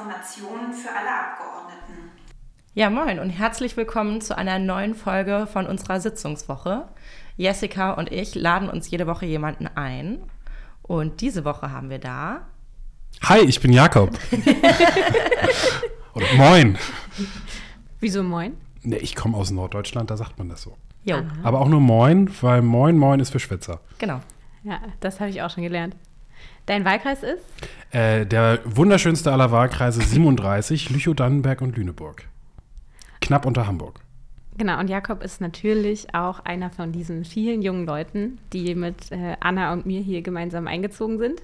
Informationen 0.00 0.72
für 0.72 0.88
alle 0.88 1.10
Abgeordneten. 1.10 2.10
Ja, 2.72 2.88
moin 2.88 3.18
und 3.18 3.28
herzlich 3.28 3.76
willkommen 3.76 4.22
zu 4.22 4.36
einer 4.36 4.58
neuen 4.58 4.94
Folge 4.94 5.46
von 5.46 5.66
unserer 5.66 6.00
Sitzungswoche. 6.00 6.88
Jessica 7.36 7.92
und 7.92 8.10
ich 8.10 8.34
laden 8.34 8.70
uns 8.70 8.90
jede 8.90 9.06
Woche 9.06 9.26
jemanden 9.26 9.66
ein. 9.66 10.20
Und 10.80 11.20
diese 11.20 11.44
Woche 11.44 11.70
haben 11.70 11.90
wir 11.90 11.98
da. 11.98 12.46
Hi, 13.24 13.40
ich 13.40 13.60
bin 13.60 13.74
Jakob. 13.74 14.18
Oder 16.14 16.26
moin. 16.34 16.78
Wieso 17.98 18.22
moin? 18.22 18.56
Nee, 18.82 18.96
ich 18.96 19.14
komme 19.14 19.36
aus 19.36 19.50
Norddeutschland, 19.50 20.10
da 20.10 20.16
sagt 20.16 20.38
man 20.38 20.48
das 20.48 20.62
so. 20.62 20.78
Jo. 21.04 21.18
Aber 21.42 21.60
auch 21.60 21.68
nur 21.68 21.80
moin, 21.80 22.30
weil 22.40 22.62
moin 22.62 22.96
moin 22.96 23.20
ist 23.20 23.30
für 23.32 23.40
Schwitzer. 23.40 23.80
Genau. 23.98 24.22
Ja, 24.62 24.80
das 25.00 25.20
habe 25.20 25.28
ich 25.28 25.42
auch 25.42 25.50
schon 25.50 25.62
gelernt. 25.62 25.94
Dein 26.70 26.84
Wahlkreis 26.84 27.24
ist? 27.24 27.42
Äh, 27.90 28.26
der 28.26 28.60
wunderschönste 28.64 29.32
aller 29.32 29.50
Wahlkreise 29.50 30.00
37, 30.02 30.90
Lüchow-Dannenberg 30.90 31.62
und 31.62 31.76
Lüneburg. 31.76 32.28
Knapp 33.20 33.44
unter 33.44 33.66
Hamburg. 33.66 33.98
Genau, 34.56 34.78
und 34.78 34.88
Jakob 34.88 35.24
ist 35.24 35.40
natürlich 35.40 36.14
auch 36.14 36.38
einer 36.44 36.70
von 36.70 36.92
diesen 36.92 37.24
vielen 37.24 37.60
jungen 37.60 37.86
Leuten, 37.86 38.38
die 38.52 38.76
mit 38.76 39.10
äh, 39.10 39.34
Anna 39.40 39.72
und 39.72 39.84
mir 39.84 40.00
hier 40.00 40.22
gemeinsam 40.22 40.68
eingezogen 40.68 41.18
sind. 41.18 41.42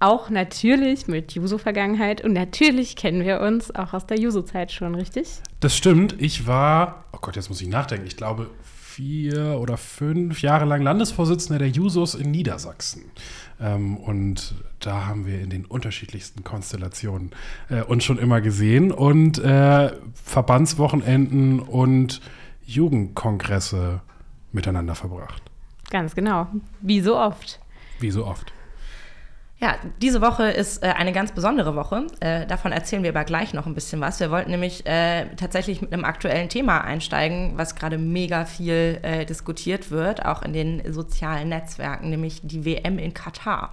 Auch 0.00 0.30
natürlich 0.30 1.06
mit 1.06 1.32
Juso-Vergangenheit 1.32 2.24
und 2.24 2.32
natürlich 2.32 2.96
kennen 2.96 3.26
wir 3.26 3.42
uns 3.42 3.74
auch 3.74 3.92
aus 3.92 4.06
der 4.06 4.18
Juso-Zeit 4.18 4.72
schon, 4.72 4.94
richtig? 4.94 5.28
Das 5.60 5.76
stimmt. 5.76 6.16
Ich 6.18 6.46
war, 6.46 7.04
oh 7.12 7.18
Gott, 7.20 7.36
jetzt 7.36 7.50
muss 7.50 7.60
ich 7.60 7.68
nachdenken. 7.68 8.06
Ich 8.06 8.16
glaube, 8.16 8.48
vier 8.96 9.58
oder 9.60 9.76
fünf 9.76 10.40
Jahre 10.40 10.64
lang 10.64 10.80
Landesvorsitzender 10.80 11.58
der 11.58 11.68
Jusos 11.68 12.14
in 12.14 12.30
Niedersachsen. 12.30 13.04
Ähm, 13.60 13.96
und 13.96 14.54
da 14.80 15.06
haben 15.06 15.26
wir 15.26 15.40
in 15.40 15.50
den 15.50 15.64
unterschiedlichsten 15.64 16.44
Konstellationen 16.44 17.30
äh, 17.70 17.82
uns 17.82 18.04
schon 18.04 18.18
immer 18.18 18.40
gesehen 18.40 18.92
und 18.92 19.38
äh, 19.38 19.92
Verbandswochenenden 20.14 21.60
und 21.60 22.20
Jugendkongresse 22.64 24.00
miteinander 24.52 24.94
verbracht. 24.94 25.42
Ganz 25.90 26.14
genau. 26.14 26.48
Wie 26.80 27.00
so 27.00 27.16
oft. 27.16 27.60
Wie 28.00 28.10
so 28.10 28.26
oft. 28.26 28.52
Ja, 29.58 29.76
diese 30.02 30.20
Woche 30.20 30.50
ist 30.50 30.82
äh, 30.82 30.88
eine 30.88 31.12
ganz 31.12 31.32
besondere 31.32 31.74
Woche. 31.74 32.06
Äh, 32.20 32.46
davon 32.46 32.72
erzählen 32.72 33.02
wir 33.02 33.10
aber 33.10 33.24
gleich 33.24 33.54
noch 33.54 33.66
ein 33.66 33.74
bisschen 33.74 34.02
was. 34.02 34.20
Wir 34.20 34.30
wollten 34.30 34.50
nämlich 34.50 34.84
äh, 34.84 35.34
tatsächlich 35.36 35.80
mit 35.80 35.94
einem 35.94 36.04
aktuellen 36.04 36.50
Thema 36.50 36.82
einsteigen, 36.82 37.54
was 37.56 37.74
gerade 37.74 37.96
mega 37.96 38.44
viel 38.44 38.98
äh, 39.02 39.24
diskutiert 39.24 39.90
wird, 39.90 40.26
auch 40.26 40.42
in 40.42 40.52
den 40.52 40.92
sozialen 40.92 41.48
Netzwerken, 41.48 42.10
nämlich 42.10 42.42
die 42.42 42.66
WM 42.66 42.98
in 42.98 43.14
Katar. 43.14 43.72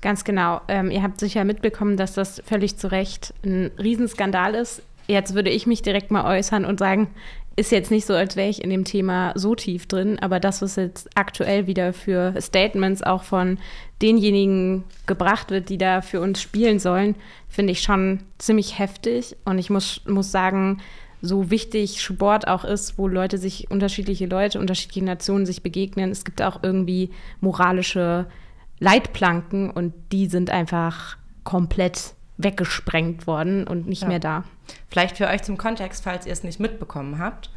Ganz 0.00 0.22
genau. 0.22 0.60
Ähm, 0.68 0.92
ihr 0.92 1.02
habt 1.02 1.18
sicher 1.18 1.42
mitbekommen, 1.44 1.96
dass 1.96 2.12
das 2.12 2.40
völlig 2.46 2.76
zu 2.76 2.92
Recht 2.92 3.34
ein 3.44 3.72
Riesenskandal 3.78 4.54
ist. 4.54 4.82
Jetzt 5.08 5.34
würde 5.34 5.50
ich 5.50 5.66
mich 5.66 5.82
direkt 5.82 6.12
mal 6.12 6.24
äußern 6.24 6.64
und 6.64 6.78
sagen, 6.78 7.08
ist 7.56 7.70
jetzt 7.70 7.90
nicht 7.90 8.06
so, 8.06 8.14
als 8.14 8.36
wäre 8.36 8.48
ich 8.48 8.62
in 8.64 8.70
dem 8.70 8.84
Thema 8.84 9.32
so 9.36 9.54
tief 9.54 9.86
drin, 9.86 10.18
aber 10.18 10.40
das, 10.40 10.60
was 10.60 10.76
jetzt 10.76 11.08
aktuell 11.14 11.66
wieder 11.66 11.92
für 11.92 12.34
Statements 12.40 13.02
auch 13.02 13.22
von 13.22 13.58
denjenigen 14.02 14.84
gebracht 15.06 15.50
wird, 15.50 15.68
die 15.68 15.78
da 15.78 16.00
für 16.00 16.20
uns 16.20 16.42
spielen 16.42 16.78
sollen, 16.78 17.14
finde 17.48 17.72
ich 17.72 17.82
schon 17.82 18.20
ziemlich 18.38 18.78
heftig. 18.78 19.36
Und 19.44 19.58
ich 19.58 19.70
muss, 19.70 20.02
muss 20.06 20.32
sagen, 20.32 20.80
so 21.22 21.50
wichtig 21.50 22.02
Sport 22.02 22.48
auch 22.48 22.64
ist, 22.64 22.98
wo 22.98 23.08
Leute 23.08 23.38
sich, 23.38 23.70
unterschiedliche 23.70 24.26
Leute, 24.26 24.58
unterschiedliche 24.58 25.04
Nationen 25.04 25.46
sich 25.46 25.62
begegnen, 25.62 26.10
es 26.10 26.24
gibt 26.24 26.42
auch 26.42 26.62
irgendwie 26.62 27.10
moralische 27.40 28.26
Leitplanken 28.80 29.70
und 29.70 29.94
die 30.12 30.26
sind 30.26 30.50
einfach 30.50 31.16
komplett 31.44 32.13
weggesprengt 32.36 33.26
worden 33.26 33.66
und 33.66 33.86
nicht 33.86 34.02
Ja. 34.02 34.08
mehr 34.08 34.18
da. 34.18 34.44
Vielleicht 34.88 35.16
für 35.16 35.28
euch 35.28 35.42
zum 35.42 35.56
Kontext, 35.56 36.02
falls 36.04 36.26
ihr 36.26 36.32
es 36.32 36.42
nicht 36.44 36.60
mitbekommen 36.60 37.18
habt. 37.18 37.50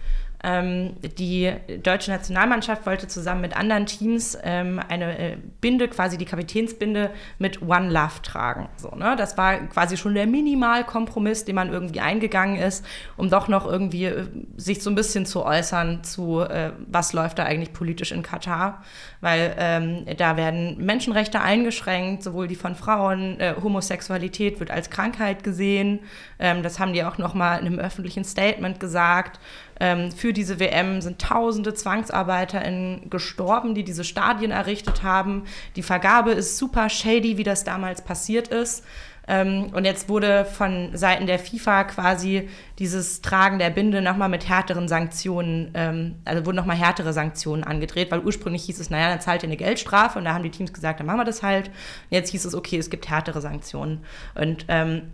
Ähm, 0.44 0.94
die 1.18 1.52
deutsche 1.82 2.12
Nationalmannschaft 2.12 2.86
wollte 2.86 3.08
zusammen 3.08 3.42
mit 3.42 3.58
anderen 3.58 3.88
Teams 3.88 4.38
ähm, 4.44 4.80
eine 4.88 5.18
äh, 5.18 5.38
Binde, 5.62 5.88
quasi 5.88 6.18
die 6.18 6.26
Kapitänsbinde 6.26 7.10
mit 7.40 7.64
One 7.64 7.90
Love 7.90 8.22
tragen. 8.22 8.70
So, 8.78 8.90
ne? 8.92 9.16
Das 9.18 9.38
war 9.38 9.58
quasi 9.68 9.98
schon 9.98 10.14
der 10.14 10.28
Minimalkompromiss, 10.28 11.46
den 11.46 11.56
man 11.56 11.72
irgendwie 11.72 12.02
eingegangen 12.02 12.58
ist, 12.58 12.86
um 13.16 13.30
doch 13.32 13.48
noch 13.48 13.66
irgendwie 13.66 14.06
äh, 14.06 14.26
sich 14.58 14.84
so 14.84 14.92
ein 14.92 14.96
bisschen 14.96 15.26
zu 15.26 15.44
äußern 15.44 16.04
zu, 16.04 16.42
äh, 16.42 16.72
was 16.86 17.14
läuft 17.14 17.40
da 17.40 17.44
eigentlich 17.44 17.74
politisch 17.74 18.12
in 18.12 18.22
Katar. 18.22 18.84
Weil 19.22 19.56
ähm, 19.58 20.06
da 20.18 20.38
werden 20.38 20.78
Menschenrechte 20.78 21.42
eingeschränkt, 21.42 22.22
sowohl 22.22 22.48
die 22.48 22.56
von 22.56 22.76
Frauen, 22.76 23.40
äh, 23.40 23.56
Homosexualität 23.62 24.60
wird 24.60 24.70
als 24.70 24.92
Krankheit 24.92 25.44
gesehen. 25.44 26.02
Ähm, 26.38 26.62
das 26.62 26.80
haben 26.80 26.94
die 26.94 27.04
auch 27.04 27.18
nochmal 27.18 27.60
in 27.60 27.66
einem 27.66 27.80
öffentlichen 27.80 28.24
Statement 28.24 28.80
gesagt. 28.80 29.40
Ähm, 29.80 30.12
für 30.12 30.34
diese 30.34 30.60
WM 30.60 31.02
sind 31.02 31.20
tausende 31.20 31.74
ZwangsarbeiterInnen 31.74 33.10
gestorben, 33.10 33.76
die 33.76 33.84
diese 33.84 34.04
Stadien 34.04 34.52
errichtet 34.52 35.04
haben. 35.04 35.44
Die 35.76 35.84
Vergabe 35.84 36.32
ist 36.32 36.58
super 36.58 36.90
shady, 36.90 37.38
wie 37.38 37.44
das 37.44 37.64
damals 37.64 38.02
passiert 38.02 38.48
ist. 38.48 38.84
Ähm, 39.28 39.72
und 39.74 39.84
jetzt 39.84 40.08
wurde 40.08 40.46
von 40.46 40.96
Seiten 40.96 41.28
der 41.28 41.38
FIFA 41.38 41.84
quasi 41.84 42.48
dieses 42.80 43.22
Tragen 43.22 43.60
der 43.60 43.70
Binde 43.70 44.02
nochmal 44.02 44.30
mit 44.30 44.48
härteren 44.48 44.88
Sanktionen, 44.88 45.72
ähm, 45.74 46.16
also 46.24 46.46
wurden 46.46 46.56
nochmal 46.56 46.78
härtere 46.78 47.12
Sanktionen 47.12 47.64
angedreht, 47.64 48.10
weil 48.10 48.22
ursprünglich 48.22 48.64
hieß 48.64 48.80
es, 48.80 48.90
naja, 48.90 49.10
dann 49.10 49.20
zahlt 49.20 49.44
ihr 49.44 49.50
eine 49.50 49.58
Geldstrafe 49.58 50.18
und 50.18 50.26
da 50.26 50.34
haben 50.34 50.44
die 50.44 50.50
Teams 50.50 50.72
gesagt, 50.72 51.02
dann 51.02 51.08
machen 51.08 51.20
wir 51.20 51.26
das 51.26 51.44
halt. 51.44 51.68
Und 51.68 51.74
jetzt 52.12 52.30
hieß 52.30 52.46
es, 52.46 52.56
okay, 52.56 52.78
es 52.78 52.90
gibt 52.90 53.10
härtere 53.10 53.42
Sanktionen. 53.42 54.06
Und 54.34 54.66
ähm, 54.70 55.12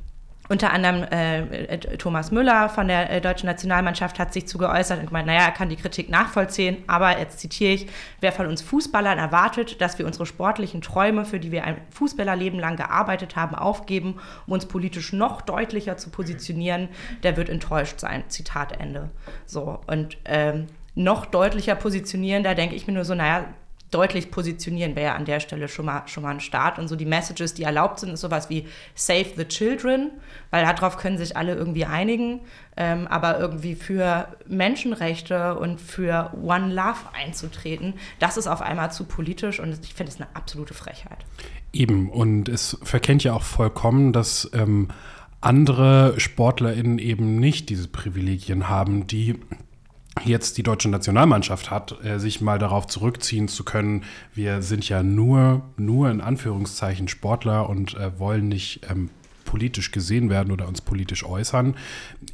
unter 0.49 0.73
anderem 0.73 1.03
äh, 1.03 1.77
Thomas 1.97 2.31
Müller 2.31 2.67
von 2.67 2.87
der 2.87 3.09
äh, 3.09 3.21
deutschen 3.21 3.47
Nationalmannschaft 3.47 4.19
hat 4.19 4.33
sich 4.33 4.47
zu 4.47 4.57
geäußert 4.57 4.99
und 4.99 5.07
gemeint, 5.07 5.27
naja, 5.27 5.45
er 5.45 5.51
kann 5.51 5.69
die 5.69 5.77
Kritik 5.77 6.09
nachvollziehen, 6.09 6.83
aber 6.87 7.17
jetzt 7.17 7.39
zitiere 7.39 7.71
ich, 7.71 7.87
wer 8.19 8.33
von 8.33 8.47
uns 8.47 8.61
Fußballern 8.61 9.17
erwartet, 9.17 9.79
dass 9.79 9.97
wir 9.99 10.05
unsere 10.05 10.25
sportlichen 10.25 10.81
Träume, 10.81 11.23
für 11.23 11.39
die 11.39 11.51
wir 11.51 11.63
ein 11.63 11.77
Fußballerleben 11.91 12.59
lang 12.59 12.75
gearbeitet 12.75 13.35
haben, 13.35 13.55
aufgeben, 13.55 14.19
um 14.45 14.53
uns 14.53 14.65
politisch 14.65 15.13
noch 15.13 15.41
deutlicher 15.41 15.95
zu 15.95 16.09
positionieren, 16.09 16.89
der 17.23 17.37
wird 17.37 17.49
enttäuscht 17.49 17.99
sein. 17.99 18.23
Zitat 18.27 18.79
Ende. 18.79 19.11
So, 19.45 19.79
und 19.87 20.17
ähm, 20.25 20.67
noch 20.95 21.25
deutlicher 21.25 21.75
positionieren, 21.75 22.43
da 22.43 22.53
denke 22.53 22.75
ich 22.75 22.85
mir 22.85 22.93
nur 22.93 23.05
so, 23.05 23.15
naja, 23.15 23.45
deutlich 23.93 24.31
positionieren 24.31 24.95
wäre 24.95 25.07
ja 25.07 25.15
an 25.15 25.25
der 25.25 25.39
Stelle 25.39 25.67
schon 25.67 25.85
mal, 25.85 26.03
schon 26.07 26.23
mal 26.23 26.31
ein 26.31 26.39
Start. 26.39 26.79
Und 26.79 26.87
so 26.87 26.95
die 26.95 27.05
Messages, 27.05 27.53
die 27.53 27.63
erlaubt 27.63 27.99
sind, 27.99 28.11
ist 28.11 28.21
sowas 28.21 28.49
wie 28.49 28.67
Save 28.95 29.27
the 29.35 29.45
Children, 29.45 30.11
weil 30.51 30.65
darauf 30.65 30.97
können 30.97 31.17
sich 31.17 31.37
alle 31.37 31.55
irgendwie 31.55 31.85
einigen. 31.85 32.41
Ähm, 32.75 33.07
aber 33.07 33.39
irgendwie 33.39 33.75
für 33.75 34.27
Menschenrechte 34.47 35.55
und 35.55 35.79
für 35.79 36.31
One 36.41 36.73
Love 36.73 36.99
einzutreten, 37.13 37.93
das 38.19 38.37
ist 38.37 38.47
auf 38.47 38.61
einmal 38.61 38.91
zu 38.91 39.03
politisch 39.03 39.59
und 39.59 39.77
ich 39.83 39.93
finde 39.93 40.11
es 40.11 40.19
eine 40.19 40.35
absolute 40.35 40.73
Frechheit. 40.73 41.19
Eben, 41.71 42.09
und 42.09 42.49
es 42.49 42.77
verkennt 42.81 43.23
ja 43.23 43.33
auch 43.33 43.43
vollkommen, 43.43 44.11
dass 44.11 44.49
ähm, 44.53 44.89
andere 45.41 46.19
SportlerInnen 46.19 46.99
eben 46.99 47.35
nicht 47.39 47.69
diese 47.69 47.87
Privilegien 47.87 48.69
haben, 48.69 49.07
die 49.07 49.39
jetzt 50.25 50.57
die 50.57 50.63
deutsche 50.63 50.89
Nationalmannschaft 50.89 51.71
hat, 51.71 52.03
äh, 52.03 52.19
sich 52.19 52.41
mal 52.41 52.59
darauf 52.59 52.87
zurückziehen 52.87 53.47
zu 53.47 53.63
können, 53.63 54.03
wir 54.33 54.61
sind 54.61 54.87
ja 54.87 55.03
nur, 55.03 55.63
nur 55.77 56.09
in 56.09 56.21
Anführungszeichen 56.21 57.07
Sportler 57.07 57.69
und 57.69 57.95
äh, 57.95 58.19
wollen 58.19 58.47
nicht 58.47 58.81
ähm, 58.89 59.09
politisch 59.45 59.91
gesehen 59.91 60.29
werden 60.29 60.51
oder 60.51 60.67
uns 60.67 60.81
politisch 60.81 61.23
äußern. 61.23 61.75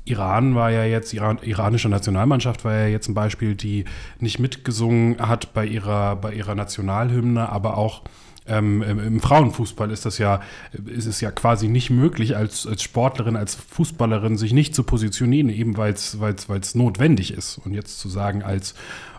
Iran 0.06 0.56
war 0.56 0.72
ja 0.72 0.86
jetzt, 0.86 1.14
Iran, 1.14 1.40
iranische 1.42 1.90
Nationalmannschaft 1.90 2.64
war 2.64 2.74
ja 2.74 2.88
jetzt 2.88 3.10
ein 3.10 3.14
Beispiel, 3.14 3.56
die 3.56 3.86
nicht 4.20 4.40
mitgesungen 4.40 5.20
hat 5.20 5.54
bei 5.54 5.66
ihrer, 5.66 6.16
bei 6.16 6.34
ihrer 6.34 6.56
Nationalhymne, 6.56 7.50
aber 7.50 7.78
auch 7.78 8.04
ähm, 8.50 8.82
im, 8.82 9.20
Frauenfußball 9.20 9.92
ist 9.92 10.06
das 10.06 10.18
ja, 10.18 10.42
ist 10.86 11.06
es 11.06 11.22
ja 11.22 11.32
quasi 11.32 11.68
nicht 11.68 11.90
möglich, 11.90 12.36
als, 12.36 12.68
als 12.68 12.84
Sportlerin, 12.84 13.36
als 13.36 13.56
Fußballerin 13.56 14.38
sich 14.38 14.54
nicht 14.54 14.76
zu 14.76 14.84
positionieren, 14.84 15.50
eben 15.50 15.78
weil 15.78 15.94
es 15.94 16.76
notwendig 16.76 17.34
ist. 17.34 17.60
Und 17.60 17.74
jetzt 17.74 18.00
zu 18.00 18.10
sagen, 18.10 18.44
als 18.44 18.76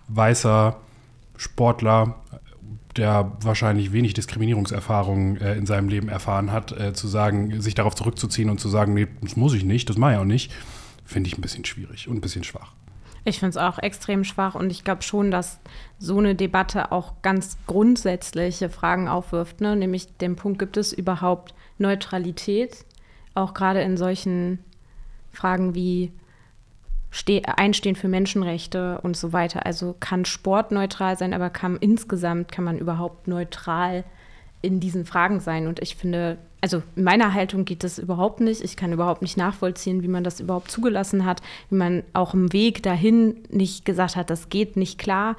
weißer 0.08 0.76
Sportler, 1.36 2.16
der 2.96 3.32
wahrscheinlich 3.40 3.92
wenig 3.92 4.14
Diskriminierungserfahrung 4.14 5.36
äh, 5.36 5.54
in 5.54 5.66
seinem 5.66 5.88
Leben 5.88 6.08
erfahren 6.08 6.50
hat, 6.50 6.72
äh, 6.72 6.92
zu 6.92 7.08
sagen, 7.08 7.60
sich 7.60 7.74
darauf 7.74 7.94
zurückzuziehen 7.94 8.50
und 8.50 8.60
zu 8.60 8.68
sagen, 8.68 8.94
nee, 8.94 9.06
das 9.22 9.36
muss 9.36 9.54
ich 9.54 9.64
nicht, 9.64 9.88
das 9.88 9.96
mache 9.96 10.12
ich 10.12 10.18
auch 10.18 10.24
nicht, 10.24 10.52
finde 11.04 11.28
ich 11.28 11.38
ein 11.38 11.40
bisschen 11.40 11.64
schwierig 11.64 12.08
und 12.08 12.16
ein 12.16 12.20
bisschen 12.20 12.44
schwach. 12.44 12.72
Ich 13.24 13.38
finde 13.38 13.50
es 13.50 13.56
auch 13.56 13.78
extrem 13.78 14.24
schwach 14.24 14.54
und 14.54 14.70
ich 14.70 14.84
glaube 14.84 15.02
schon, 15.02 15.30
dass 15.30 15.60
so 15.98 16.18
eine 16.18 16.34
Debatte 16.34 16.90
auch 16.90 17.20
ganz 17.22 17.58
grundsätzliche 17.66 18.70
Fragen 18.70 19.08
aufwirft, 19.08 19.60
ne? 19.60 19.76
nämlich 19.76 20.16
den 20.18 20.36
Punkt, 20.36 20.58
gibt 20.58 20.76
es 20.76 20.92
überhaupt 20.92 21.54
Neutralität, 21.78 22.84
auch 23.34 23.52
gerade 23.54 23.82
in 23.82 23.96
solchen 23.96 24.58
Fragen 25.32 25.74
wie 25.74 26.12
Ste 27.12 27.42
Einstehen 27.56 27.96
für 27.96 28.08
Menschenrechte 28.08 29.00
und 29.02 29.16
so 29.16 29.32
weiter. 29.32 29.66
Also 29.66 29.96
kann 29.98 30.24
Sport 30.24 30.70
neutral 30.70 31.18
sein, 31.18 31.34
aber 31.34 31.50
kann 31.50 31.76
insgesamt 31.76 32.52
kann 32.52 32.64
man 32.64 32.78
überhaupt 32.78 33.26
neutral 33.26 34.04
in 34.62 34.80
diesen 34.80 35.04
Fragen 35.04 35.40
sein. 35.40 35.66
Und 35.66 35.80
ich 35.80 35.96
finde, 35.96 36.38
also 36.60 36.82
in 36.94 37.04
meiner 37.04 37.32
Haltung 37.32 37.64
geht 37.64 37.82
das 37.82 37.98
überhaupt 37.98 38.40
nicht. 38.40 38.62
Ich 38.62 38.76
kann 38.76 38.92
überhaupt 38.92 39.22
nicht 39.22 39.36
nachvollziehen, 39.36 40.02
wie 40.02 40.08
man 40.08 40.24
das 40.24 40.40
überhaupt 40.40 40.70
zugelassen 40.70 41.24
hat, 41.24 41.40
wie 41.70 41.76
man 41.76 42.02
auch 42.12 42.34
im 42.34 42.52
Weg 42.52 42.82
dahin 42.82 43.36
nicht 43.48 43.84
gesagt 43.84 44.16
hat, 44.16 44.28
das 44.28 44.50
geht 44.50 44.76
nicht 44.76 44.98
klar, 44.98 45.36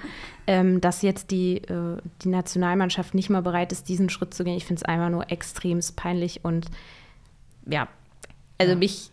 ähm, 0.47 0.81
dass 0.81 1.03
jetzt 1.03 1.31
die, 1.31 1.57
äh, 1.57 1.97
die 2.23 2.29
Nationalmannschaft 2.29 3.13
nicht 3.13 3.29
mal 3.29 3.41
bereit 3.41 3.71
ist, 3.71 3.89
diesen 3.89 4.09
Schritt 4.09 4.33
zu 4.33 4.43
gehen. 4.43 4.57
Ich 4.57 4.65
finde 4.65 4.79
es 4.79 4.85
einfach 4.85 5.09
nur 5.09 5.31
extrem 5.31 5.79
peinlich 5.95 6.43
und 6.43 6.67
ja, 7.67 7.87
also 8.57 8.73
ja. 8.73 8.79
mich 8.79 9.11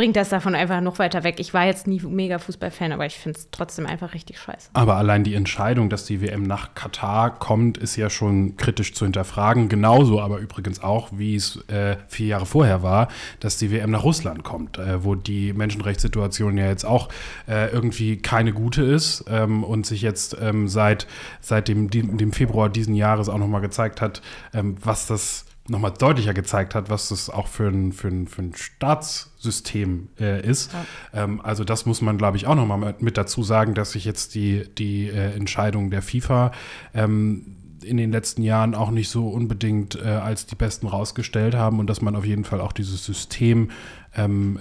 bringt 0.00 0.16
das 0.16 0.30
davon 0.30 0.54
einfach 0.54 0.80
noch 0.80 0.98
weiter 0.98 1.24
weg. 1.24 1.34
Ich 1.40 1.52
war 1.52 1.66
jetzt 1.66 1.86
nie 1.86 2.00
mega 2.00 2.38
Fußballfan, 2.38 2.92
aber 2.92 3.04
ich 3.04 3.18
finde 3.18 3.38
es 3.38 3.50
trotzdem 3.50 3.84
einfach 3.84 4.14
richtig 4.14 4.38
scheiße. 4.38 4.70
Aber 4.72 4.94
allein 4.94 5.24
die 5.24 5.34
Entscheidung, 5.34 5.90
dass 5.90 6.06
die 6.06 6.22
WM 6.22 6.42
nach 6.42 6.74
Katar 6.74 7.38
kommt, 7.38 7.76
ist 7.76 7.96
ja 7.96 8.08
schon 8.08 8.56
kritisch 8.56 8.94
zu 8.94 9.04
hinterfragen. 9.04 9.68
Genauso 9.68 10.22
aber 10.22 10.38
übrigens 10.38 10.82
auch, 10.82 11.10
wie 11.12 11.34
es 11.34 11.68
äh, 11.68 11.98
vier 12.08 12.28
Jahre 12.28 12.46
vorher 12.46 12.82
war, 12.82 13.08
dass 13.40 13.58
die 13.58 13.70
WM 13.70 13.90
nach 13.90 14.02
Russland 14.02 14.42
kommt, 14.42 14.78
äh, 14.78 15.04
wo 15.04 15.16
die 15.16 15.52
Menschenrechtssituation 15.52 16.56
ja 16.56 16.68
jetzt 16.68 16.86
auch 16.86 17.10
äh, 17.46 17.70
irgendwie 17.70 18.16
keine 18.16 18.54
gute 18.54 18.82
ist 18.82 19.26
ähm, 19.28 19.64
und 19.64 19.84
sich 19.84 20.00
jetzt 20.00 20.34
ähm, 20.40 20.66
seit, 20.66 21.06
seit 21.42 21.68
dem, 21.68 21.90
dem 21.90 22.32
Februar 22.32 22.70
diesen 22.70 22.94
Jahres 22.94 23.28
auch 23.28 23.36
nochmal 23.36 23.60
gezeigt 23.60 24.00
hat, 24.00 24.22
ähm, 24.54 24.76
was 24.82 25.06
das 25.06 25.44
nochmal 25.70 25.92
deutlicher 25.92 26.34
gezeigt 26.34 26.74
hat, 26.74 26.90
was 26.90 27.08
das 27.08 27.30
auch 27.30 27.46
für 27.46 27.68
ein, 27.68 27.92
für 27.92 28.08
ein, 28.08 28.26
für 28.26 28.42
ein 28.42 28.54
Staatssystem 28.54 30.08
äh, 30.18 30.44
ist. 30.44 30.72
Ja. 30.72 31.24
Ähm, 31.24 31.40
also 31.40 31.64
das 31.64 31.86
muss 31.86 32.02
man, 32.02 32.18
glaube 32.18 32.36
ich, 32.36 32.46
auch 32.46 32.56
nochmal 32.56 32.96
mit 32.98 33.16
dazu 33.16 33.42
sagen, 33.42 33.74
dass 33.74 33.92
sich 33.92 34.04
jetzt 34.04 34.34
die, 34.34 34.64
die 34.76 35.08
äh, 35.08 35.32
Entscheidung 35.34 35.90
der 35.90 36.02
FIFA 36.02 36.50
ähm, 36.92 37.56
in 37.82 37.96
den 37.96 38.10
letzten 38.10 38.42
Jahren 38.42 38.74
auch 38.74 38.90
nicht 38.90 39.08
so 39.08 39.28
unbedingt 39.28 39.94
äh, 39.94 40.08
als 40.08 40.44
die 40.44 40.56
besten 40.56 40.86
rausgestellt 40.86 41.54
haben 41.54 41.78
und 41.78 41.88
dass 41.88 42.02
man 42.02 42.16
auf 42.16 42.26
jeden 42.26 42.44
Fall 42.44 42.60
auch 42.60 42.72
dieses 42.72 43.04
System, 43.04 43.70
ähm, 44.14 44.58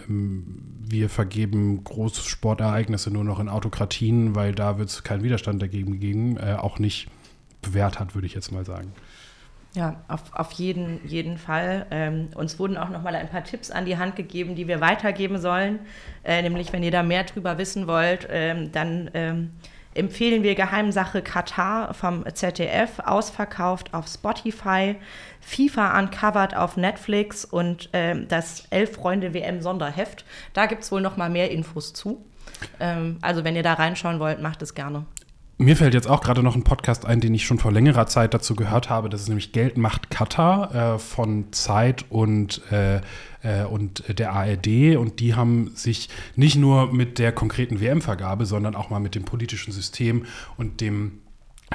wir 0.87 1.09
vergeben 1.09 1.83
Großsportereignisse 1.83 3.11
nur 3.11 3.23
noch 3.23 3.39
in 3.39 3.49
Autokratien, 3.49 4.35
weil 4.35 4.53
da 4.53 4.77
wird 4.77 4.89
es 4.89 5.03
keinen 5.03 5.23
Widerstand 5.23 5.61
dagegen 5.61 5.99
geben, 5.99 6.37
äh, 6.37 6.53
auch 6.53 6.79
nicht 6.79 7.07
bewährt 7.61 7.99
hat, 7.99 8.15
würde 8.15 8.27
ich 8.27 8.35
jetzt 8.35 8.51
mal 8.51 8.63
sagen. 8.63 8.93
Ja, 9.75 10.01
auf, 10.07 10.33
auf 10.33 10.51
jeden, 10.53 10.99
jeden 11.07 11.37
Fall. 11.37 11.85
Ähm, 11.91 12.29
uns 12.35 12.57
wurden 12.57 12.75
auch 12.75 12.89
noch 12.89 13.03
mal 13.03 13.15
ein 13.15 13.29
paar 13.29 13.43
Tipps 13.43 13.69
an 13.69 13.85
die 13.85 13.97
Hand 13.97 14.15
gegeben, 14.15 14.55
die 14.55 14.67
wir 14.67 14.81
weitergeben 14.81 15.39
sollen. 15.39 15.79
Äh, 16.23 16.41
nämlich, 16.41 16.73
wenn 16.73 16.81
ihr 16.81 16.91
da 16.91 17.03
mehr 17.03 17.23
drüber 17.23 17.57
wissen 17.59 17.85
wollt, 17.85 18.27
ähm, 18.31 18.71
dann 18.71 19.11
ähm, 19.13 19.51
empfehlen 19.93 20.41
wir 20.41 20.55
Geheimsache 20.55 21.21
Katar 21.21 21.93
vom 21.93 22.23
ZDF, 22.33 22.99
ausverkauft 23.05 23.93
auf 23.93 24.07
Spotify, 24.07 24.95
FIFA 25.41 25.99
Uncovered 25.99 26.55
auf 26.55 26.75
Netflix 26.75 27.45
und 27.45 27.89
ähm, 27.93 28.27
das 28.27 28.65
Elf 28.71 28.93
Freunde 28.93 29.35
WM 29.35 29.61
Sonderheft. 29.61 30.25
Da 30.53 30.65
gibt 30.65 30.81
es 30.81 30.91
wohl 30.91 31.01
noch 31.01 31.15
mal 31.15 31.29
mehr 31.29 31.51
Infos 31.51 31.93
zu. 31.93 32.25
Ähm, 32.79 33.19
also, 33.21 33.43
wenn 33.43 33.55
ihr 33.55 33.63
da 33.63 33.73
reinschauen 33.73 34.19
wollt, 34.19 34.41
macht 34.41 34.63
es 34.63 34.73
gerne. 34.73 35.05
Mir 35.61 35.75
fällt 35.75 35.93
jetzt 35.93 36.07
auch 36.07 36.21
gerade 36.21 36.41
noch 36.41 36.55
ein 36.55 36.63
Podcast 36.63 37.05
ein, 37.05 37.19
den 37.19 37.33
ich 37.33 37.45
schon 37.45 37.59
vor 37.59 37.73
längerer 37.73 38.07
Zeit 38.07 38.33
dazu 38.33 38.55
gehört 38.55 38.89
habe. 38.89 39.09
Das 39.09 39.19
ist 39.19 39.27
nämlich 39.27 39.51
Geld 39.51 39.77
macht 39.77 40.09
Katar 40.09 40.93
äh, 40.93 40.99
von 40.99 41.51
Zeit 41.51 42.05
und, 42.09 42.61
äh, 42.71 43.01
äh, 43.43 43.65
und 43.69 44.17
der 44.17 44.31
ARD. 44.31 44.95
Und 44.95 45.19
die 45.19 45.35
haben 45.35 45.71
sich 45.75 46.07
nicht 46.37 46.55
nur 46.55 46.93
mit 46.93 47.19
der 47.19 47.33
konkreten 47.33 47.81
WM-Vergabe, 47.81 48.45
sondern 48.45 48.73
auch 48.73 48.89
mal 48.89 49.01
mit 49.01 49.15
dem 49.15 49.25
politischen 49.25 49.73
System 49.73 50.25
und 50.55 50.79
dem 50.79 51.19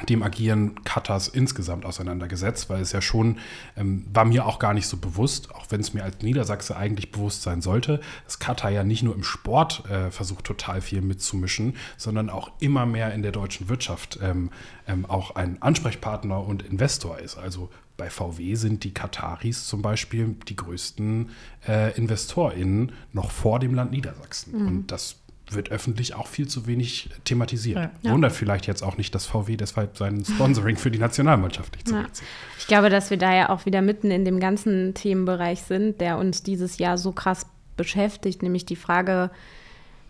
dem 0.09 0.23
Agieren 0.23 0.83
Katars 0.83 1.27
insgesamt 1.27 1.85
auseinandergesetzt, 1.85 2.69
weil 2.69 2.81
es 2.81 2.91
ja 2.91 3.01
schon, 3.01 3.37
ähm, 3.77 4.05
war 4.13 4.25
mir 4.25 4.45
auch 4.45 4.59
gar 4.59 4.73
nicht 4.73 4.87
so 4.87 4.97
bewusst, 4.97 5.53
auch 5.55 5.65
wenn 5.69 5.81
es 5.81 5.93
mir 5.93 6.03
als 6.03 6.21
Niedersachse 6.21 6.75
eigentlich 6.75 7.11
bewusst 7.11 7.43
sein 7.43 7.61
sollte, 7.61 8.01
dass 8.25 8.39
Katar 8.39 8.71
ja 8.71 8.83
nicht 8.83 9.03
nur 9.03 9.15
im 9.15 9.23
Sport 9.23 9.89
äh, 9.89 10.11
versucht, 10.11 10.45
total 10.45 10.81
viel 10.81 11.01
mitzumischen, 11.01 11.75
sondern 11.97 12.29
auch 12.29 12.51
immer 12.59 12.85
mehr 12.85 13.13
in 13.13 13.21
der 13.21 13.31
deutschen 13.31 13.69
Wirtschaft 13.69 14.19
ähm, 14.21 14.51
ähm, 14.87 15.05
auch 15.05 15.35
ein 15.35 15.61
Ansprechpartner 15.61 16.45
und 16.45 16.63
Investor 16.63 17.19
ist. 17.19 17.37
Also 17.37 17.69
bei 17.97 18.09
VW 18.09 18.55
sind 18.55 18.83
die 18.83 18.93
Kataris 18.93 19.67
zum 19.67 19.81
Beispiel 19.81 20.35
die 20.47 20.55
größten 20.55 21.29
äh, 21.67 21.97
InvestorInnen 21.97 22.91
noch 23.13 23.31
vor 23.31 23.59
dem 23.59 23.73
Land 23.73 23.91
Niedersachsen. 23.91 24.59
Mhm. 24.59 24.67
Und 24.67 24.91
das 24.91 25.15
wird 25.51 25.71
öffentlich 25.71 26.15
auch 26.15 26.27
viel 26.27 26.47
zu 26.47 26.67
wenig 26.67 27.09
thematisiert. 27.23 27.89
Ja. 28.01 28.11
Wundert 28.11 28.31
vielleicht 28.31 28.67
jetzt 28.67 28.81
auch 28.83 28.97
nicht, 28.97 29.13
dass 29.13 29.25
VW 29.25 29.57
deshalb 29.57 29.97
sein 29.97 30.23
Sponsoring 30.25 30.77
für 30.77 30.91
die 30.91 30.99
Nationalmannschaft 30.99 31.73
nicht 31.73 31.87
zurückzieht. 31.87 32.27
Ja. 32.27 32.55
Ich 32.57 32.67
glaube, 32.67 32.89
dass 32.89 33.09
wir 33.09 33.17
da 33.17 33.33
ja 33.33 33.49
auch 33.49 33.65
wieder 33.65 33.81
mitten 33.81 34.11
in 34.11 34.25
dem 34.25 34.39
ganzen 34.39 34.93
Themenbereich 34.93 35.61
sind, 35.61 36.01
der 36.01 36.17
uns 36.17 36.43
dieses 36.43 36.77
Jahr 36.77 36.97
so 36.97 37.11
krass 37.11 37.45
beschäftigt, 37.77 38.41
nämlich 38.41 38.65
die 38.65 38.75
Frage, 38.75 39.29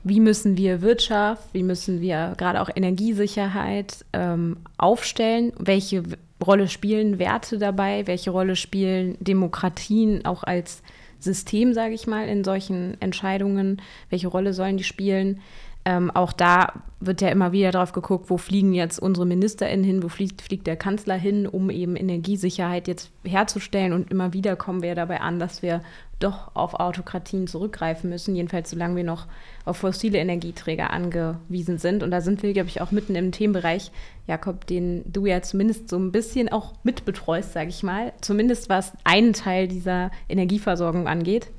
wie 0.03 0.19
müssen 0.19 0.55
wir 0.55 0.81
Wirtschaft, 0.81 1.43
wie 1.53 1.63
müssen 1.63 1.99
wir 1.99 2.35
gerade 2.37 2.61
auch 2.61 2.69
Energiesicherheit 2.73 4.05
ähm, 4.13 4.57
aufstellen, 4.77 5.51
welche 5.57 6.03
Rolle 6.45 6.67
spielen 6.67 7.17
Werte 7.17 7.57
dabei, 7.57 8.05
welche 8.07 8.29
Rolle 8.29 8.55
spielen 8.55 9.17
Demokratien 9.19 10.23
auch 10.25 10.43
als 10.43 10.83
System, 11.19 11.73
sage 11.73 11.93
ich 11.93 12.07
mal, 12.07 12.27
in 12.27 12.43
solchen 12.43 12.99
Entscheidungen? 13.01 13.81
Welche 14.09 14.27
Rolle 14.27 14.53
sollen 14.53 14.77
die 14.77 14.83
spielen? 14.83 15.41
Ähm, 15.87 16.09
auch 16.11 16.33
da 16.33 16.73
wird 16.99 17.21
ja 17.21 17.29
immer 17.29 17.51
wieder 17.51 17.71
drauf 17.71 17.91
geguckt, 17.91 18.29
wo 18.31 18.37
fliegen 18.37 18.73
jetzt 18.73 18.97
unsere 18.99 19.27
MinisterInnen 19.27 19.85
hin, 19.85 20.01
wo 20.01 20.09
fliegt, 20.09 20.41
fliegt 20.41 20.65
der 20.65 20.75
Kanzler 20.75 21.15
hin, 21.15 21.45
um 21.45 21.69
eben 21.69 21.95
Energiesicherheit 21.95 22.87
jetzt 22.87 23.11
herzustellen. 23.23 23.93
Und 23.93 24.09
immer 24.09 24.33
wieder 24.33 24.55
kommen 24.55 24.81
wir 24.81 24.95
dabei 24.95 25.21
an, 25.21 25.39
dass 25.39 25.61
wir 25.61 25.81
doch 26.19 26.55
auf 26.55 26.73
Autokratien 26.73 27.45
zurückgreifen 27.45 28.09
müssen, 28.09 28.35
jedenfalls 28.35 28.71
solange 28.71 28.95
wir 28.95 29.03
noch 29.03 29.27
auf 29.65 29.77
fossile 29.77 30.17
Energieträger 30.17 30.91
angewiesen 30.91 31.77
sind. 31.77 32.01
Und 32.01 32.11
da 32.11 32.21
sind 32.21 32.41
wir, 32.41 32.53
glaube 32.53 32.69
ich, 32.69 32.81
auch 32.81 32.91
mitten 32.91 33.15
im 33.15 33.31
Themenbereich, 33.31 33.91
Jakob, 34.25 34.65
den 34.65 35.03
du 35.11 35.25
ja 35.25 35.41
zumindest 35.41 35.89
so 35.89 35.97
ein 35.97 36.11
bisschen 36.11 36.49
auch 36.51 36.73
mitbetreust, 36.83 37.53
sage 37.53 37.69
ich 37.69 37.83
mal, 37.83 38.13
zumindest 38.21 38.69
was 38.69 38.93
einen 39.03 39.33
Teil 39.33 39.67
dieser 39.67 40.09
Energieversorgung 40.29 41.07
angeht. 41.07 41.51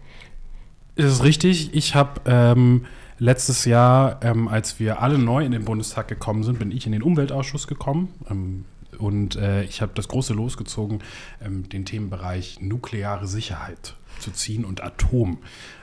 Das 0.97 1.13
ist 1.13 1.23
richtig. 1.23 1.75
Ich 1.75 1.95
habe 1.95 2.23
ähm, 2.25 2.87
letztes 3.19 3.65
Jahr, 3.65 4.21
ähm, 4.23 4.49
als 4.49 4.79
wir 4.79 5.03
alle 5.03 5.19
neu 5.19 5.45
in 5.45 5.53
den 5.53 5.65
Bundestag 5.65 6.09
gekommen 6.09 6.43
sind, 6.43 6.59
bin 6.59 6.71
ich 6.71 6.87
in 6.87 6.93
den 6.93 7.03
Umweltausschuss 7.03 7.67
gekommen. 7.67 8.13
Ähm, 8.31 8.65
und 8.99 9.37
äh, 9.37 9.63
ich 9.65 9.83
habe 9.83 9.93
das 9.95 10.09
große 10.09 10.33
losgezogen, 10.33 11.01
ähm, 11.45 11.69
den 11.69 11.85
Themenbereich 11.85 12.61
nukleare 12.61 13.27
Sicherheit 13.27 13.95
zu 14.21 14.31
ziehen 14.31 14.65
und 14.65 14.83
Atom. 14.83 15.39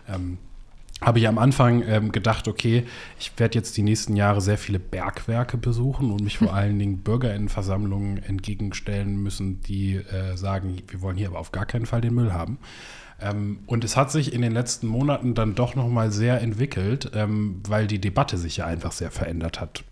Ähm, 0.08 0.38
habe 1.02 1.20
ich 1.20 1.28
am 1.28 1.38
Anfang 1.38 1.84
ähm, 1.86 2.12
gedacht, 2.12 2.48
okay, 2.48 2.86
ich 3.20 3.34
werde 3.38 3.58
jetzt 3.58 3.76
die 3.76 3.84
nächsten 3.84 4.16
Jahre 4.16 4.42
sehr 4.42 4.58
viele 4.58 4.80
Bergwerke 4.80 5.58
besuchen 5.58 6.12
und 6.12 6.24
mich 6.24 6.38
vor 6.40 6.54
allen 6.54 6.80
Dingen 6.80 7.00
Bürgerinnenversammlungen 7.00 8.24
entgegenstellen 8.24 9.22
müssen, 9.22 9.62
die 9.62 9.96
äh, 9.96 10.38
sagen, 10.38 10.78
wir 10.88 11.02
wollen 11.02 11.18
hier 11.18 11.28
aber 11.28 11.40
auf 11.40 11.52
gar 11.52 11.66
keinen 11.66 11.86
Fall 11.86 12.02
den 12.02 12.14
Müll 12.14 12.34
haben. 12.34 12.58
Ähm, 13.22 13.60
und 13.68 13.84
es 13.84 13.96
hat 13.96 14.12
sich 14.12 14.34
in 14.34 14.42
den 14.42 14.52
letzten 14.52 14.88
Monaten 14.88 15.34
dann 15.34 15.56
doch 15.56 15.76
nochmal 15.76 16.12
sehr 16.12 16.42
entwickelt, 16.42 17.12
ähm, 17.14 17.62
weil 17.68 17.88
die 17.88 18.00
Debatte 18.00 18.38
sich 18.38 18.58
ja 18.58 18.66
einfach 18.66 18.92
sehr 18.92 19.12
verändert 19.12 19.62
hat. 19.62 19.84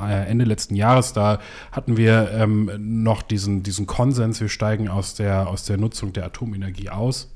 Äh, 0.00 0.28
Ende 0.28 0.44
letzten 0.44 0.76
Jahres, 0.76 1.12
da 1.12 1.40
hatten 1.72 1.96
wir 1.96 2.30
ähm, 2.32 2.70
noch 2.78 3.22
diesen, 3.22 3.62
diesen 3.62 3.86
Konsens, 3.86 4.40
wir 4.40 4.48
steigen 4.48 4.88
aus 4.88 5.14
der, 5.14 5.48
aus 5.48 5.64
der 5.64 5.76
Nutzung 5.76 6.12
der 6.12 6.26
Atomenergie 6.26 6.90
aus 6.90 7.28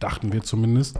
dachten 0.00 0.32
wir 0.32 0.42
zumindest. 0.42 0.98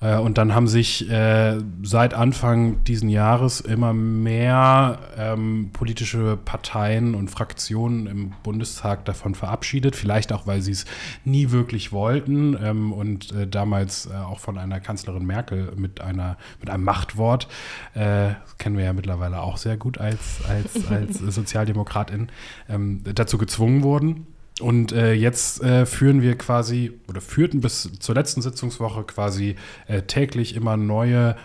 Äh, 0.00 0.18
und 0.18 0.38
dann 0.38 0.54
haben 0.54 0.68
sich 0.68 1.08
äh, 1.10 1.58
seit 1.82 2.14
Anfang 2.14 2.84
diesen 2.84 3.08
Jahres 3.08 3.60
immer 3.60 3.92
mehr 3.92 4.98
ähm, 5.16 5.70
politische 5.72 6.36
Parteien 6.36 7.14
und 7.14 7.30
Fraktionen 7.30 8.06
im 8.06 8.32
Bundestag 8.42 9.04
davon 9.04 9.34
verabschiedet. 9.34 9.96
Vielleicht 9.96 10.32
auch, 10.32 10.46
weil 10.46 10.62
sie 10.62 10.72
es 10.72 10.84
nie 11.24 11.50
wirklich 11.50 11.92
wollten 11.92 12.56
ähm, 12.62 12.92
und 12.92 13.32
äh, 13.32 13.46
damals 13.46 14.06
äh, 14.06 14.14
auch 14.14 14.38
von 14.38 14.58
einer 14.58 14.80
Kanzlerin 14.80 15.24
Merkel 15.24 15.72
mit, 15.76 16.00
einer, 16.00 16.36
mit 16.60 16.70
einem 16.70 16.84
Machtwort, 16.84 17.48
äh, 17.94 18.30
kennen 18.58 18.76
wir 18.76 18.84
ja 18.84 18.92
mittlerweile 18.92 19.40
auch 19.40 19.56
sehr 19.56 19.76
gut 19.76 19.98
als, 19.98 20.40
als, 20.48 20.86
als 20.90 21.18
Sozialdemokratin, 21.34 22.28
ähm, 22.68 23.02
dazu 23.14 23.38
gezwungen 23.38 23.82
wurden. 23.82 24.26
Und 24.60 24.92
äh, 24.92 25.12
jetzt 25.12 25.62
äh, 25.62 25.84
führen 25.84 26.22
wir 26.22 26.36
quasi 26.38 26.92
oder 27.08 27.20
führten 27.20 27.60
bis 27.60 27.90
zur 27.98 28.14
letzten 28.14 28.40
Sitzungswoche 28.40 29.04
quasi 29.04 29.56
äh, 29.86 30.02
täglich 30.02 30.56
immer 30.56 30.78
neue, 30.78 31.36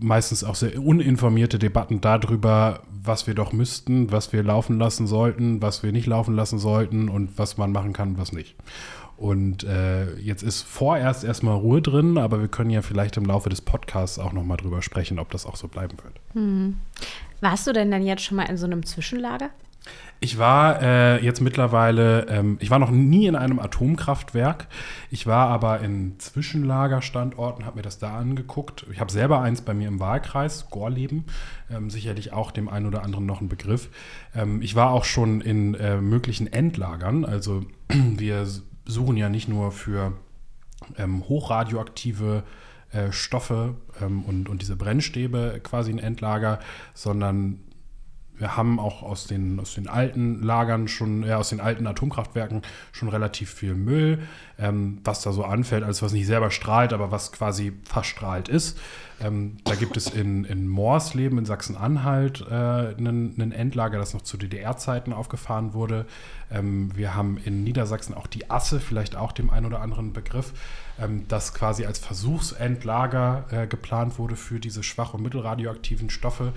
meistens 0.00 0.42
auch 0.42 0.56
sehr 0.56 0.80
uninformierte 0.82 1.58
Debatten 1.58 2.00
darüber, 2.00 2.82
was 2.90 3.28
wir 3.28 3.34
doch 3.34 3.52
müssten, 3.52 4.10
was 4.10 4.32
wir 4.32 4.42
laufen 4.42 4.78
lassen 4.78 5.06
sollten, 5.06 5.62
was 5.62 5.84
wir 5.84 5.92
nicht 5.92 6.06
laufen 6.06 6.34
lassen 6.34 6.58
sollten 6.58 7.08
und 7.08 7.38
was 7.38 7.58
man 7.58 7.70
machen 7.70 7.92
kann, 7.92 8.18
was 8.18 8.32
nicht. 8.32 8.56
Und 9.16 9.64
äh, 9.64 10.14
jetzt 10.16 10.42
ist 10.42 10.62
vorerst 10.62 11.24
erstmal 11.24 11.56
Ruhe 11.56 11.80
drin, 11.80 12.18
aber 12.18 12.40
wir 12.40 12.48
können 12.48 12.70
ja 12.70 12.82
vielleicht 12.82 13.16
im 13.16 13.24
Laufe 13.24 13.48
des 13.48 13.62
Podcasts 13.62 14.18
auch 14.18 14.32
nochmal 14.32 14.58
drüber 14.58 14.82
sprechen, 14.82 15.18
ob 15.18 15.30
das 15.30 15.46
auch 15.46 15.56
so 15.56 15.68
bleiben 15.68 15.96
wird. 16.02 16.14
Hm. 16.34 16.76
Warst 17.40 17.66
du 17.66 17.72
denn 17.72 17.90
dann 17.90 18.02
jetzt 18.02 18.22
schon 18.24 18.36
mal 18.36 18.44
in 18.44 18.58
so 18.58 18.66
einem 18.66 18.84
Zwischenlager? 18.84 19.50
Ich 20.18 20.38
war 20.38 20.82
äh, 20.82 21.22
jetzt 21.22 21.40
mittlerweile, 21.40 22.26
ähm, 22.28 22.56
ich 22.60 22.70
war 22.70 22.78
noch 22.78 22.90
nie 22.90 23.26
in 23.26 23.36
einem 23.36 23.58
Atomkraftwerk. 23.58 24.66
Ich 25.10 25.26
war 25.26 25.48
aber 25.48 25.80
in 25.80 26.18
Zwischenlagerstandorten, 26.18 27.66
habe 27.66 27.76
mir 27.76 27.82
das 27.82 27.98
da 27.98 28.16
angeguckt. 28.16 28.86
Ich 28.90 28.98
habe 28.98 29.12
selber 29.12 29.42
eins 29.42 29.60
bei 29.60 29.74
mir 29.74 29.88
im 29.88 30.00
Wahlkreis, 30.00 30.70
Gorleben, 30.70 31.24
ähm, 31.70 31.90
sicherlich 31.90 32.32
auch 32.32 32.50
dem 32.50 32.68
einen 32.68 32.86
oder 32.86 33.02
anderen 33.02 33.26
noch 33.26 33.42
ein 33.42 33.48
Begriff. 33.48 33.90
Ähm, 34.34 34.62
ich 34.62 34.74
war 34.74 34.90
auch 34.90 35.04
schon 35.04 35.42
in 35.42 35.74
äh, 35.74 36.00
möglichen 36.00 36.50
Endlagern. 36.50 37.26
Also 37.26 37.64
wir 37.88 38.46
suchen 38.86 39.16
ja 39.18 39.28
nicht 39.28 39.48
nur 39.48 39.70
für 39.70 40.12
ähm, 40.96 41.28
hochradioaktive 41.28 42.42
äh, 42.92 43.12
Stoffe 43.12 43.74
ähm, 44.00 44.24
und, 44.24 44.48
und 44.48 44.62
diese 44.62 44.76
Brennstäbe 44.76 45.60
quasi 45.62 45.90
ein 45.90 45.98
Endlager, 45.98 46.60
sondern 46.94 47.60
wir 48.38 48.56
haben 48.56 48.78
auch 48.78 49.02
aus 49.02 49.26
den, 49.26 49.58
aus 49.60 49.74
den 49.74 49.88
alten 49.88 50.42
Lagern 50.42 50.88
schon, 50.88 51.22
ja, 51.22 51.38
aus 51.38 51.50
den 51.50 51.60
alten 51.60 51.86
Atomkraftwerken 51.86 52.62
schon 52.92 53.08
relativ 53.08 53.50
viel 53.50 53.74
Müll, 53.74 54.18
ähm, 54.58 54.98
was 55.04 55.22
da 55.22 55.32
so 55.32 55.44
anfällt, 55.44 55.84
alles 55.84 56.02
was 56.02 56.12
nicht 56.12 56.26
selber 56.26 56.50
strahlt, 56.50 56.92
aber 56.92 57.10
was 57.10 57.32
quasi 57.32 57.72
verstrahlt 57.84 58.48
ist. 58.48 58.78
Ähm, 59.18 59.56
da 59.64 59.74
gibt 59.74 59.96
es 59.96 60.08
in, 60.08 60.44
in 60.44 60.68
Moorsleben 60.68 61.38
in 61.38 61.46
Sachsen-Anhalt 61.46 62.44
äh, 62.50 62.94
ein 62.94 63.52
Endlager, 63.52 63.98
das 63.98 64.12
noch 64.12 64.22
zu 64.22 64.36
DDR-Zeiten 64.36 65.12
aufgefahren 65.14 65.72
wurde. 65.72 66.04
Ähm, 66.50 66.90
wir 66.94 67.14
haben 67.14 67.38
in 67.38 67.64
Niedersachsen 67.64 68.14
auch 68.14 68.26
die 68.26 68.50
Asse, 68.50 68.78
vielleicht 68.78 69.16
auch 69.16 69.32
dem 69.32 69.48
einen 69.48 69.66
oder 69.66 69.80
anderen 69.80 70.12
Begriff, 70.12 70.52
ähm, 71.00 71.24
das 71.28 71.54
quasi 71.54 71.86
als 71.86 71.98
Versuchsendlager 71.98 73.44
äh, 73.50 73.66
geplant 73.66 74.18
wurde 74.18 74.36
für 74.36 74.60
diese 74.60 74.82
schwach- 74.82 75.14
und 75.14 75.22
mittelradioaktiven 75.22 76.10
Stoffe 76.10 76.52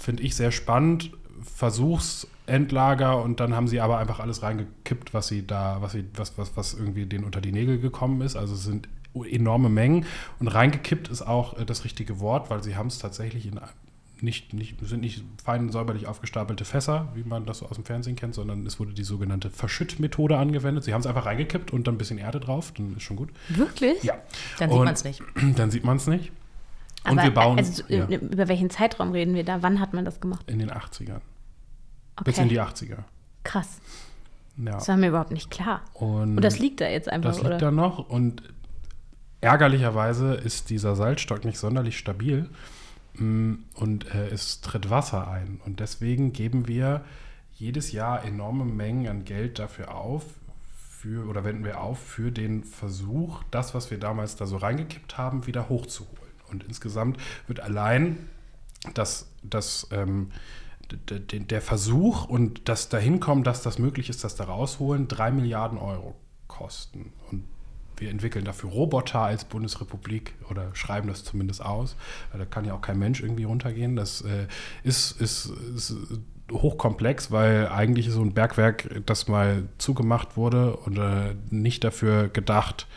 finde 0.00 0.22
ich 0.22 0.34
sehr 0.34 0.52
spannend. 0.52 1.12
Versuchsendlager 1.42 3.22
und 3.22 3.40
dann 3.40 3.54
haben 3.54 3.66
sie 3.66 3.80
aber 3.80 3.98
einfach 3.98 4.20
alles 4.20 4.42
reingekippt, 4.42 5.14
was 5.14 5.28
sie 5.28 5.46
da, 5.46 5.78
was 5.80 5.92
sie, 5.92 6.04
was, 6.14 6.36
was, 6.36 6.56
was 6.56 6.74
irgendwie 6.74 7.06
denen 7.06 7.24
unter 7.24 7.40
die 7.40 7.52
Nägel 7.52 7.78
gekommen 7.78 8.20
ist. 8.20 8.36
Also 8.36 8.54
es 8.54 8.64
sind 8.64 8.88
enorme 9.14 9.68
Mengen 9.68 10.06
und 10.38 10.48
reingekippt 10.48 11.08
ist 11.08 11.22
auch 11.22 11.58
äh, 11.58 11.64
das 11.64 11.84
richtige 11.84 12.20
Wort, 12.20 12.50
weil 12.50 12.62
sie 12.62 12.76
haben 12.76 12.88
es 12.88 12.98
tatsächlich 12.98 13.46
in 13.46 13.58
nicht, 14.22 14.52
nicht, 14.52 14.76
sind 14.86 15.00
nicht 15.00 15.24
fein 15.42 15.70
säuberlich 15.70 16.06
aufgestapelte 16.06 16.64
Fässer, 16.64 17.08
wie 17.14 17.24
man 17.24 17.46
das 17.46 17.58
so 17.58 17.66
aus 17.66 17.76
dem 17.76 17.84
Fernsehen 17.84 18.16
kennt, 18.16 18.34
sondern 18.34 18.66
es 18.66 18.78
wurde 18.78 18.92
die 18.92 19.04
sogenannte 19.04 19.50
Verschüttmethode 19.50 20.36
angewendet. 20.36 20.84
Sie 20.84 20.92
haben 20.92 21.00
es 21.00 21.06
einfach 21.06 21.26
reingekippt 21.26 21.72
und 21.72 21.86
dann 21.86 21.94
ein 21.94 21.98
bisschen 21.98 22.18
Erde 22.18 22.40
drauf, 22.40 22.72
dann 22.76 22.96
ist 22.96 23.02
schon 23.02 23.16
gut. 23.16 23.30
Wirklich? 23.48 24.02
Ja. 24.02 24.14
Dann 24.58 24.70
sieht 24.70 24.78
man 24.78 24.94
es 24.94 25.04
nicht. 25.04 25.22
Dann 25.56 25.70
sieht 25.70 25.84
man 25.84 25.96
es 25.96 26.06
nicht. 26.06 26.32
Und 27.04 27.12
Aber, 27.12 27.22
wir 27.24 27.30
bauen 27.30 27.58
Also, 27.58 27.82
ja, 27.88 28.06
über 28.06 28.48
welchen 28.48 28.70
Zeitraum 28.70 29.12
reden 29.12 29.34
wir 29.34 29.44
da? 29.44 29.62
Wann 29.62 29.80
hat 29.80 29.94
man 29.94 30.04
das 30.04 30.20
gemacht? 30.20 30.50
in 30.50 30.58
den 30.58 30.70
80ern. 30.70 31.20
Okay. 32.16 32.24
Bis 32.24 32.38
in 32.38 32.48
die 32.48 32.60
80er. 32.60 32.98
Krass. 33.44 33.80
Ja. 34.56 34.72
Das 34.72 34.88
war 34.88 34.96
mir 34.96 35.08
überhaupt 35.08 35.30
nicht 35.30 35.50
klar. 35.50 35.82
Und, 35.94 36.36
Und 36.36 36.42
das 36.42 36.58
liegt 36.58 36.80
da 36.80 36.88
jetzt 36.88 37.08
einfach, 37.08 37.30
das 37.30 37.38
liegt 37.38 37.48
oder? 37.48 37.58
da 37.58 37.70
noch. 37.70 38.10
Und 38.10 38.42
ärgerlicherweise 39.40 40.34
ist 40.34 40.68
dieser 40.70 40.96
Salzstock 40.96 41.44
nicht 41.44 41.58
sonderlich 41.58 41.96
stabil 41.96 42.50
mm, 43.14 43.54
und 43.74 44.14
äh, 44.14 44.28
es 44.28 44.60
tritt 44.60 44.90
Wasser 44.90 45.28
ein. 45.28 45.60
Und 45.64 45.80
deswegen 45.80 46.32
geben 46.34 46.68
wir 46.68 47.02
jedes 47.54 47.92
Jahr 47.92 48.24
enorme 48.24 48.64
Mengen 48.64 49.08
an 49.08 49.24
Geld 49.24 49.58
dafür 49.58 49.94
auf, 49.94 50.24
für, 51.00 51.26
oder 51.26 51.44
wenden 51.44 51.64
wir 51.64 51.80
auf 51.80 51.98
für 51.98 52.30
den 52.30 52.62
Versuch, 52.64 53.42
das, 53.50 53.74
was 53.74 53.90
wir 53.90 53.98
damals 53.98 54.36
da 54.36 54.46
so 54.46 54.58
reingekippt 54.58 55.16
haben, 55.16 55.46
wieder 55.46 55.70
hochzuholen. 55.70 56.19
Und 56.50 56.64
insgesamt 56.64 57.18
wird 57.46 57.60
allein 57.60 58.28
das, 58.94 59.30
das 59.42 59.88
ähm, 59.90 60.30
der 61.08 61.60
Versuch 61.60 62.24
und 62.24 62.68
das 62.68 62.88
Dahinkommen, 62.88 63.44
dass 63.44 63.62
das 63.62 63.78
möglich 63.78 64.10
ist, 64.10 64.24
das 64.24 64.34
da 64.34 64.44
rausholen, 64.44 65.06
drei 65.08 65.30
Milliarden 65.30 65.78
Euro 65.78 66.16
kosten. 66.48 67.12
Und 67.30 67.44
wir 67.96 68.10
entwickeln 68.10 68.44
dafür 68.44 68.70
Roboter 68.70 69.20
als 69.20 69.44
Bundesrepublik 69.44 70.34
oder 70.48 70.74
schreiben 70.74 71.08
das 71.08 71.22
zumindest 71.22 71.64
aus. 71.64 71.96
Da 72.36 72.44
kann 72.44 72.64
ja 72.64 72.74
auch 72.74 72.80
kein 72.80 72.98
Mensch 72.98 73.20
irgendwie 73.22 73.44
runtergehen. 73.44 73.94
Das 73.94 74.22
äh, 74.22 74.46
ist, 74.82 75.20
ist, 75.20 75.52
ist 75.76 75.94
hochkomplex, 76.50 77.30
weil 77.30 77.68
eigentlich 77.68 78.10
so 78.10 78.22
ein 78.22 78.32
Bergwerk, 78.32 79.02
das 79.06 79.28
mal 79.28 79.68
zugemacht 79.78 80.36
wurde 80.36 80.76
und 80.76 80.98
äh, 80.98 81.34
nicht 81.50 81.84
dafür 81.84 82.28
gedacht, 82.28 82.88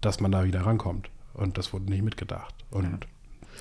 dass 0.00 0.20
man 0.20 0.32
da 0.32 0.44
wieder 0.44 0.66
rankommt. 0.66 1.10
Und 1.34 1.58
das 1.58 1.72
wurde 1.72 1.86
nicht 1.86 2.02
mitgedacht. 2.02 2.54
Und 2.70 3.06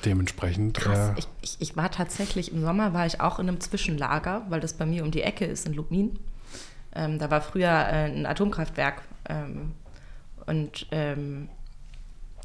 dementsprechend. 0.06 0.78
Krass. 0.78 1.10
Äh, 1.10 1.20
Ich, 1.20 1.28
ich, 1.42 1.58
ich 1.60 1.78
war 1.78 1.92
tatsächlich 1.92 2.51
im 2.51 2.62
Sommer, 2.62 2.94
war 2.94 3.06
ich 3.06 3.22
auch 3.22 3.40
in 3.40 3.48
einem 3.48 3.60
Zwischenlager, 3.60 4.44
weil 4.50 4.60
das 4.60 4.74
bei 4.74 4.86
mir 4.86 5.04
um 5.04 5.12
die 5.12 5.22
Ecke 5.22 5.46
ist 5.46 5.66
in 5.66 5.74
Lubmin. 5.74 6.20
Ähm, 6.94 7.20
da 7.20 7.32
war 7.32 7.42
früher 7.42 7.70
äh, 7.70 8.12
ein 8.12 8.25
Atomkraftwerk 8.25 9.01
ähm, 9.30 9.72
und 10.46 10.88
ähm, 10.92 11.48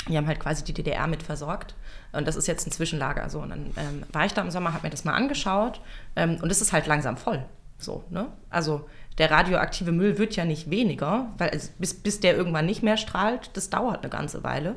die 0.09 0.16
haben 0.16 0.28
halt 0.28 0.38
quasi 0.38 0.62
die 0.62 0.73
DDR 0.73 1.06
mit 1.09 1.23
versorgt. 1.23 1.75
Und 2.12 2.28
das 2.28 2.37
ist 2.37 2.47
jetzt 2.47 2.66
ein 2.66 2.71
Zwischenlager. 2.71 3.28
So. 3.28 3.40
Und 3.40 3.50
dann 3.50 3.66
ähm, 3.76 4.02
war 4.12 4.25
ich 4.25 4.33
da 4.33 4.42
im 4.42 4.50
Sommer, 4.50 4.73
habe 4.73 4.87
mir 4.87 4.90
das 4.90 5.04
mal 5.04 5.14
angeschaut 5.14 5.80
ähm, 6.14 6.38
und 6.40 6.50
es 6.50 6.61
ist 6.61 6.73
halt 6.73 6.87
langsam 6.87 7.16
voll. 7.16 7.45
So, 7.78 8.04
ne? 8.11 8.28
Also 8.49 8.88
der 9.18 9.30
radioaktive 9.30 9.92
Müll 9.92 10.18
wird 10.18 10.37
ja 10.37 10.45
nicht 10.45 10.71
weniger, 10.71 11.33
weil 11.38 11.50
es, 11.52 11.68
bis, 11.71 11.95
bis 11.95 12.21
der 12.21 12.37
irgendwann 12.37 12.66
nicht 12.66 12.83
mehr 12.83 12.97
strahlt, 12.97 13.50
das 13.54 13.71
dauert 13.71 14.02
eine 14.02 14.11
ganze 14.11 14.45
Weile. 14.45 14.76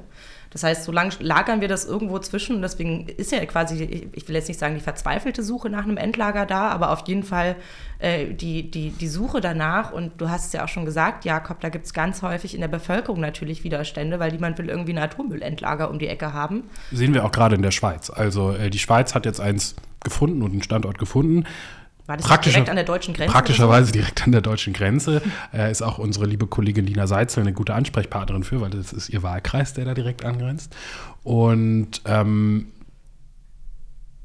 Das 0.52 0.64
heißt, 0.64 0.84
so 0.84 0.92
lange 0.92 1.12
lagern 1.20 1.62
wir 1.62 1.68
das 1.68 1.86
irgendwo 1.86 2.18
zwischen 2.20 2.56
und 2.56 2.62
deswegen 2.62 3.08
ist 3.08 3.32
ja 3.32 3.44
quasi, 3.46 4.10
ich 4.12 4.28
will 4.28 4.36
jetzt 4.36 4.48
nicht 4.48 4.60
sagen 4.60 4.76
die 4.76 4.82
verzweifelte 4.82 5.44
Suche 5.44 5.70
nach 5.70 5.84
einem 5.84 5.98
Endlager 5.98 6.46
da, 6.46 6.70
aber 6.70 6.92
auf 6.92 7.08
jeden 7.08 7.24
Fall 7.24 7.56
äh, 8.00 8.34
die, 8.34 8.72
die, 8.72 8.90
die 8.90 9.08
Suche 9.08 9.42
danach 9.42 9.92
und 9.92 10.14
du 10.18 10.30
hast 10.30 10.48
es 10.48 10.54
ja 10.54 10.64
auch 10.64 10.68
schon 10.68 10.86
gesagt, 10.86 11.26
Jakob, 11.26 11.60
da 11.60 11.70
gibt 11.70 11.86
es 11.86 11.94
ganz 11.94 12.22
häufig 12.24 12.56
in 12.56 12.62
der 12.62 12.68
Bevölkerung 12.68 13.20
natürlich 13.20 13.64
Widerstände, 13.64 14.20
weil 14.20 14.32
niemand 14.32 14.58
will 14.58 14.70
irgendwie 14.70 14.94
ein 14.94 14.98
Atommüllendlager 14.98 15.90
um 15.90 16.00
die 16.00 16.08
Ecke 16.08 16.34
haben. 16.34 16.64
Sehen 16.92 17.14
wir 17.14 17.26
auch 17.26 17.32
gerade 17.32 17.56
in 17.56 17.62
der 17.62 17.72
Schweiz. 17.72 18.10
Also 18.10 18.54
äh, 18.54 18.70
die 18.70 18.80
Schweiz 18.80 19.14
hat 19.14 19.26
jetzt 19.26 19.40
eins 19.40 19.76
gefunden 20.04 20.42
und 20.42 20.52
einen 20.52 20.64
Standort 20.64 20.98
gefunden. 20.98 21.46
War 22.10 22.18
das 22.18 22.26
Praktischer- 22.26 22.54
direkt 22.54 22.70
an 22.72 22.76
der 22.76 22.86
deutschen 22.86 23.14
Grenze? 23.14 23.32
Praktischerweise 23.32 23.92
direkt 23.92 24.24
an 24.24 24.32
der 24.32 24.42
deutschen 24.42 24.74
Grenze. 24.74 25.22
Äh, 25.54 25.72
ist 25.72 25.82
auch 25.82 26.00
unsere 26.00 26.26
liebe 26.26 26.48
Kollegin 26.48 26.86
Lina 26.86 27.06
Seitzel 27.08 27.42
eine 27.42 27.54
gute 27.54 27.74
Ansprechpartnerin 27.74 28.44
für, 28.44 28.62
weil 28.62 28.70
das 28.72 28.94
ist 28.94 29.10
ihr 29.10 29.24
Wahlkreis, 29.24 29.74
der 29.74 29.86
da 29.86 29.94
direkt 29.94 30.26
angrenzt. 30.26 30.76
Und 31.24 32.02
ähm, 32.06 32.68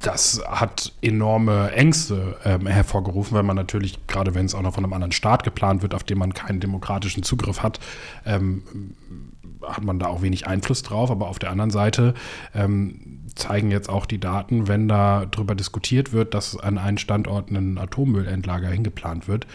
das 0.05 0.43
hat 0.47 0.93
enorme 1.01 1.73
Ängste 1.73 2.37
ähm, 2.45 2.67
hervorgerufen, 2.67 3.35
weil 3.35 3.43
man 3.43 3.57
natürlich, 3.57 4.07
gerade 4.07 4.35
wenn 4.35 4.45
es 4.45 4.55
auch 4.55 4.63
noch 4.63 4.75
von 4.75 4.85
einem 4.85 4.93
anderen 4.93 5.13
Staat 5.13 5.45
geplant 5.45 5.83
wird, 5.83 5.95
auf 5.95 6.05
den 6.05 6.19
man 6.19 6.35
keinen 6.35 6.61
demokratischen 6.61 7.23
Zugriff 7.23 7.63
hat, 7.63 7.81
ähm, 8.27 8.63
hat 9.63 9.83
man 9.83 9.99
da 9.99 10.09
auch 10.09 10.21
wenig 10.21 10.47
Einfluss 10.47 10.83
drauf. 10.83 11.11
Aber 11.11 11.29
auf 11.29 11.39
der 11.39 11.51
anderen 11.51 11.71
Seite 11.71 12.13
ähm, 12.55 13.21
zeigen 13.35 13.71
jetzt 13.71 13.89
auch 13.89 14.05
die 14.05 14.21
Daten, 14.21 14.69
wenn 14.69 14.89
da 14.89 15.25
drüber 15.25 15.55
diskutiert 15.55 16.13
wird, 16.13 16.35
dass 16.35 16.59
an 16.59 16.77
einen 16.77 16.99
Standort 16.99 17.51
ein 17.51 17.79
Atommüllendlager 17.79 18.69
hingeplant 18.69 19.27
wird, 19.27 19.47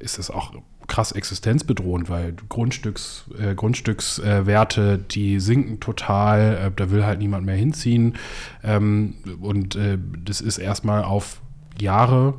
ist 0.00 0.18
es 0.18 0.30
auch 0.30 0.52
krass 0.86 1.12
existenzbedrohend, 1.12 2.08
weil 2.08 2.34
Grundstücks, 2.48 3.24
äh, 3.38 3.54
Grundstückswerte, 3.54 4.94
äh, 4.94 4.98
die 5.10 5.40
sinken 5.40 5.80
total, 5.80 6.56
äh, 6.56 6.70
da 6.74 6.90
will 6.90 7.04
halt 7.04 7.18
niemand 7.18 7.46
mehr 7.46 7.56
hinziehen. 7.56 8.14
Ähm, 8.62 9.14
und 9.40 9.76
äh, 9.76 9.98
das 10.24 10.40
ist 10.40 10.58
erstmal 10.58 11.04
auf 11.04 11.40
Jahre 11.80 12.34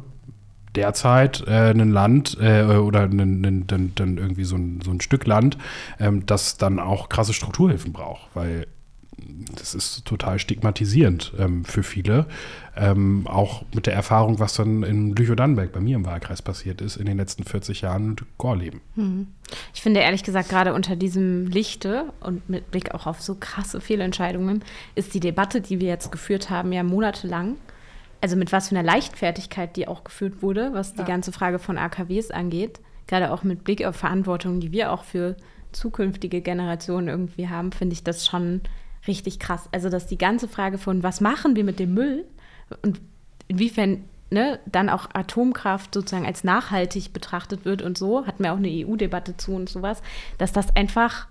derzeit 0.76 1.44
äh, 1.48 1.72
ein 1.72 1.90
Land 1.90 2.38
oder 2.38 3.04
ein, 3.04 3.66
irgendwie 3.70 4.44
so 4.44 4.58
ein, 4.58 4.82
so 4.84 4.92
ein 4.92 5.00
Stück 5.00 5.26
Land, 5.26 5.58
ähm, 6.00 6.26
das 6.26 6.58
dann 6.58 6.80
auch 6.80 7.08
krasse 7.08 7.34
Strukturhilfen 7.34 7.94
braucht, 7.94 8.28
weil 8.34 8.68
das 9.18 9.74
ist 9.74 10.06
total 10.06 10.40
stigmatisierend 10.40 11.34
ähm, 11.40 11.66
für 11.66 11.84
viele. 11.84 12.26
Ähm, 12.76 13.26
auch 13.28 13.64
mit 13.74 13.86
der 13.86 13.94
Erfahrung, 13.94 14.40
was 14.40 14.54
dann 14.54 14.84
in 14.84 15.16
Lüchow-Dannenberg 15.16 15.72
bei 15.72 15.80
mir 15.80 15.96
im 15.96 16.06
Wahlkreis 16.06 16.42
passiert 16.42 16.82
ist 16.82 16.98
in 16.98 17.06
den 17.06 17.18
letzten 17.18 17.44
40 17.44 17.82
Jahren 17.82 18.10
mit 18.10 18.24
Gorleben. 18.38 18.82
Ich 19.74 19.82
finde 19.82 20.02
ehrlich 20.02 20.24
gesagt, 20.24 20.50
gerade 20.50 20.74
unter 20.74 20.96
diesem 20.96 21.48
Lichte 21.48 22.12
und 22.20 22.50
mit 22.50 22.72
Blick 22.72 22.94
auch 22.94 23.06
auf 23.06 23.22
so 23.22 23.36
krasse 23.36 23.80
Fehlentscheidungen, 23.80 24.64
ist 24.96 25.14
die 25.14 25.20
Debatte, 25.20 25.62
die 25.62 25.80
wir 25.80 25.88
jetzt 25.88 26.12
geführt 26.12 26.50
haben, 26.50 26.74
ja 26.74 26.84
monatelang. 26.84 27.56
Also 28.22 28.36
mit 28.36 28.52
was 28.52 28.70
für 28.70 28.76
einer 28.76 28.86
Leichtfertigkeit 28.86 29.76
die 29.76 29.88
auch 29.88 30.04
geführt 30.04 30.42
wurde, 30.42 30.72
was 30.74 30.94
die 30.94 31.04
ganze 31.04 31.32
Frage 31.32 31.60
von 31.60 31.78
AKWs 31.78 32.32
angeht. 32.32 32.80
Gerade 33.08 33.32
auch 33.32 33.44
mit 33.44 33.64
Blick 33.64 33.86
auf 33.86 33.96
Verantwortung, 33.96 34.60
die 34.60 34.72
wir 34.72 34.92
auch 34.92 35.04
für 35.04 35.36
zukünftige 35.72 36.42
Generationen 36.42 37.08
irgendwie 37.08 37.50
haben, 37.50 37.72
finde 37.72 37.94
ich 37.94 38.04
das 38.04 38.26
schon 38.26 38.62
richtig 39.08 39.40
krass. 39.40 39.70
Also, 39.72 39.90
dass 39.90 40.08
die 40.08 40.18
ganze 40.18 40.48
Frage 40.48 40.78
von, 40.78 41.04
was 41.04 41.22
machen 41.22 41.56
wir 41.56 41.64
mit 41.64 41.80
dem 41.80 41.94
Müll 41.94 42.26
und 42.82 43.00
inwiefern 43.48 44.04
ne, 44.32 44.60
dann 44.66 44.90
auch 44.90 45.10
Atomkraft 45.14 45.94
sozusagen 45.94 46.26
als 46.26 46.44
nachhaltig 46.44 47.14
betrachtet 47.14 47.66
wird 47.66 47.82
und 47.82 47.98
so, 47.98 48.26
hatten 48.26 48.44
wir 48.44 48.54
auch 48.54 48.58
eine 48.58 48.70
EU-Debatte 48.70 49.38
zu 49.38 49.54
und 49.54 49.70
sowas, 49.70 50.02
dass 50.38 50.52
das 50.52 50.76
einfach 50.76 51.28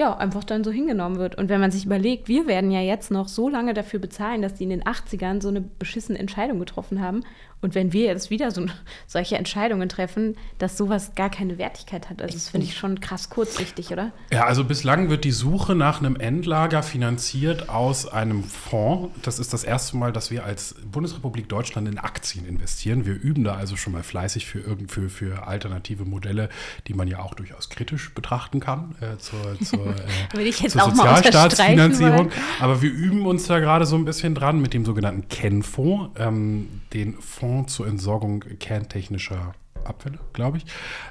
ja, 0.00 0.16
einfach 0.16 0.44
dann 0.44 0.64
so 0.64 0.70
hingenommen 0.70 1.18
wird. 1.18 1.34
Und 1.34 1.50
wenn 1.50 1.60
man 1.60 1.70
sich 1.70 1.84
überlegt, 1.84 2.26
wir 2.26 2.46
werden 2.46 2.70
ja 2.70 2.80
jetzt 2.80 3.10
noch 3.10 3.28
so 3.28 3.50
lange 3.50 3.74
dafür 3.74 4.00
bezahlen, 4.00 4.40
dass 4.40 4.54
die 4.54 4.64
in 4.64 4.70
den 4.70 4.82
80ern 4.82 5.42
so 5.42 5.48
eine 5.48 5.60
beschissene 5.60 6.18
Entscheidung 6.18 6.58
getroffen 6.58 7.02
haben. 7.02 7.22
Und 7.60 7.74
wenn 7.74 7.92
wir 7.92 8.06
jetzt 8.06 8.30
wieder 8.30 8.50
so 8.50 8.64
solche 9.06 9.36
Entscheidungen 9.36 9.90
treffen, 9.90 10.36
dass 10.56 10.78
sowas 10.78 11.14
gar 11.14 11.28
keine 11.28 11.58
Wertigkeit 11.58 12.08
hat, 12.08 12.22
also 12.22 12.32
das 12.32 12.48
finde 12.48 12.66
ich 12.66 12.78
schon 12.78 13.00
krass 13.00 13.28
kurzsichtig, 13.28 13.90
oder? 13.90 14.12
Ja, 14.32 14.46
also 14.46 14.64
bislang 14.64 15.10
wird 15.10 15.24
die 15.24 15.32
Suche 15.32 15.74
nach 15.74 16.00
einem 16.00 16.16
Endlager 16.16 16.82
finanziert 16.82 17.68
aus 17.68 18.10
einem 18.10 18.42
Fonds. 18.42 19.14
Das 19.20 19.38
ist 19.38 19.52
das 19.52 19.64
erste 19.64 19.98
Mal, 19.98 20.12
dass 20.12 20.30
wir 20.30 20.44
als 20.44 20.76
Bundesrepublik 20.90 21.50
Deutschland 21.50 21.86
in 21.86 21.98
Aktien 21.98 22.46
investieren. 22.46 23.04
Wir 23.04 23.14
üben 23.20 23.44
da 23.44 23.56
also 23.56 23.76
schon 23.76 23.92
mal 23.92 24.02
fleißig 24.02 24.46
für, 24.46 24.78
für, 24.88 25.10
für 25.10 25.46
alternative 25.46 26.06
Modelle, 26.06 26.48
die 26.86 26.94
man 26.94 27.06
ja 27.06 27.18
auch 27.18 27.34
durchaus 27.34 27.68
kritisch 27.68 28.14
betrachten 28.14 28.60
kann 28.60 28.94
äh, 29.02 29.18
zur, 29.18 29.60
zur, 29.60 29.89
äh, 30.36 30.50
zur 30.68 30.82
Sozialstaatsfinanzierung. 30.82 32.30
Aber 32.60 32.82
wir 32.82 32.90
üben 32.90 33.26
uns 33.26 33.46
da 33.46 33.58
gerade 33.58 33.86
so 33.86 33.96
ein 33.96 34.04
bisschen 34.04 34.34
dran 34.34 34.60
mit 34.60 34.74
dem 34.74 34.84
sogenannten 34.84 35.28
KEN-Fonds, 35.28 36.10
ähm, 36.18 36.80
den 36.92 37.14
Fonds 37.14 37.74
zur 37.74 37.86
Entsorgung 37.86 38.44
kerntechnischer 38.58 39.54
Abfälle, 39.84 40.18
glaube 40.32 40.58
ich. 40.58 40.66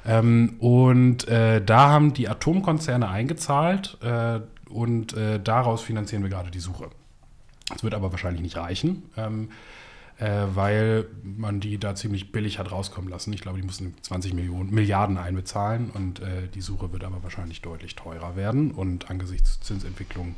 Ähm, 0.06 0.56
und 0.60 1.28
äh, 1.28 1.62
da 1.64 1.88
haben 1.90 2.12
die 2.12 2.28
Atomkonzerne 2.28 3.08
eingezahlt 3.08 3.98
äh, 4.02 4.40
und 4.68 5.12
äh, 5.14 5.40
daraus 5.40 5.82
finanzieren 5.82 6.22
wir 6.22 6.30
gerade 6.30 6.50
die 6.50 6.60
Suche. 6.60 6.88
Das 7.68 7.84
wird 7.84 7.94
aber 7.94 8.10
wahrscheinlich 8.10 8.42
nicht 8.42 8.56
reichen, 8.56 9.04
ähm, 9.16 9.50
äh, 10.20 10.46
weil 10.54 11.06
man 11.22 11.60
die 11.60 11.78
da 11.78 11.94
ziemlich 11.94 12.30
billig 12.30 12.58
hat 12.58 12.70
rauskommen 12.70 13.10
lassen. 13.10 13.32
Ich 13.32 13.40
glaube, 13.40 13.58
die 13.58 13.64
mussten 13.64 13.94
20 14.02 14.34
Millionen, 14.34 14.70
Milliarden 14.70 15.16
einbezahlen 15.16 15.90
und 15.90 16.20
äh, 16.20 16.46
die 16.54 16.60
Suche 16.60 16.92
wird 16.92 17.04
aber 17.04 17.22
wahrscheinlich 17.22 17.62
deutlich 17.62 17.96
teurer 17.96 18.36
werden. 18.36 18.70
Und 18.70 19.10
angesichts 19.10 19.60
Zinsentwicklung, 19.60 20.34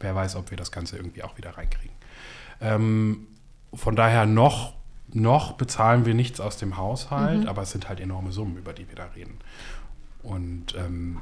wer 0.00 0.14
weiß, 0.14 0.36
ob 0.36 0.50
wir 0.50 0.58
das 0.58 0.70
Ganze 0.70 0.96
irgendwie 0.96 1.22
auch 1.22 1.38
wieder 1.38 1.56
reinkriegen. 1.56 1.96
Ähm, 2.60 3.26
von 3.72 3.96
daher 3.96 4.26
noch 4.26 4.74
noch 5.12 5.52
bezahlen 5.52 6.06
wir 6.06 6.14
nichts 6.14 6.40
aus 6.40 6.56
dem 6.56 6.76
Haushalt, 6.76 7.42
mhm. 7.42 7.48
aber 7.48 7.62
es 7.62 7.70
sind 7.70 7.88
halt 7.88 8.00
enorme 8.00 8.32
Summen, 8.32 8.56
über 8.56 8.72
die 8.72 8.88
wir 8.88 8.96
da 8.96 9.04
reden. 9.14 9.38
Und 10.24 10.74
ähm, 10.76 11.20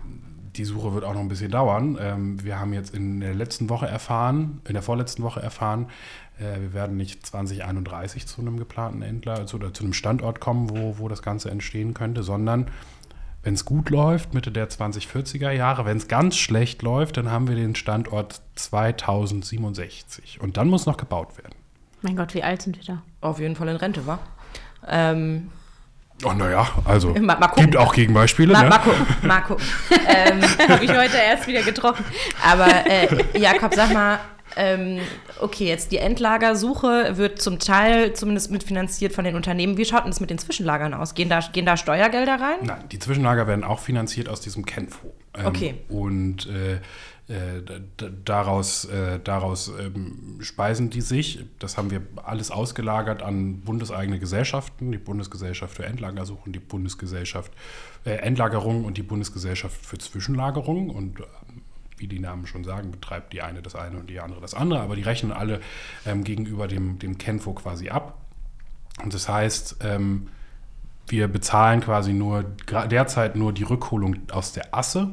die 0.56 0.64
Suche 0.64 0.94
wird 0.94 1.04
auch 1.04 1.14
noch 1.14 1.20
ein 1.20 1.28
bisschen 1.28 1.50
dauern. 1.50 1.98
Ähm, 2.00 2.42
wir 2.42 2.58
haben 2.58 2.72
jetzt 2.72 2.94
in 2.94 3.20
der 3.20 3.34
letzten 3.34 3.68
Woche 3.68 3.86
erfahren, 3.86 4.60
in 4.66 4.74
der 4.74 4.82
vorletzten 4.82 5.22
Woche 5.22 5.40
erfahren, 5.40 5.88
äh, 6.38 6.60
wir 6.60 6.72
werden 6.74 6.96
nicht 6.96 7.26
2031 7.26 8.26
zu 8.26 8.40
einem 8.40 8.58
geplanten 8.58 9.02
Endler 9.02 9.38
also, 9.38 9.56
oder 9.56 9.72
zu 9.72 9.84
einem 9.84 9.92
Standort 9.92 10.40
kommen, 10.40 10.70
wo, 10.70 10.98
wo 10.98 11.08
das 11.08 11.22
Ganze 11.22 11.50
entstehen 11.50 11.94
könnte, 11.94 12.22
sondern 12.22 12.66
wenn 13.42 13.54
es 13.54 13.64
gut 13.64 13.90
läuft, 13.90 14.34
Mitte 14.34 14.52
der 14.52 14.70
2040er 14.70 15.50
Jahre, 15.50 15.84
wenn 15.84 15.96
es 15.96 16.06
ganz 16.06 16.36
schlecht 16.36 16.82
läuft, 16.82 17.16
dann 17.16 17.30
haben 17.30 17.48
wir 17.48 17.56
den 17.56 17.74
Standort 17.74 18.40
2067. 18.54 20.40
Und 20.40 20.56
dann 20.56 20.68
muss 20.68 20.86
noch 20.86 20.96
gebaut 20.96 21.36
werden. 21.38 21.54
Mein 22.02 22.16
Gott, 22.16 22.34
wie 22.34 22.42
alt 22.44 22.62
sind 22.62 22.76
wir 22.76 22.84
da? 22.84 23.02
Auf 23.20 23.40
jeden 23.40 23.56
Fall 23.56 23.68
in 23.68 23.76
Rente, 23.76 24.06
war. 24.06 24.20
Ähm, 24.86 25.50
Oh, 26.24 26.32
naja, 26.32 26.68
also 26.84 27.14
mal, 27.14 27.38
mal 27.38 27.48
gibt 27.56 27.76
auch 27.76 27.92
Gegenbeispiele. 27.94 28.52
Mal, 28.52 28.62
ne? 28.62 28.68
mal 28.68 28.78
gucken, 28.78 29.06
mal 29.22 29.40
gucken. 29.46 29.64
ähm, 30.06 30.42
Habe 30.68 30.84
ich 30.84 30.90
heute 30.90 31.16
erst 31.16 31.46
wieder 31.46 31.62
getroffen. 31.62 32.04
Aber 32.44 32.68
äh, 32.86 33.38
Jakob, 33.38 33.74
sag 33.74 33.92
mal, 33.92 34.20
ähm, 34.56 35.00
okay, 35.40 35.66
jetzt 35.66 35.92
die 35.92 35.98
Endlagersuche 35.98 37.16
wird 37.16 37.40
zum 37.40 37.58
Teil 37.58 38.12
zumindest 38.14 38.50
mitfinanziert 38.50 39.12
von 39.14 39.24
den 39.24 39.34
Unternehmen. 39.34 39.76
Wie 39.76 39.84
schaut 39.84 40.04
denn 40.04 40.10
das 40.10 40.20
mit 40.20 40.30
den 40.30 40.38
Zwischenlagern 40.38 40.94
aus? 40.94 41.14
Gehen 41.14 41.28
da, 41.28 41.40
gehen 41.40 41.66
da 41.66 41.76
Steuergelder 41.76 42.40
rein? 42.40 42.58
Nein, 42.62 42.84
die 42.90 42.98
Zwischenlager 42.98 43.46
werden 43.46 43.64
auch 43.64 43.78
finanziert 43.80 44.28
aus 44.28 44.40
diesem 44.40 44.66
Kenfo. 44.66 45.12
Ähm, 45.34 45.46
okay. 45.46 45.74
Und 45.88 46.46
äh, 46.46 46.74
äh, 46.74 46.78
daraus, 48.24 48.84
äh, 48.86 49.18
daraus 49.20 49.68
ähm, 49.68 50.38
speisen 50.40 50.90
die 50.90 51.00
sich. 51.00 51.44
Das 51.58 51.78
haben 51.78 51.90
wir 51.90 52.02
alles 52.24 52.50
ausgelagert 52.50 53.22
an 53.22 53.60
bundeseigene 53.60 54.18
Gesellschaften, 54.18 54.92
die 54.92 54.98
Bundesgesellschaft 54.98 55.76
für 55.76 55.84
Endlagersuchen, 55.84 56.52
die 56.52 56.58
Bundesgesellschaft 56.58 57.52
äh, 58.04 58.16
Endlagerung 58.16 58.84
und 58.84 58.98
die 58.98 59.02
Bundesgesellschaft 59.02 59.84
für 59.84 59.98
Zwischenlagerung. 59.98 60.90
Und 60.90 61.20
äh, 61.20 61.24
wie 61.96 62.08
die 62.08 62.18
Namen 62.18 62.46
schon 62.46 62.64
sagen, 62.64 62.90
betreibt 62.90 63.32
die 63.32 63.42
eine 63.42 63.62
das 63.62 63.76
eine 63.76 63.98
und 63.98 64.10
die 64.10 64.20
andere 64.20 64.40
das 64.40 64.54
andere, 64.54 64.80
aber 64.80 64.96
die 64.96 65.02
rechnen 65.02 65.32
alle 65.32 65.60
ähm, 66.04 66.24
gegenüber 66.24 66.68
dem, 66.68 66.98
dem 66.98 67.16
Kenfo 67.16 67.52
quasi 67.52 67.88
ab. 67.88 68.18
Und 69.02 69.14
das 69.14 69.28
heißt, 69.28 69.76
ähm, 69.82 70.28
wir 71.06 71.28
bezahlen 71.28 71.80
quasi 71.80 72.12
nur 72.12 72.44
derzeit 72.90 73.36
nur 73.36 73.52
die 73.52 73.64
Rückholung 73.64 74.16
aus 74.30 74.52
der 74.52 74.74
Asse. 74.74 75.10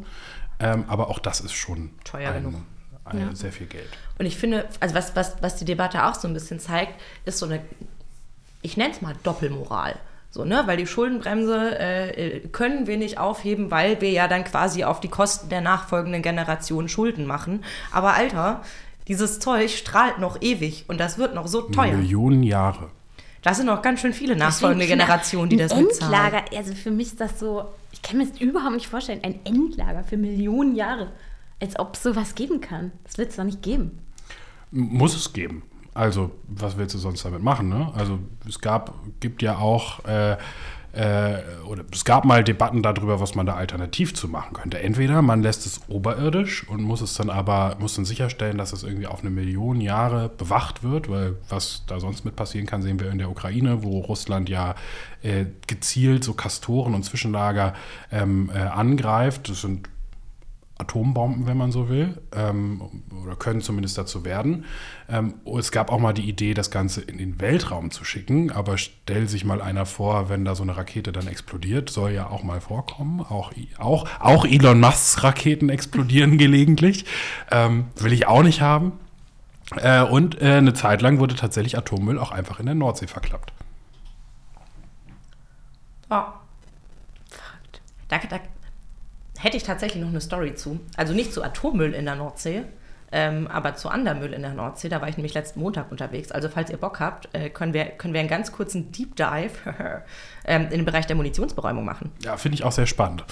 Ähm, 0.60 0.86
aber 0.88 1.10
auch 1.10 1.20
das 1.20 1.40
ist 1.42 1.54
schon 1.54 1.92
teuer 2.04 2.32
ein, 2.32 2.44
genug. 2.44 2.62
Ein, 3.06 3.20
ja. 3.20 3.36
Sehr 3.36 3.52
viel 3.52 3.68
Geld. 3.68 3.90
Und 4.18 4.26
ich 4.26 4.38
finde, 4.38 4.68
also 4.80 4.96
was, 4.96 5.16
was, 5.16 5.38
was 5.42 5.56
die 5.56 5.66
Debatte 5.66 6.06
auch 6.06 6.16
so 6.16 6.28
ein 6.28 6.34
bisschen 6.34 6.60
zeigt, 6.60 7.00
ist 7.26 7.40
so 7.40 7.46
eine, 7.46 7.62
ich 8.62 8.78
nenne 8.78 8.94
es 8.94 9.02
mal 9.02 9.16
Doppelmoral. 9.24 9.96
So, 10.32 10.46
ne? 10.46 10.64
Weil 10.66 10.78
die 10.78 10.86
Schuldenbremse 10.86 11.80
äh, 11.80 12.40
können 12.50 12.86
wir 12.86 12.98
nicht 12.98 13.18
aufheben, 13.18 13.72
weil 13.72 14.00
wir 14.02 14.12
ja 14.12 14.28
dann 14.28 14.44
quasi 14.44 14.84
auf 14.84 15.00
die 15.00 15.08
Kosten 15.08 15.50
der 15.50 15.62
nachfolgenden 15.62 16.22
Generation 16.22 16.88
Schulden 16.88 17.26
machen. 17.26 17.64
Aber 17.92 18.14
Alter, 18.14 18.62
dieses 19.08 19.40
Zeug 19.40 19.72
strahlt 19.72 20.20
noch 20.20 20.42
ewig 20.42 20.86
und 20.88 21.00
das 21.00 21.18
wird 21.18 21.34
noch 21.34 21.48
so 21.48 21.62
teuer. 21.62 21.94
Millionen 21.94 22.44
Jahre. 22.44 22.92
Das 23.42 23.58
sind 23.58 23.66
noch 23.66 23.82
ganz 23.82 24.02
schön 24.02 24.14
viele 24.14 24.36
nachfolgende 24.36 24.86
Generationen, 24.86 25.50
die 25.50 25.58
das 25.58 25.74
bezahlen. 25.74 26.14
Endlager, 26.14 26.58
also 26.58 26.76
für 26.76 26.92
mich 26.92 27.08
ist 27.08 27.22
das 27.22 27.40
so, 27.40 27.66
ich 27.92 28.02
kann 28.02 28.18
mir 28.18 28.28
das 28.28 28.40
überhaupt 28.40 28.76
nicht 28.76 28.88
vorstellen, 28.88 29.22
ein 29.24 29.40
Endlager 29.46 30.04
für 30.04 30.18
Millionen 30.18 30.76
Jahre. 30.76 31.12
Als 31.62 31.78
ob 31.78 31.96
es 31.96 32.04
sowas 32.04 32.36
geben 32.36 32.62
kann. 32.62 32.92
Das 33.04 33.18
wird 33.18 33.32
es 33.32 33.36
doch 33.36 33.44
nicht 33.44 33.62
geben. 33.62 34.00
Muss 34.72 35.16
es 35.16 35.34
geben. 35.34 35.64
Also, 35.94 36.32
was 36.48 36.78
willst 36.78 36.96
du 36.96 37.00
sonst 37.00 37.26
damit 37.26 37.44
machen? 37.44 37.68
Ne? 37.68 37.92
Also, 37.96 38.20
es 38.48 38.62
gab, 38.62 38.94
gibt 39.20 39.42
ja 39.42 39.58
auch 39.58 40.06
äh, 40.06 40.38
äh, 40.94 41.38
oder 41.66 41.84
es 41.92 42.04
gab 42.04 42.26
mal 42.26 42.44
Debatten 42.44 42.82
darüber, 42.82 43.20
was 43.20 43.36
man 43.36 43.46
da 43.46 43.56
alternativ 43.56 44.14
zu 44.14 44.28
machen 44.28 44.54
könnte. 44.54 44.80
Entweder 44.80 45.22
man 45.22 45.42
lässt 45.42 45.66
es 45.66 45.82
oberirdisch 45.88 46.68
und 46.68 46.82
muss 46.82 47.02
es 47.02 47.14
dann 47.14 47.30
aber, 47.30 47.78
muss 47.80 47.96
dann 47.96 48.06
sicherstellen, 48.06 48.58
dass 48.58 48.74
es 48.74 48.84
irgendwie 48.84 49.08
auf 49.08 49.22
eine 49.22 49.30
Million 49.30 49.82
Jahre 49.82 50.30
bewacht 50.30 50.84
wird, 50.84 51.10
weil 51.10 51.36
was 51.48 51.84
da 51.88 52.00
sonst 52.00 52.26
mit 52.26 52.36
passieren 52.36 52.66
kann, 52.66 52.82
sehen 52.82 53.00
wir 53.00 53.12
in 53.12 53.20
der 53.20 53.30
Ukraine, 53.30 53.84
wo 53.84 54.00
Russland 54.00 54.50
ja 54.50 54.76
äh, 55.22 55.46
gezielt 55.68 56.24
so 56.24 56.34
Kastoren 56.34 56.96
und 56.96 57.04
Zwischenlager 57.04 57.74
ähm, 58.12 58.50
äh, 58.54 58.60
angreift. 58.60 59.50
Das 59.50 59.62
sind 59.62 59.90
Atombomben, 60.80 61.46
wenn 61.46 61.58
man 61.58 61.72
so 61.74 61.90
will, 61.90 62.22
ähm, 62.34 63.04
oder 63.22 63.36
können 63.36 63.62
zumindest 63.62 63.98
dazu 63.98 64.24
werden. 64.24 64.66
Ähm, 65.10 65.36
es 65.58 65.72
gab 65.72 65.92
auch 65.92 66.00
mal 66.00 66.14
die 66.14 66.28
Idee, 66.28 66.54
das 66.54 66.72
Ganze 66.72 67.02
in 67.02 67.18
den 67.18 67.40
Weltraum 67.42 67.92
zu 67.92 68.06
schicken, 68.06 68.50
aber 68.52 68.78
stell 68.78 69.28
sich 69.28 69.44
mal 69.44 69.62
einer 69.62 69.86
vor, 69.86 70.30
wenn 70.30 70.46
da 70.46 70.56
so 70.56 70.64
eine 70.64 70.78
Rakete 70.78 71.12
dann 71.12 71.28
explodiert, 71.28 71.90
soll 71.90 72.12
ja 72.12 72.30
auch 72.30 72.44
mal 72.44 72.62
vorkommen. 72.62 73.20
Auch, 73.20 73.52
auch, 73.78 74.08
auch 74.20 74.46
Elon 74.46 74.80
Musks 74.80 75.22
Raketen 75.22 75.68
explodieren 75.70 76.38
gelegentlich. 76.38 77.06
Ähm, 77.52 77.88
will 77.98 78.14
ich 78.14 78.28
auch 78.28 78.44
nicht 78.44 78.62
haben. 78.62 78.94
Äh, 79.76 80.04
und 80.04 80.42
äh, 80.42 80.56
eine 80.56 80.74
Zeit 80.74 81.02
lang 81.02 81.20
wurde 81.20 81.36
tatsächlich 81.36 81.78
Atommüll 81.78 82.18
auch 82.18 82.32
einfach 82.32 82.60
in 82.62 82.66
der 82.66 82.76
Nordsee 82.76 83.08
verklappt. 83.08 83.52
Oh. 86.10 86.24
Danke, 88.08 88.28
danke 88.28 88.50
hätte 89.40 89.58
ich 89.58 89.64
tatsächlich 89.64 90.04
noch 90.04 90.10
eine 90.10 90.22
Story 90.22 90.54
zu. 90.56 90.80
Also 90.98 91.14
nicht 91.14 91.34
zu 91.34 91.44
Atommüll 91.44 91.94
in 91.94 92.06
der 92.06 92.16
Nordsee, 92.16 92.64
ähm, 93.12 93.48
aber 93.48 93.76
zu 93.76 93.90
Andermüll 93.90 94.34
in 94.34 94.42
der 94.42 94.54
Nordsee. 94.54 94.90
Da 94.90 95.02
war 95.02 95.08
ich 95.08 95.18
nämlich 95.18 95.34
letzten 95.34 95.62
Montag 95.62 95.92
unterwegs. 95.92 96.32
Also 96.32 96.50
falls 96.50 96.70
ihr 96.70 96.78
Bock 96.78 97.00
habt, 97.00 97.30
äh, 97.34 97.50
können, 97.50 97.74
wir, 97.74 97.86
können 97.86 98.14
wir 98.14 98.20
einen 98.20 98.30
ganz 98.30 98.52
kurzen 98.52 98.92
Deep 98.92 99.16
Dive 99.16 99.52
ähm, 100.46 100.64
in 100.64 100.80
den 100.80 100.86
Bereich 100.86 101.08
der 101.08 101.16
Munitionsberäumung 101.16 101.86
machen. 101.86 102.12
Ja, 102.24 102.38
finde 102.38 102.56
ich 102.56 102.64
auch 102.64 102.72
sehr 102.72 102.86
spannend. 102.86 103.24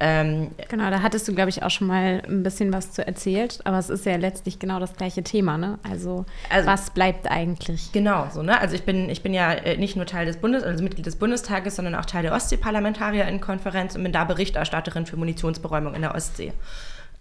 Ähm, 0.00 0.50
genau, 0.68 0.90
da 0.90 1.02
hattest 1.02 1.28
du, 1.28 1.34
glaube 1.34 1.50
ich, 1.50 1.62
auch 1.62 1.70
schon 1.70 1.86
mal 1.86 2.22
ein 2.26 2.42
bisschen 2.42 2.72
was 2.72 2.90
zu 2.90 3.06
erzählt, 3.06 3.60
aber 3.64 3.78
es 3.78 3.90
ist 3.90 4.04
ja 4.06 4.16
letztlich 4.16 4.58
genau 4.58 4.80
das 4.80 4.96
gleiche 4.96 5.22
Thema, 5.22 5.56
ne? 5.56 5.78
Also, 5.88 6.26
also 6.50 6.66
was 6.66 6.90
bleibt 6.90 7.30
eigentlich? 7.30 7.92
Genau, 7.92 8.26
so, 8.32 8.42
ne? 8.42 8.60
Also 8.60 8.74
ich 8.74 8.82
bin, 8.82 9.08
ich 9.08 9.22
bin 9.22 9.32
ja 9.32 9.52
äh, 9.52 9.76
nicht 9.76 9.94
nur 9.94 10.06
Teil 10.06 10.26
des 10.26 10.38
Bundes, 10.38 10.64
also 10.64 10.82
Mitglied 10.82 11.06
des 11.06 11.16
Bundestages, 11.16 11.76
sondern 11.76 11.94
auch 11.94 12.06
Teil 12.06 12.22
der 12.22 12.32
Ostsee-Parlamentarierinnenkonferenz 12.32 13.94
und 13.94 14.02
bin 14.02 14.12
da 14.12 14.24
Berichterstatterin 14.24 15.06
für 15.06 15.16
Munitionsberäumung 15.16 15.94
in 15.94 16.02
der 16.02 16.14
Ostsee. 16.14 16.52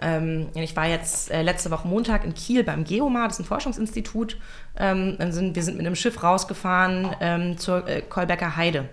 Ähm, 0.02 0.48
ich 0.56 0.76
war 0.76 0.88
jetzt 0.88 1.30
äh, 1.32 1.44
letzte 1.44 1.70
Woche 1.70 1.88
Montag 1.88 2.26
in 2.26 2.34
Kiel 2.34 2.64
beim 2.64 2.84
Geomar, 2.84 3.28
das 3.28 3.38
ist 3.38 3.46
ein 3.46 3.48
Forschungsinstitut. 3.48 4.38
Ähm, 4.78 5.18
sind, 5.30 5.56
wir 5.56 5.64
sind 5.64 5.78
mit 5.78 5.86
einem 5.86 5.96
Schiff 5.96 6.24
rausgefahren 6.24 7.16
ähm, 7.22 7.58
zur 7.60 7.88
äh, 7.88 8.02
Kolbecker 8.02 8.56
Heide. 8.56 8.90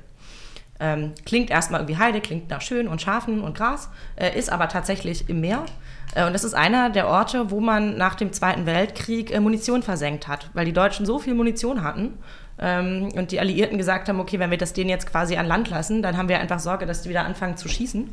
Ähm, 0.80 1.12
klingt 1.26 1.50
erstmal 1.50 1.80
irgendwie 1.80 2.00
Heide, 2.00 2.20
klingt 2.20 2.48
nach 2.48 2.62
schön 2.62 2.88
und 2.88 3.02
Schafen 3.02 3.42
und 3.42 3.56
Gras, 3.56 3.90
äh, 4.16 4.36
ist 4.36 4.50
aber 4.50 4.68
tatsächlich 4.68 5.28
im 5.28 5.40
Meer. 5.40 5.66
Äh, 6.14 6.26
und 6.26 6.32
das 6.32 6.42
ist 6.42 6.54
einer 6.54 6.88
der 6.88 7.06
Orte, 7.06 7.50
wo 7.50 7.60
man 7.60 7.98
nach 7.98 8.14
dem 8.14 8.32
Zweiten 8.32 8.64
Weltkrieg 8.66 9.30
äh, 9.30 9.40
Munition 9.40 9.82
versenkt 9.82 10.26
hat, 10.26 10.50
weil 10.54 10.64
die 10.64 10.72
Deutschen 10.72 11.04
so 11.04 11.18
viel 11.18 11.34
Munition 11.34 11.82
hatten 11.82 12.14
ähm, 12.58 13.10
und 13.14 13.30
die 13.30 13.40
Alliierten 13.40 13.78
gesagt 13.78 14.08
haben, 14.08 14.20
okay, 14.20 14.38
wenn 14.38 14.50
wir 14.50 14.58
das 14.58 14.72
denen 14.72 14.90
jetzt 14.90 15.10
quasi 15.10 15.36
an 15.36 15.46
Land 15.46 15.68
lassen, 15.68 16.02
dann 16.02 16.16
haben 16.16 16.28
wir 16.28 16.40
einfach 16.40 16.58
Sorge, 16.58 16.86
dass 16.86 17.02
die 17.02 17.10
wieder 17.10 17.24
anfangen 17.24 17.56
zu 17.56 17.68
schießen. 17.68 18.08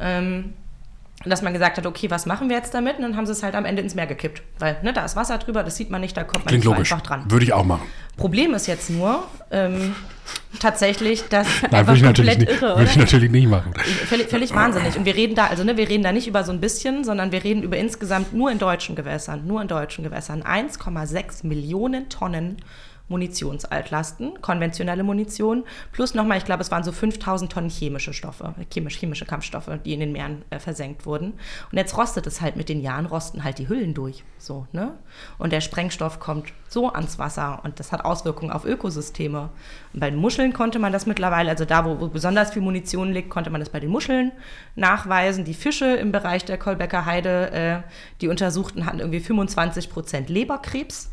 Ähm, 0.00 0.54
dass 1.26 1.42
man 1.42 1.52
gesagt 1.52 1.76
hat, 1.76 1.84
okay, 1.84 2.10
was 2.10 2.24
machen 2.24 2.48
wir 2.48 2.56
jetzt 2.56 2.72
damit? 2.72 2.96
Und 2.96 3.02
dann 3.02 3.16
haben 3.16 3.26
sie 3.26 3.32
es 3.32 3.42
halt 3.42 3.54
am 3.54 3.66
Ende 3.66 3.82
ins 3.82 3.94
Meer 3.94 4.06
gekippt. 4.06 4.42
Weil 4.58 4.78
ne, 4.82 4.94
da 4.94 5.04
ist 5.04 5.16
Wasser 5.16 5.36
drüber, 5.36 5.62
das 5.62 5.76
sieht 5.76 5.90
man 5.90 6.00
nicht, 6.00 6.16
da 6.16 6.24
kommt 6.24 6.46
man 6.46 6.48
Klingt 6.48 6.64
nicht 6.64 6.64
so 6.64 6.72
logisch. 6.72 6.92
einfach 6.92 7.06
dran. 7.06 7.30
Würde 7.30 7.44
ich 7.44 7.52
auch 7.52 7.64
machen. 7.64 7.86
Problem 8.16 8.54
ist 8.54 8.66
jetzt 8.66 8.88
nur 8.88 9.24
ähm, 9.50 9.94
tatsächlich, 10.60 11.28
dass 11.28 11.46
Nein, 11.62 11.74
einfach 11.74 11.88
würde 11.88 11.98
ich, 11.98 12.02
natürlich 12.04 12.30
komplett 12.30 12.48
nicht, 12.48 12.62
irre, 12.62 12.76
würde 12.78 12.90
ich 12.90 12.96
natürlich 12.96 13.30
nicht 13.30 13.48
machen. 13.48 13.74
Völlig, 14.06 14.28
völlig 14.28 14.54
wahnsinnig. 14.54 14.96
Und 14.96 15.04
wir 15.04 15.14
reden 15.14 15.34
da, 15.34 15.48
also 15.48 15.62
ne, 15.62 15.76
wir 15.76 15.90
reden 15.90 16.02
da 16.02 16.12
nicht 16.12 16.26
über 16.26 16.42
so 16.42 16.52
ein 16.52 16.60
bisschen, 16.60 17.04
sondern 17.04 17.32
wir 17.32 17.44
reden 17.44 17.62
über 17.62 17.76
insgesamt 17.76 18.32
nur 18.32 18.50
in 18.50 18.58
deutschen 18.58 18.96
Gewässern, 18.96 19.46
nur 19.46 19.60
in 19.60 19.68
deutschen 19.68 20.04
Gewässern 20.04 20.42
1,6 20.42 21.46
Millionen 21.46 22.08
Tonnen 22.08 22.56
Munitionsaltlasten, 23.10 24.40
konventionelle 24.40 25.02
Munition, 25.02 25.64
plus 25.92 26.14
nochmal, 26.14 26.38
ich 26.38 26.44
glaube, 26.44 26.62
es 26.62 26.70
waren 26.70 26.84
so 26.84 26.92
5000 26.92 27.52
Tonnen 27.52 27.68
chemische 27.68 28.14
Stoffe, 28.14 28.54
chemisch, 28.72 28.96
chemische 28.96 29.26
Kampfstoffe, 29.26 29.70
die 29.84 29.92
in 29.92 30.00
den 30.00 30.12
Meeren 30.12 30.42
äh, 30.48 30.58
versenkt 30.58 31.04
wurden. 31.04 31.34
Und 31.70 31.76
jetzt 31.76 31.96
rostet 31.98 32.26
es 32.26 32.40
halt 32.40 32.56
mit 32.56 32.68
den 32.68 32.80
Jahren, 32.80 33.06
rosten 33.06 33.44
halt 33.44 33.58
die 33.58 33.68
Hüllen 33.68 33.94
durch. 33.94 34.24
So, 34.38 34.66
ne? 34.72 34.96
Und 35.38 35.52
der 35.52 35.60
Sprengstoff 35.60 36.20
kommt 36.20 36.52
so 36.68 36.90
ans 36.92 37.18
Wasser 37.18 37.60
und 37.64 37.80
das 37.80 37.90
hat 37.92 38.04
Auswirkungen 38.04 38.52
auf 38.52 38.64
Ökosysteme. 38.64 39.50
Und 39.92 40.00
bei 40.00 40.08
den 40.08 40.18
Muscheln 40.18 40.52
konnte 40.52 40.78
man 40.78 40.92
das 40.92 41.04
mittlerweile, 41.06 41.50
also 41.50 41.64
da, 41.64 41.84
wo, 41.84 42.00
wo 42.00 42.08
besonders 42.08 42.52
viel 42.52 42.62
Munition 42.62 43.12
liegt, 43.12 43.28
konnte 43.28 43.50
man 43.50 43.60
das 43.60 43.70
bei 43.70 43.80
den 43.80 43.90
Muscheln 43.90 44.30
nachweisen. 44.76 45.44
Die 45.44 45.54
Fische 45.54 45.96
im 45.96 46.12
Bereich 46.12 46.44
der 46.44 46.58
Kolbecker 46.58 47.04
Heide, 47.06 47.50
äh, 47.50 47.80
die 48.20 48.28
Untersuchten 48.28 48.86
hatten 48.86 49.00
irgendwie 49.00 49.20
25 49.20 49.90
Prozent 49.90 50.28
Leberkrebs. 50.28 51.10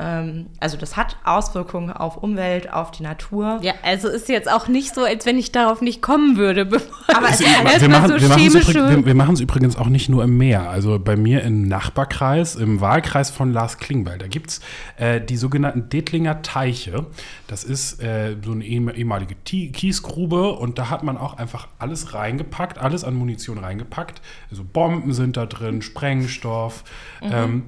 Ähm, 0.00 0.46
also 0.58 0.76
das 0.76 0.96
hat 0.96 1.16
Auswirkungen 1.24 1.92
auf 1.92 2.16
Umwelt, 2.16 2.72
auf 2.72 2.90
die 2.90 3.04
Natur. 3.04 3.60
Ja, 3.62 3.74
also 3.84 4.08
ist 4.08 4.28
jetzt 4.28 4.50
auch 4.50 4.66
nicht 4.66 4.92
so, 4.92 5.04
als 5.04 5.24
wenn 5.24 5.38
ich 5.38 5.52
darauf 5.52 5.80
nicht 5.82 6.02
kommen 6.02 6.36
würde. 6.36 6.64
bevor 6.66 6.90
Aber 7.16 7.28
es 7.28 7.34
es- 7.40 7.46
erstmal 7.46 7.80
wir 7.80 7.88
machen 7.88 8.08
so 8.08 8.20
wir 8.20 8.28
machen 8.28 9.34
es 9.34 9.40
übrigens, 9.40 9.74
wir, 9.74 9.80
wir 9.80 9.80
auch 9.80 9.88
nicht 9.88 10.08
nur 10.08 10.24
im 10.24 10.36
Meer. 10.36 10.68
Also 10.68 10.98
bei 10.98 11.14
mir 11.16 11.42
im 11.44 11.68
Nachbarkreis, 11.68 12.56
im 12.56 12.80
Wahlkreis 12.80 13.30
von 13.30 13.52
Lars 13.52 13.78
Klingbeil, 13.78 14.18
da 14.18 14.26
gibt 14.26 14.50
es 14.50 14.60
äh, 14.96 15.20
die 15.20 15.36
sogenannten 15.36 15.88
Detlinger 15.90 16.42
Teiche. 16.42 17.06
Das 17.46 17.62
ist 17.62 18.02
äh, 18.02 18.36
so 18.44 18.50
eine 18.50 18.64
ehem- 18.64 18.88
ehemalige 18.90 19.36
Kiesgrube 19.36 20.50
und 20.54 20.76
da 20.78 20.90
hat 20.90 21.04
man 21.04 21.16
auch 21.16 21.38
einfach 21.38 21.68
alles 21.78 22.14
reingepackt, 22.14 22.78
alles 22.78 23.04
an 23.04 23.14
Munition 23.14 23.58
reingepackt. 23.58 24.20
Also 24.50 24.64
Bomben 24.64 25.12
sind 25.12 25.36
da 25.36 25.46
drin, 25.46 25.82
Sprengstoff. 25.82 26.82
Ähm, 27.22 27.64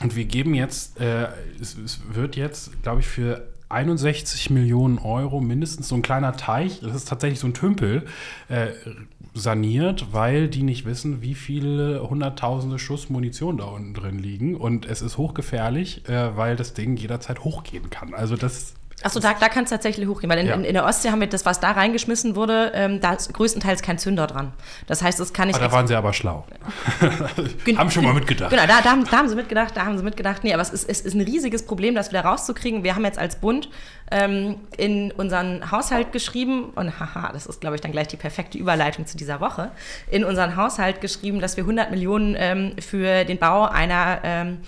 und 0.00 0.16
wir 0.16 0.24
geben 0.24 0.54
jetzt, 0.54 1.00
äh, 1.00 1.28
es, 1.60 1.76
es 1.76 2.00
wird 2.12 2.36
jetzt, 2.36 2.82
glaube 2.82 3.00
ich, 3.00 3.06
für 3.06 3.46
61 3.68 4.50
Millionen 4.50 4.98
Euro 4.98 5.40
mindestens 5.40 5.88
so 5.88 5.96
ein 5.96 6.02
kleiner 6.02 6.36
Teich, 6.36 6.80
das 6.80 6.94
ist 6.94 7.08
tatsächlich 7.08 7.40
so 7.40 7.48
ein 7.48 7.54
Tümpel, 7.54 8.06
äh, 8.48 8.68
saniert, 9.34 10.12
weil 10.12 10.48
die 10.48 10.62
nicht 10.62 10.86
wissen, 10.86 11.20
wie 11.20 11.34
viele 11.34 12.08
hunderttausende 12.08 12.78
Schuss 12.78 13.10
Munition 13.10 13.58
da 13.58 13.64
unten 13.64 13.92
drin 13.92 14.18
liegen. 14.18 14.56
Und 14.56 14.86
es 14.86 15.02
ist 15.02 15.18
hochgefährlich, 15.18 16.08
äh, 16.08 16.36
weil 16.36 16.56
das 16.56 16.72
Ding 16.72 16.96
jederzeit 16.96 17.44
hochgehen 17.44 17.90
kann. 17.90 18.14
Also 18.14 18.36
das 18.36 18.75
Achso, 19.02 19.20
da, 19.20 19.34
da 19.34 19.48
kann 19.50 19.64
es 19.64 19.70
tatsächlich 19.70 20.08
hochgehen, 20.08 20.30
weil 20.30 20.38
in, 20.38 20.46
Ja. 20.46 20.54
in, 20.54 20.64
in 20.64 20.72
der 20.72 20.84
Ostsee 20.86 21.10
haben 21.10 21.20
wir 21.20 21.26
das, 21.28 21.44
was 21.44 21.60
da 21.60 21.72
reingeschmissen 21.72 22.34
wurde, 22.34 22.72
ähm, 22.74 23.00
da 23.00 23.12
ist 23.12 23.32
größtenteils 23.34 23.82
kein 23.82 23.98
Zünder 23.98 24.26
dran. 24.26 24.52
Das 24.86 25.02
heißt, 25.02 25.20
es 25.20 25.34
kann 25.34 25.48
nicht. 25.48 25.56
Ah, 25.60 25.64
da 25.66 25.72
waren 25.72 25.86
sie 25.86 25.94
aber 25.94 26.14
schlau. 26.14 26.46
Haben 27.76 27.90
schon 27.90 28.04
mal 28.04 28.14
mitgedacht. 28.14 28.50
Genau, 28.50 28.66
da, 28.66 28.80
da, 28.80 28.90
haben, 28.92 29.04
da 29.04 29.18
haben 29.18 29.28
sie 29.28 29.36
mitgedacht, 29.36 29.76
da 29.76 29.84
haben 29.84 29.98
sie 29.98 30.02
mitgedacht. 30.04 30.44
Nee, 30.44 30.54
aber 30.54 30.62
es 30.62 30.70
ist, 30.70 30.88
es 30.88 31.02
ist 31.02 31.14
ein 31.14 31.20
riesiges 31.20 31.64
Problem, 31.66 31.94
das 31.94 32.08
wieder 32.08 32.22
rauszukriegen. 32.22 32.84
Wir 32.84 32.94
haben 32.94 33.04
jetzt 33.04 33.18
als 33.18 33.36
Bund 33.36 33.68
ähm, 34.10 34.56
in 34.78 35.12
unseren 35.12 35.70
Haushalt 35.70 36.12
geschrieben, 36.12 36.70
und 36.74 36.98
haha, 36.98 37.32
das 37.32 37.46
ist, 37.46 37.60
glaube 37.60 37.76
ich, 37.76 37.82
dann 37.82 37.92
gleich 37.92 38.08
die 38.08 38.16
perfekte 38.16 38.56
Überleitung 38.56 39.06
zu 39.06 39.16
dieser 39.18 39.40
Woche, 39.40 39.72
in 40.10 40.24
unseren 40.24 40.56
Haushalt 40.56 41.02
geschrieben, 41.02 41.40
dass 41.40 41.56
wir 41.58 41.64
100 41.64 41.90
Millionen 41.90 42.34
ähm, 42.38 42.72
für 42.80 43.24
den 43.24 43.38
Bau 43.38 43.66
einer 43.66 44.20
ähm, 44.24 44.58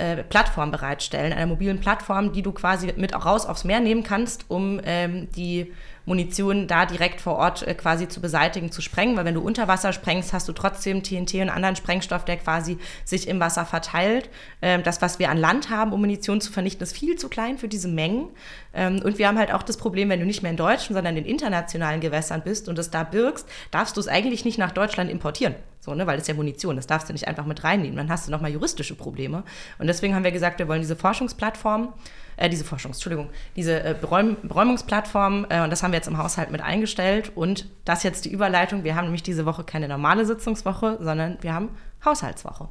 äh, 0.00 0.24
Plattform 0.24 0.70
bereitstellen, 0.70 1.32
einer 1.32 1.46
mobilen 1.46 1.80
Plattform, 1.80 2.32
die 2.32 2.42
du 2.42 2.52
quasi 2.52 2.92
mit 2.96 3.14
auch 3.14 3.26
raus 3.26 3.46
aufs 3.46 3.64
Meer 3.64 3.80
nehmen 3.80 4.02
kannst, 4.02 4.46
um 4.48 4.80
ähm, 4.84 5.28
die 5.36 5.72
Munition 6.06 6.66
da 6.66 6.86
direkt 6.86 7.20
vor 7.20 7.36
Ort 7.36 7.66
äh, 7.66 7.74
quasi 7.74 8.08
zu 8.08 8.20
beseitigen, 8.20 8.72
zu 8.72 8.80
sprengen, 8.82 9.16
weil 9.16 9.24
wenn 9.24 9.34
du 9.34 9.42
unter 9.42 9.68
Wasser 9.68 9.92
sprengst, 9.92 10.32
hast 10.32 10.48
du 10.48 10.52
trotzdem 10.52 11.02
TNT 11.02 11.34
und 11.34 11.50
anderen 11.50 11.76
Sprengstoff, 11.76 12.24
der 12.24 12.38
quasi 12.38 12.78
sich 13.04 13.28
im 13.28 13.38
Wasser 13.40 13.64
verteilt. 13.66 14.28
Ähm, 14.62 14.82
das, 14.82 15.02
was 15.02 15.18
wir 15.18 15.30
an 15.30 15.36
Land 15.36 15.70
haben, 15.70 15.92
um 15.92 16.00
Munition 16.00 16.40
zu 16.40 16.50
vernichten, 16.50 16.82
ist 16.82 16.96
viel 16.96 17.16
zu 17.16 17.28
klein 17.28 17.58
für 17.58 17.68
diese 17.68 17.88
Mengen. 17.88 18.28
Ähm, 18.74 19.00
und 19.04 19.18
wir 19.18 19.28
haben 19.28 19.38
halt 19.38 19.52
auch 19.52 19.62
das 19.62 19.76
Problem, 19.76 20.08
wenn 20.08 20.20
du 20.20 20.26
nicht 20.26 20.42
mehr 20.42 20.50
in 20.50 20.56
deutschen, 20.56 20.94
sondern 20.94 21.16
in 21.16 21.24
internationalen 21.24 22.00
Gewässern 22.00 22.42
bist 22.42 22.68
und 22.68 22.78
es 22.78 22.90
da 22.90 23.04
birgst, 23.04 23.46
darfst 23.70 23.96
du 23.96 24.00
es 24.00 24.08
eigentlich 24.08 24.44
nicht 24.44 24.58
nach 24.58 24.72
Deutschland 24.72 25.10
importieren. 25.10 25.54
So, 25.80 25.94
ne, 25.94 26.06
weil 26.06 26.16
das 26.16 26.24
ist 26.24 26.28
ja 26.28 26.34
Munition, 26.34 26.76
das 26.76 26.86
darfst 26.86 27.08
du 27.08 27.12
nicht 27.14 27.26
einfach 27.26 27.46
mit 27.46 27.64
reinnehmen. 27.64 27.96
Dann 27.96 28.10
hast 28.10 28.26
du 28.26 28.30
nochmal 28.30 28.50
juristische 28.50 28.94
Probleme. 28.94 29.44
Und 29.78 29.86
deswegen 29.86 30.14
haben 30.14 30.24
wir 30.24 30.32
gesagt, 30.32 30.58
wir 30.58 30.68
wollen 30.68 30.82
diese 30.82 30.94
Forschungsplattform, 30.94 31.94
äh, 32.36 32.50
diese 32.50 32.64
Forschungs, 32.64 32.98
Entschuldigung, 32.98 33.30
diese 33.56 33.82
äh, 33.82 33.94
Beräum 33.98 34.36
Beräumungsplattform, 34.42 35.46
äh, 35.48 35.62
und 35.62 35.70
das 35.70 35.82
haben 35.82 35.92
wir 35.92 35.96
jetzt 35.96 36.08
im 36.08 36.18
Haushalt 36.18 36.50
mit 36.50 36.60
eingestellt. 36.60 37.32
Und 37.34 37.66
das 37.86 38.02
jetzt 38.02 38.26
die 38.26 38.30
Überleitung. 38.30 38.84
Wir 38.84 38.94
haben 38.94 39.06
nämlich 39.06 39.22
diese 39.22 39.46
Woche 39.46 39.64
keine 39.64 39.88
normale 39.88 40.26
Sitzungswoche, 40.26 40.98
sondern 41.00 41.38
wir 41.40 41.54
haben 41.54 41.70
Haushaltswoche. 42.04 42.68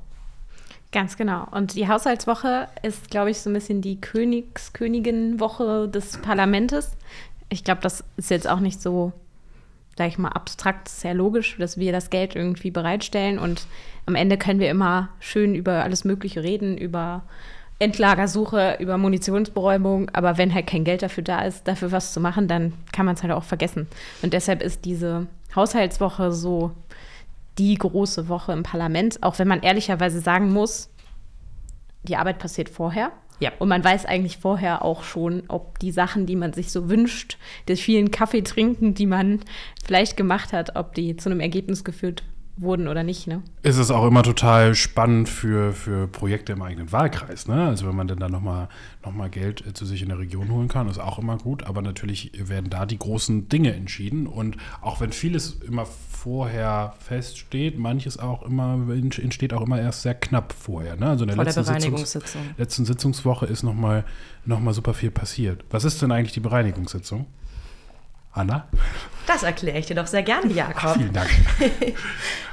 Ganz 0.92 1.18
genau. 1.18 1.48
Und 1.52 1.76
die 1.76 1.88
Haushaltswoche 1.88 2.68
ist, 2.82 3.10
glaube 3.12 3.30
ich, 3.30 3.40
so 3.40 3.50
ein 3.50 3.54
bisschen 3.54 3.82
die 3.82 4.02
Königs 4.02 4.74
Königin-Woche 4.74 5.88
des 5.88 6.18
Parlamentes. 6.18 6.92
Ich 7.50 7.64
glaube, 7.64 7.82
das 7.82 8.04
ist 8.18 8.32
jetzt 8.32 8.48
auch 8.48 8.60
nicht 8.60 8.82
so, 8.82 9.14
sage 10.00 10.12
ich 10.12 10.18
mal, 10.18 10.30
abstrakt, 10.30 10.88
sehr 10.88 11.14
logisch, 11.14 11.58
dass 11.60 11.78
wir 11.78 11.92
das 11.92 12.10
Geld 12.10 12.34
irgendwie 12.34 12.72
bereitstellen. 12.72 13.38
Und 13.38 13.68
am 14.06 14.16
Ende 14.16 14.38
können 14.38 14.62
wir 14.62 14.70
immer 14.70 15.10
schön 15.20 15.56
über 15.56 15.84
alles 15.84 16.06
Mögliche 16.06 16.42
reden, 16.42 16.78
über 16.78 17.24
Endlagersuche, 17.80 18.78
über 18.80 18.98
Munitionsberäumung. 18.98 20.10
Aber 20.14 20.38
wenn 20.38 20.54
halt 20.54 20.68
kein 20.68 20.86
Geld 20.86 21.02
dafür 21.02 21.26
da 21.26 21.42
ist, 21.42 21.68
dafür 21.68 21.92
was 21.92 22.14
zu 22.14 22.22
machen, 22.22 22.48
dann 22.48 22.72
kann 22.94 23.06
man 23.06 23.16
es 23.16 23.24
halt 23.24 23.34
auch 23.34 23.44
vergessen. 23.44 23.88
Und 24.22 24.32
deshalb 24.32 24.64
ist 24.64 24.86
diese 24.86 25.28
Haushaltswoche 25.54 26.32
so 26.32 26.72
die 27.58 27.76
große 27.76 28.30
Woche 28.30 28.54
im 28.54 28.64
Parlament, 28.64 29.22
auch 29.22 29.38
wenn 29.38 29.50
man 29.50 29.64
ehrlicherweise 29.64 30.22
sagen 30.22 30.54
muss, 30.54 30.90
die 32.04 32.16
Arbeit 32.16 32.40
passiert 32.40 32.70
vorher. 32.70 33.12
Ja. 33.40 33.52
Und 33.60 33.70
man 33.70 33.84
weiß 33.84 34.06
eigentlich 34.06 34.38
vorher 34.38 34.84
auch 34.84 35.04
schon, 35.04 35.44
ob 35.48 35.80
die 35.80 35.92
Sachen, 35.92 36.26
die 36.26 36.36
man 36.36 36.54
sich 36.54 36.72
so 36.72 36.90
wünscht, 36.90 37.38
des 37.68 37.80
vielen 37.80 38.12
Kaffee 38.12 38.42
trinken, 38.42 38.94
die 38.94 39.06
man 39.06 39.40
vielleicht 39.84 40.18
gemacht 40.18 40.54
hat, 40.54 40.76
ob 40.76 40.94
die 40.94 41.16
zu 41.16 41.30
einem 41.30 41.40
Ergebnis 41.40 41.84
geführt 41.84 42.24
wurden 42.60 42.88
oder 42.88 43.04
nicht. 43.04 43.28
Ne? 43.28 43.42
ist 43.62 43.78
es 43.78 43.92
auch 43.92 44.06
immer 44.06 44.24
total 44.24 44.74
spannend 44.76 45.28
für, 45.28 45.74
für 45.74 46.08
Projekte 46.08 46.54
im 46.54 46.62
eigenen 46.62 46.92
Wahlkreis. 46.92 47.48
Ne? 47.48 47.68
Also 47.68 47.88
wenn 47.88 47.96
man 47.96 48.08
dann 48.08 48.20
da 48.20 48.30
nochmal 48.30 48.70
noch 49.04 49.14
mal 49.14 49.30
Geld 49.30 49.66
äh, 49.66 49.74
zu 49.74 49.86
sich 49.86 50.02
in 50.02 50.10
der 50.10 50.20
Region 50.20 50.50
holen 50.50 50.68
kann, 50.68 50.90
ist 50.90 51.00
auch 51.00 51.20
immer 51.20 51.38
gut. 51.38 51.64
Aber 51.64 51.82
natürlich 51.82 52.32
werden 52.38 52.70
da 52.70 52.86
die 52.86 52.98
großen 52.98 53.50
Dinge 53.50 53.74
entschieden. 53.74 54.28
Und 54.28 54.58
auch 54.82 55.02
wenn 55.02 55.12
vieles 55.12 55.60
immer 55.62 55.86
vorher 55.86 56.94
feststeht, 57.00 57.78
manches 57.78 58.18
auch 58.18 58.44
immer 58.44 58.78
entsteht 58.92 59.54
auch 59.54 59.62
immer 59.62 59.80
erst 59.80 60.02
sehr 60.04 60.16
knapp 60.16 60.54
vorher. 60.54 60.96
Ne? 60.96 61.08
Also 61.08 61.24
in 61.24 61.28
der, 61.30 61.36
Vor 61.36 61.46
der 61.46 61.54
letzten, 61.54 61.64
Sitzungs 61.64 61.84
Bereinigungssitzung. 61.84 62.42
letzten 62.58 62.86
Sitzungswoche 62.86 63.46
ist 63.46 63.64
nochmal 63.64 64.06
noch 64.46 64.60
mal 64.60 64.74
super 64.74 64.94
viel 64.94 65.12
passiert. 65.12 65.64
Was 65.70 65.84
ist 65.84 66.02
denn 66.02 66.12
eigentlich 66.12 66.34
die 66.34 66.40
Bereinigungssitzung? 66.40 67.26
Anna? 68.32 68.68
Das 69.30 69.44
erkläre 69.44 69.78
ich 69.78 69.86
dir 69.86 69.96
doch 69.96 70.08
sehr 70.08 70.24
gerne, 70.24 70.52
Jakob. 70.52 70.96
Vielen 70.96 71.14
Dank. 71.14 71.30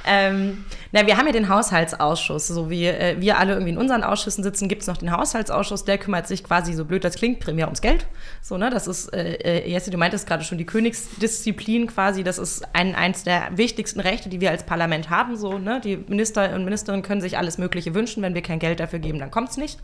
Ähm, 0.09 0.65
na, 0.93 1.05
wir 1.05 1.17
haben 1.17 1.27
ja 1.27 1.33
den 1.33 1.49
Haushaltsausschuss. 1.49 2.47
So 2.47 2.71
wie 2.71 2.87
äh, 2.87 3.17
wir 3.19 3.39
alle 3.39 3.55
irgendwie 3.55 3.73
in 3.73 3.77
unseren 3.77 4.05
Ausschüssen 4.05 4.45
sitzen, 4.45 4.69
gibt 4.69 4.83
es 4.83 4.87
noch 4.87 4.97
den 4.97 5.11
Haushaltsausschuss, 5.11 5.85
der 5.85 5.99
kümmert 5.99 6.29
sich 6.29 6.45
quasi, 6.45 6.75
so 6.75 6.85
blöd 6.85 7.03
das 7.03 7.17
klingt, 7.17 7.41
primär 7.41 7.67
ums 7.67 7.81
Geld. 7.81 8.07
So, 8.41 8.57
ne, 8.57 8.71
das 8.71 8.87
ist, 8.87 9.13
äh, 9.13 9.35
äh, 9.35 9.69
Jesse, 9.69 9.91
du 9.91 9.99
meintest 9.99 10.29
gerade 10.29 10.45
schon 10.45 10.59
die 10.59 10.65
Königsdisziplin 10.65 11.89
quasi, 11.89 12.23
das 12.23 12.39
ist 12.39 12.63
ein, 12.73 12.95
eins 12.95 13.25
der 13.25 13.49
wichtigsten 13.57 13.99
Rechte, 13.99 14.29
die 14.29 14.41
wir 14.41 14.53
als 14.53 14.63
Parlament 14.63 15.11
haben. 15.11 15.37
So, 15.37 15.59
ne? 15.59 15.81
Die 15.83 15.97
Minister 15.97 16.55
und 16.55 16.65
Ministerinnen 16.65 17.03
können 17.03 17.21
sich 17.21 17.37
alles 17.37 17.59
Mögliche 17.59 17.93
wünschen, 17.93 18.23
wenn 18.23 18.35
wir 18.35 18.43
kein 18.43 18.61
Geld 18.61 18.79
dafür 18.79 19.01
geben, 19.01 19.19
dann 19.19 19.33
kommt 19.33 19.51
es 19.51 19.57
nicht. 19.57 19.81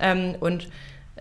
Ähm, 0.00 0.36
und 0.40 0.68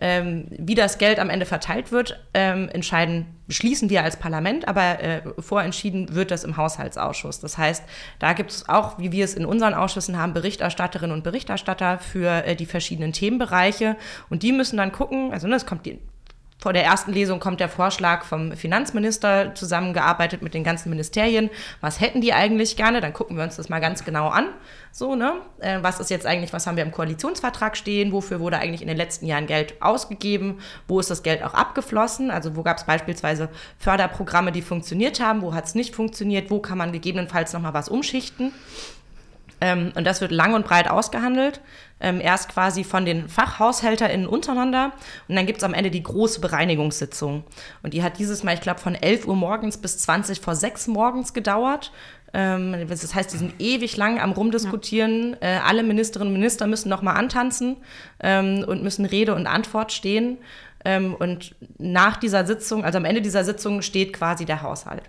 ähm, 0.02 0.48
wie 0.50 0.76
das 0.76 0.98
Geld 0.98 1.20
am 1.20 1.30
Ende 1.30 1.46
verteilt 1.46 1.92
wird, 1.92 2.20
ähm, 2.34 2.70
entscheiden, 2.70 3.26
beschließen 3.48 3.90
wir 3.90 4.04
als 4.04 4.18
Parlament, 4.18 4.68
aber 4.68 5.02
äh, 5.02 5.22
vorentschieden 5.40 6.16
wird 6.16 6.32
das 6.32 6.44
im 6.44 6.58
Haushaltsausschuss. 6.58 7.40
Das 7.40 7.58
heißt, 7.58 7.84
da 8.20 8.34
gibt 8.34 8.52
es 8.52 8.70
auch, 8.70 9.00
wie 9.00 9.12
wir 9.12 9.26
es 9.26 9.34
in 9.34 9.46
unseren 9.46 9.74
Ausschüssen 9.74 10.18
haben, 10.18 10.34
Berichterstatterinnen 10.34 11.16
und 11.16 11.24
Berichterstatter 11.24 12.00
für 12.00 12.46
äh, 12.46 12.56
die 12.56 12.66
verschiedenen 12.66 13.14
Themenbereiche 13.14 13.96
und 14.30 14.44
die 14.44 14.52
müssen 14.52 14.78
dann 14.78 14.92
gucken, 14.92 15.32
also 15.34 15.48
ne, 15.48 15.56
es 15.56 15.66
kommt 15.66 15.86
die 15.86 16.00
vor 16.60 16.74
der 16.74 16.84
ersten 16.84 17.14
Lesung 17.14 17.40
kommt 17.40 17.62
der 17.62 17.70
Vorschlag 17.70 18.26
vom 18.26 18.52
Finanzminister 18.52 19.56
zusammengearbeitet 19.56 20.42
mit 20.42 20.54
den 20.54 20.66
ganzen 20.66 20.90
Ministerien. 20.90 21.50
Was 21.80 22.02
hätten 22.02 22.20
die 22.20 22.34
eigentlich 22.34 22.76
gerne? 22.76 23.00
Dann 23.00 23.14
gucken 23.14 23.38
wir 23.38 23.46
uns 23.46 23.56
das 23.56 23.70
mal 23.70 23.80
ganz 23.80 24.04
genau 24.04 24.28
an. 24.28 24.50
So, 24.92 25.16
ne? 25.16 25.36
Äh, 25.60 25.80
was 25.84 26.02
ist 26.02 26.10
jetzt 26.10 26.26
eigentlich, 26.26 26.52
was 26.52 26.68
haben 26.68 26.76
wir 26.76 26.84
im 26.84 26.92
Koalitionsvertrag 26.92 27.78
stehen? 27.78 28.12
Wofür 28.12 28.42
wurde 28.42 28.58
eigentlich 28.58 28.82
in 28.82 28.90
den 28.90 28.98
letzten 28.98 29.26
Jahren 29.26 29.48
Geld 29.48 29.82
ausgegeben? 29.82 30.60
Wo 30.86 31.00
ist 31.00 31.10
das 31.10 31.24
Geld 31.24 31.44
auch 31.44 31.54
abgeflossen? 31.54 32.30
Also 32.30 32.58
wo 32.58 32.64
gab 32.64 32.78
es 32.78 32.84
beispielsweise 32.84 33.48
Förderprogramme, 33.78 34.52
die 34.52 34.62
funktioniert 34.62 35.22
haben? 35.22 35.42
Wo 35.42 35.54
hat 35.54 35.66
es 35.66 35.76
nicht 35.76 35.96
funktioniert? 35.96 36.52
Wo 36.52 36.60
kann 36.60 36.78
man 36.78 36.92
gegebenenfalls 36.92 37.54
nochmal 37.54 37.74
was 37.74 37.88
umschichten? 37.88 38.54
Ähm, 39.62 39.92
und 39.96 40.06
das 40.06 40.22
wird 40.22 40.32
lang 40.32 40.54
und 40.54 40.66
breit 40.66 40.90
ausgehandelt. 40.90 41.62
Ähm, 42.02 42.22
erst 42.22 42.50
quasi 42.50 42.86
von 42.86 43.04
den 43.04 43.28
FachhaushälterInnen 43.28 44.26
untereinander 44.26 44.94
und 45.28 45.36
dann 45.36 45.46
gibt 45.46 45.58
es 45.58 45.66
am 45.66 45.74
Ende 45.74 45.92
die 45.92 46.02
große 46.02 46.40
Bereinigungssitzung. 46.40 47.44
Und 47.84 47.94
die 47.94 48.04
hat 48.04 48.20
dieses 48.20 48.42
Mal, 48.42 48.54
ich 48.54 48.62
glaube, 48.62 48.80
von 48.80 48.96
11 48.96 49.28
Uhr 49.28 49.36
morgens 49.36 49.78
bis 49.78 49.98
20 49.98 50.40
vor 50.40 50.56
6 50.56 50.88
morgens 50.88 51.34
gedauert. 51.34 51.92
Ähm, 52.34 52.88
das 52.88 53.14
heißt, 53.14 53.34
die 53.34 53.38
sind 53.38 53.60
ewig 53.60 53.98
lang 53.98 54.20
am 54.20 54.32
Rumdiskutieren. 54.32 55.36
Ja. 55.42 55.48
Äh, 55.48 55.60
alle 55.66 55.84
Ministerinnen 55.84 56.34
und 56.34 56.40
Minister 56.40 56.68
müssen 56.68 56.90
nochmal 56.90 57.18
antanzen 57.18 57.78
ähm, 58.22 58.64
und 58.66 58.84
müssen 58.84 59.06
Rede 59.06 59.36
und 59.36 59.48
Antwort 59.48 59.92
stehen. 59.92 60.38
Ähm, 60.86 61.16
und 61.16 61.56
nach 61.78 62.18
dieser 62.18 62.46
Sitzung, 62.46 62.86
also 62.86 62.98
am 62.98 63.06
Ende 63.06 63.22
dieser 63.22 63.44
Sitzung, 63.44 63.82
steht 63.82 64.14
quasi 64.14 64.46
der 64.46 64.62
Haushalt. 64.62 65.04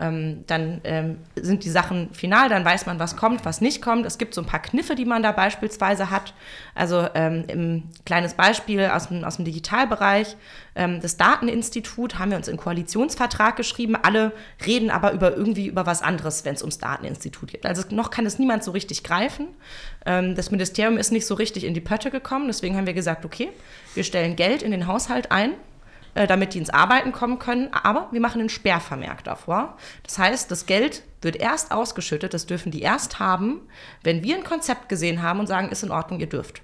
Ähm, 0.00 0.44
dann 0.46 0.80
ähm, 0.84 1.18
sind 1.34 1.64
die 1.64 1.70
Sachen 1.70 2.12
final, 2.12 2.48
dann 2.48 2.64
weiß 2.64 2.86
man, 2.86 2.98
was 2.98 3.16
kommt, 3.16 3.44
was 3.44 3.60
nicht 3.60 3.82
kommt. 3.82 4.06
Es 4.06 4.18
gibt 4.18 4.34
so 4.34 4.40
ein 4.40 4.46
paar 4.46 4.62
Kniffe, 4.62 4.94
die 4.94 5.04
man 5.04 5.22
da 5.22 5.32
beispielsweise 5.32 6.10
hat. 6.10 6.34
Also 6.74 7.06
ähm, 7.14 7.44
im 7.48 7.82
kleines 8.06 8.34
Beispiel 8.34 8.86
aus 8.86 9.08
dem, 9.08 9.24
aus 9.24 9.36
dem 9.36 9.44
Digitalbereich. 9.44 10.36
Ähm, 10.74 11.00
das 11.00 11.16
Dateninstitut 11.16 12.18
haben 12.18 12.30
wir 12.30 12.38
uns 12.38 12.48
in 12.48 12.56
Koalitionsvertrag 12.56 13.56
geschrieben. 13.56 13.96
Alle 13.96 14.32
reden 14.64 14.90
aber 14.90 15.12
über 15.12 15.36
irgendwie 15.36 15.66
über 15.66 15.86
was 15.86 16.02
anderes, 16.02 16.44
wenn 16.44 16.54
es 16.54 16.62
ums 16.62 16.78
Dateninstitut 16.78 17.52
geht. 17.52 17.66
Also 17.66 17.82
noch 17.90 18.10
kann 18.10 18.26
es 18.26 18.38
niemand 18.38 18.64
so 18.64 18.70
richtig 18.70 19.02
greifen. 19.04 19.48
Ähm, 20.06 20.34
das 20.34 20.50
Ministerium 20.50 20.96
ist 20.98 21.12
nicht 21.12 21.26
so 21.26 21.34
richtig 21.34 21.64
in 21.64 21.74
die 21.74 21.80
Pötte 21.80 22.10
gekommen. 22.10 22.46
Deswegen 22.46 22.76
haben 22.76 22.86
wir 22.86 22.94
gesagt, 22.94 23.24
okay, 23.24 23.50
wir 23.94 24.04
stellen 24.04 24.36
Geld 24.36 24.62
in 24.62 24.70
den 24.70 24.86
Haushalt 24.86 25.32
ein 25.32 25.52
damit 26.14 26.54
die 26.54 26.58
ins 26.58 26.70
Arbeiten 26.70 27.12
kommen 27.12 27.38
können. 27.38 27.68
Aber 27.72 28.08
wir 28.10 28.20
machen 28.20 28.40
einen 28.40 28.48
Sperrvermerk 28.48 29.24
davor. 29.24 29.76
Das 30.02 30.18
heißt, 30.18 30.50
das 30.50 30.66
Geld 30.66 31.02
wird 31.22 31.36
erst 31.36 31.72
ausgeschüttet, 31.72 32.34
das 32.34 32.46
dürfen 32.46 32.70
die 32.70 32.82
erst 32.82 33.18
haben, 33.18 33.60
wenn 34.02 34.22
wir 34.22 34.36
ein 34.36 34.44
Konzept 34.44 34.88
gesehen 34.88 35.22
haben 35.22 35.40
und 35.40 35.46
sagen, 35.46 35.68
ist 35.70 35.82
in 35.82 35.90
Ordnung, 35.90 36.20
ihr 36.20 36.28
dürft. 36.28 36.62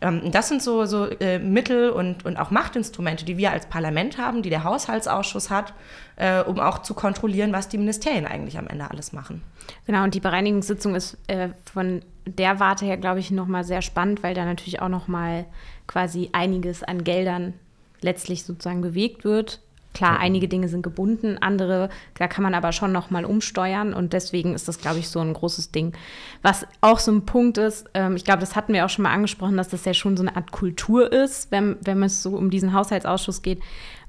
Ähm, 0.00 0.30
das 0.30 0.48
sind 0.48 0.62
so, 0.62 0.84
so 0.84 1.06
äh, 1.06 1.38
Mittel 1.38 1.90
und, 1.90 2.24
und 2.24 2.36
auch 2.36 2.50
Machtinstrumente, 2.50 3.24
die 3.24 3.36
wir 3.36 3.50
als 3.52 3.66
Parlament 3.66 4.18
haben, 4.18 4.42
die 4.42 4.50
der 4.50 4.64
Haushaltsausschuss 4.64 5.50
hat, 5.50 5.72
äh, 6.16 6.42
um 6.42 6.60
auch 6.60 6.80
zu 6.80 6.94
kontrollieren, 6.94 7.52
was 7.52 7.68
die 7.68 7.78
Ministerien 7.78 8.26
eigentlich 8.26 8.58
am 8.58 8.66
Ende 8.66 8.90
alles 8.90 9.12
machen. 9.12 9.42
Genau, 9.86 10.04
und 10.04 10.14
die 10.14 10.20
Bereinigungssitzung 10.20 10.94
ist 10.94 11.16
äh, 11.26 11.48
von 11.72 12.02
der 12.26 12.60
Warte 12.60 12.84
her, 12.84 12.96
glaube 12.96 13.20
ich, 13.20 13.30
nochmal 13.30 13.64
sehr 13.64 13.82
spannend, 13.82 14.22
weil 14.22 14.34
da 14.34 14.44
natürlich 14.44 14.80
auch 14.80 14.88
nochmal 14.88 15.46
quasi 15.86 16.30
einiges 16.32 16.82
an 16.82 17.04
Geldern 17.04 17.54
letztlich 18.04 18.44
sozusagen 18.44 18.82
bewegt 18.82 19.24
wird. 19.24 19.60
Klar, 19.94 20.18
einige 20.18 20.48
Dinge 20.48 20.66
sind 20.66 20.82
gebunden, 20.82 21.38
andere, 21.40 21.88
da 22.14 22.26
kann 22.26 22.42
man 22.42 22.54
aber 22.54 22.72
schon 22.72 22.90
noch 22.90 23.10
mal 23.10 23.24
umsteuern 23.24 23.94
und 23.94 24.12
deswegen 24.12 24.52
ist 24.52 24.66
das, 24.66 24.80
glaube 24.80 24.98
ich, 24.98 25.08
so 25.08 25.20
ein 25.20 25.32
großes 25.32 25.70
Ding. 25.70 25.92
Was 26.42 26.66
auch 26.80 26.98
so 26.98 27.12
ein 27.12 27.26
Punkt 27.26 27.58
ist, 27.58 27.86
ähm, 27.94 28.16
ich 28.16 28.24
glaube, 28.24 28.40
das 28.40 28.56
hatten 28.56 28.72
wir 28.72 28.84
auch 28.84 28.88
schon 28.88 29.04
mal 29.04 29.12
angesprochen, 29.12 29.56
dass 29.56 29.68
das 29.68 29.84
ja 29.84 29.94
schon 29.94 30.16
so 30.16 30.24
eine 30.24 30.34
Art 30.34 30.50
Kultur 30.50 31.12
ist, 31.12 31.52
wenn, 31.52 31.76
wenn 31.80 32.02
es 32.02 32.24
so 32.24 32.30
um 32.30 32.50
diesen 32.50 32.72
Haushaltsausschuss 32.72 33.42
geht. 33.42 33.60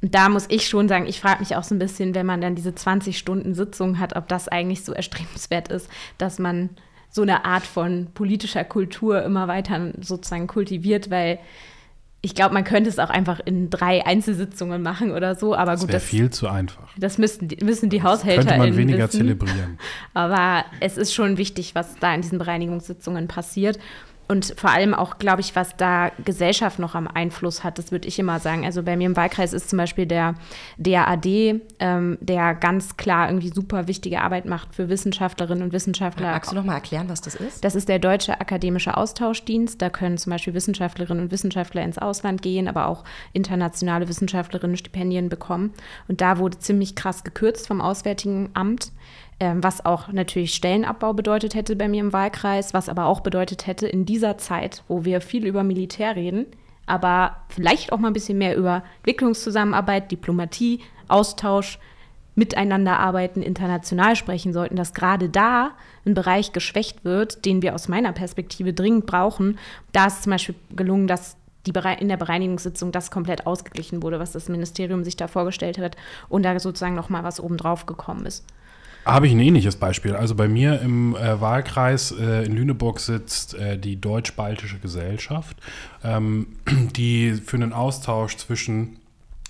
Und 0.02 0.16
da 0.16 0.28
muss 0.28 0.48
ich 0.50 0.68
schon 0.68 0.88
sagen, 0.88 1.06
ich 1.06 1.22
frage 1.22 1.42
mich 1.42 1.56
auch 1.56 1.64
so 1.64 1.76
ein 1.76 1.80
bisschen, 1.80 2.16
wenn 2.16 2.26
man 2.26 2.42
dann 2.42 2.56
diese 2.56 2.74
20 2.74 3.16
Stunden 3.16 3.54
Sitzung 3.54 4.00
hat, 4.00 4.16
ob 4.16 4.28
das 4.28 4.48
eigentlich 4.48 4.84
so 4.84 4.92
erstrebenswert 4.92 5.68
ist, 5.68 5.88
dass 6.18 6.40
man 6.40 6.72
so 7.12 7.22
eine 7.22 7.46
Art 7.46 7.64
von 7.64 8.08
politischer 8.16 8.64
Kultur 8.64 9.22
immer 9.22 9.48
weiter 9.48 9.92
sozusagen 10.02 10.48
kultiviert, 10.48 11.12
weil 11.12 11.38
ich 12.26 12.34
glaube, 12.34 12.56
man 12.56 12.64
könnte 12.64 12.90
es 12.90 12.98
auch 12.98 13.12
einfach 13.12 13.40
in 13.46 13.70
drei 13.70 14.04
Einzelsitzungen 14.04 14.82
machen 14.82 15.12
oder 15.12 15.36
so, 15.36 15.56
aber 15.56 15.74
das 15.74 15.82
gut. 15.82 15.90
Das 15.90 15.94
wäre 15.94 16.02
viel 16.10 16.30
zu 16.32 16.48
einfach. 16.48 16.90
Das 16.98 17.20
müssen 17.20 17.48
die, 17.48 17.64
müssen 17.64 17.92
die 17.92 18.02
Haushälter 18.02 18.44
Könnte 18.46 18.58
man 18.58 18.76
weniger 18.76 19.08
wissen. 19.08 19.20
zelebrieren. 19.20 19.78
Aber 20.16 20.66
es 20.80 20.98
ist 20.98 21.14
schon 21.14 21.38
wichtig, 21.38 21.76
was 21.76 21.96
da 22.00 22.16
in 22.16 22.22
diesen 22.22 22.40
Bereinigungssitzungen 22.40 23.28
passiert 23.28 23.78
und 24.28 24.54
vor 24.58 24.72
allem 24.72 24.94
auch, 24.94 25.18
glaube 25.20 25.42
ich, 25.42 25.56
was 25.56 25.78
da 25.78 26.12
Gesellschaft 26.24 26.80
noch 26.80 26.96
am 26.96 27.08
Einfluss 27.08 27.64
hat, 27.64 27.78
das 27.78 27.92
würde 27.92 28.08
ich 28.08 28.18
immer 28.18 28.40
sagen. 28.40 28.66
Also 28.66 28.82
bei 28.82 28.98
mir 28.98 29.06
im 29.06 29.16
Wahlkreis 29.16 29.54
ist 29.54 29.70
zum 29.70 29.78
Beispiel 29.78 30.06
der 30.06 30.36
DAAD, 30.78 31.62
ähm, 31.80 32.18
der 32.22 32.56
ganz 32.56 32.98
klar 32.98 33.30
irgendwie 33.30 33.50
super 33.50 33.88
wichtige 33.88 34.22
Arbeit 34.22 34.46
macht 34.46 34.74
für 34.74 34.90
Wissenschaftlerinnen 34.90 35.64
und 35.64 35.74
Wissenschaftler. 35.74 36.32
Magst 36.32 36.52
du 36.52 36.56
noch 36.56 36.64
mal 36.64 36.74
erklären, 36.74 37.08
was 37.08 37.22
das 37.22 37.36
ist? 37.36 37.64
Das 37.64 37.76
ist 37.76 37.88
der 37.88 38.00
Deutsche 38.00 38.40
Akademische 38.42 38.98
Austauschdienst. 38.98 39.82
Da 39.82 39.90
können 39.90 40.18
zum 40.18 40.32
Beispiel 40.32 40.54
Wissenschaftlerinnen 40.54 41.26
und 41.26 41.32
Wissenschaftler 41.32 41.84
ins 41.84 41.98
Ausland 41.98 42.42
gehen, 42.42 42.68
aber 42.68 42.88
auch 42.88 43.04
internationale 43.34 44.08
Wissenschaftlerinnen 44.08 44.78
Stipendien 44.78 45.30
bekommen. 45.30 45.74
Und 46.08 46.22
da 46.22 46.40
wurde 46.40 46.58
ziemlich 46.58 46.96
krass 46.96 47.24
gekürzt 47.24 47.68
vom 47.68 47.82
Auswärtigen 47.82 48.50
Amt. 48.54 48.92
Ähm, 49.40 49.64
was 49.64 49.86
auch 49.86 50.08
natürlich 50.08 50.54
Stellenabbau 50.54 51.14
bedeutet 51.14 51.56
hätte 51.56 51.76
bei 51.76 51.90
mir 51.90 52.00
im 52.02 52.14
Wahlkreis, 52.14 52.74
was 52.74 52.88
aber 52.88 53.06
auch 53.06 53.20
bedeutet 53.20 53.68
hätte, 53.68 53.88
in 53.88 54.06
dieser 54.06 54.38
Zeit, 54.38 54.84
wo 54.88 55.04
wir 55.04 55.20
viel 55.20 55.46
über 55.46 55.64
Militär 55.64 56.16
reden, 56.16 56.46
aber 56.86 57.38
vielleicht 57.50 57.92
auch 57.92 57.98
mal 57.98 58.08
ein 58.08 58.14
bisschen 58.14 58.38
mehr 58.38 58.56
über 58.56 58.84
Entwicklungszusammenarbeit, 59.00 60.12
Diplomatie, 60.12 60.80
Austausch, 61.10 61.80
miteinander 62.36 63.00
arbeiten, 63.00 63.42
international 63.42 64.16
sprechen 64.16 64.54
sollten, 64.54 64.76
dass 64.76 64.94
gerade 64.94 65.30
da 65.30 65.72
ein 66.06 66.14
Bereich 66.14 66.52
geschwächt 66.52 67.04
wird, 67.06 67.46
den 67.46 67.62
wir 67.62 67.74
aus 67.74 67.88
meiner 67.88 68.12
Perspektive 68.12 68.74
dringend 68.74 69.06
brauchen. 69.06 69.58
Da 69.94 70.08
ist 70.08 70.24
zum 70.24 70.32
Beispiel 70.32 70.56
gelungen, 70.76 71.08
dass 71.08 71.38
die 71.66 71.74
in 72.00 72.10
der 72.10 72.18
Bereinigungssitzung 72.18 72.92
das 72.92 73.10
komplett 73.10 73.48
ausgeglichen 73.48 74.04
wurde, 74.04 74.20
was 74.20 74.34
das 74.34 74.50
Ministerium 74.50 75.04
sich 75.04 75.16
da 75.16 75.28
vorgestellt 75.28 75.78
hat 75.78 75.98
und 76.30 76.44
da 76.44 76.60
sozusagen 76.60 76.94
noch 76.94 77.10
mal 77.10 77.24
was 77.24 77.40
obendrauf 77.40 77.86
gekommen 77.86 78.26
ist. 78.26 78.46
Habe 79.06 79.28
ich 79.28 79.34
ein 79.34 79.40
ähnliches 79.40 79.76
Beispiel. 79.76 80.16
Also 80.16 80.34
bei 80.34 80.48
mir 80.48 80.82
im 80.82 81.16
äh, 81.16 81.40
Wahlkreis 81.40 82.12
äh, 82.12 82.44
in 82.44 82.56
Lüneburg 82.56 83.00
sitzt 83.00 83.54
äh, 83.54 83.78
die 83.78 84.02
Deutsch-Baltische 84.02 84.80
Gesellschaft, 84.80 85.58
ähm, 86.04 86.48
die 86.96 87.34
für 87.34 87.58
einen 87.58 87.72
Austausch 87.72 88.38
zwischen 88.38 88.98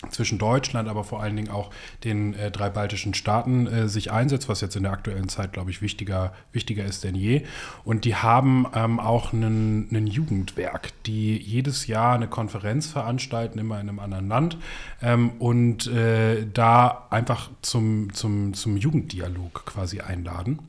zwischen 0.09 0.37
Deutschland, 0.37 0.89
aber 0.89 1.03
vor 1.03 1.21
allen 1.21 1.35
Dingen 1.35 1.49
auch 1.49 1.71
den 2.03 2.33
äh, 2.33 2.51
drei 2.51 2.69
baltischen 2.69 3.13
Staaten 3.13 3.67
äh, 3.67 3.87
sich 3.87 4.11
einsetzt, 4.11 4.49
was 4.49 4.61
jetzt 4.61 4.75
in 4.75 4.83
der 4.83 4.91
aktuellen 4.91 5.29
Zeit, 5.29 5.53
glaube 5.53 5.71
ich, 5.71 5.81
wichtiger, 5.81 6.33
wichtiger 6.51 6.85
ist 6.85 7.03
denn 7.03 7.15
je. 7.15 7.43
Und 7.83 8.05
die 8.05 8.15
haben 8.15 8.65
ähm, 8.73 8.99
auch 8.99 9.33
ein 9.33 10.07
Jugendwerk, 10.07 10.91
die 11.05 11.37
jedes 11.37 11.87
Jahr 11.87 12.15
eine 12.15 12.27
Konferenz 12.27 12.87
veranstalten, 12.87 13.59
immer 13.59 13.79
in 13.79 13.89
einem 13.89 13.99
anderen 13.99 14.27
Land, 14.27 14.57
ähm, 15.01 15.31
und 15.39 15.87
äh, 15.87 16.45
da 16.53 17.07
einfach 17.09 17.49
zum, 17.61 18.13
zum, 18.13 18.53
zum 18.53 18.77
Jugenddialog 18.77 19.65
quasi 19.65 20.01
einladen. 20.01 20.59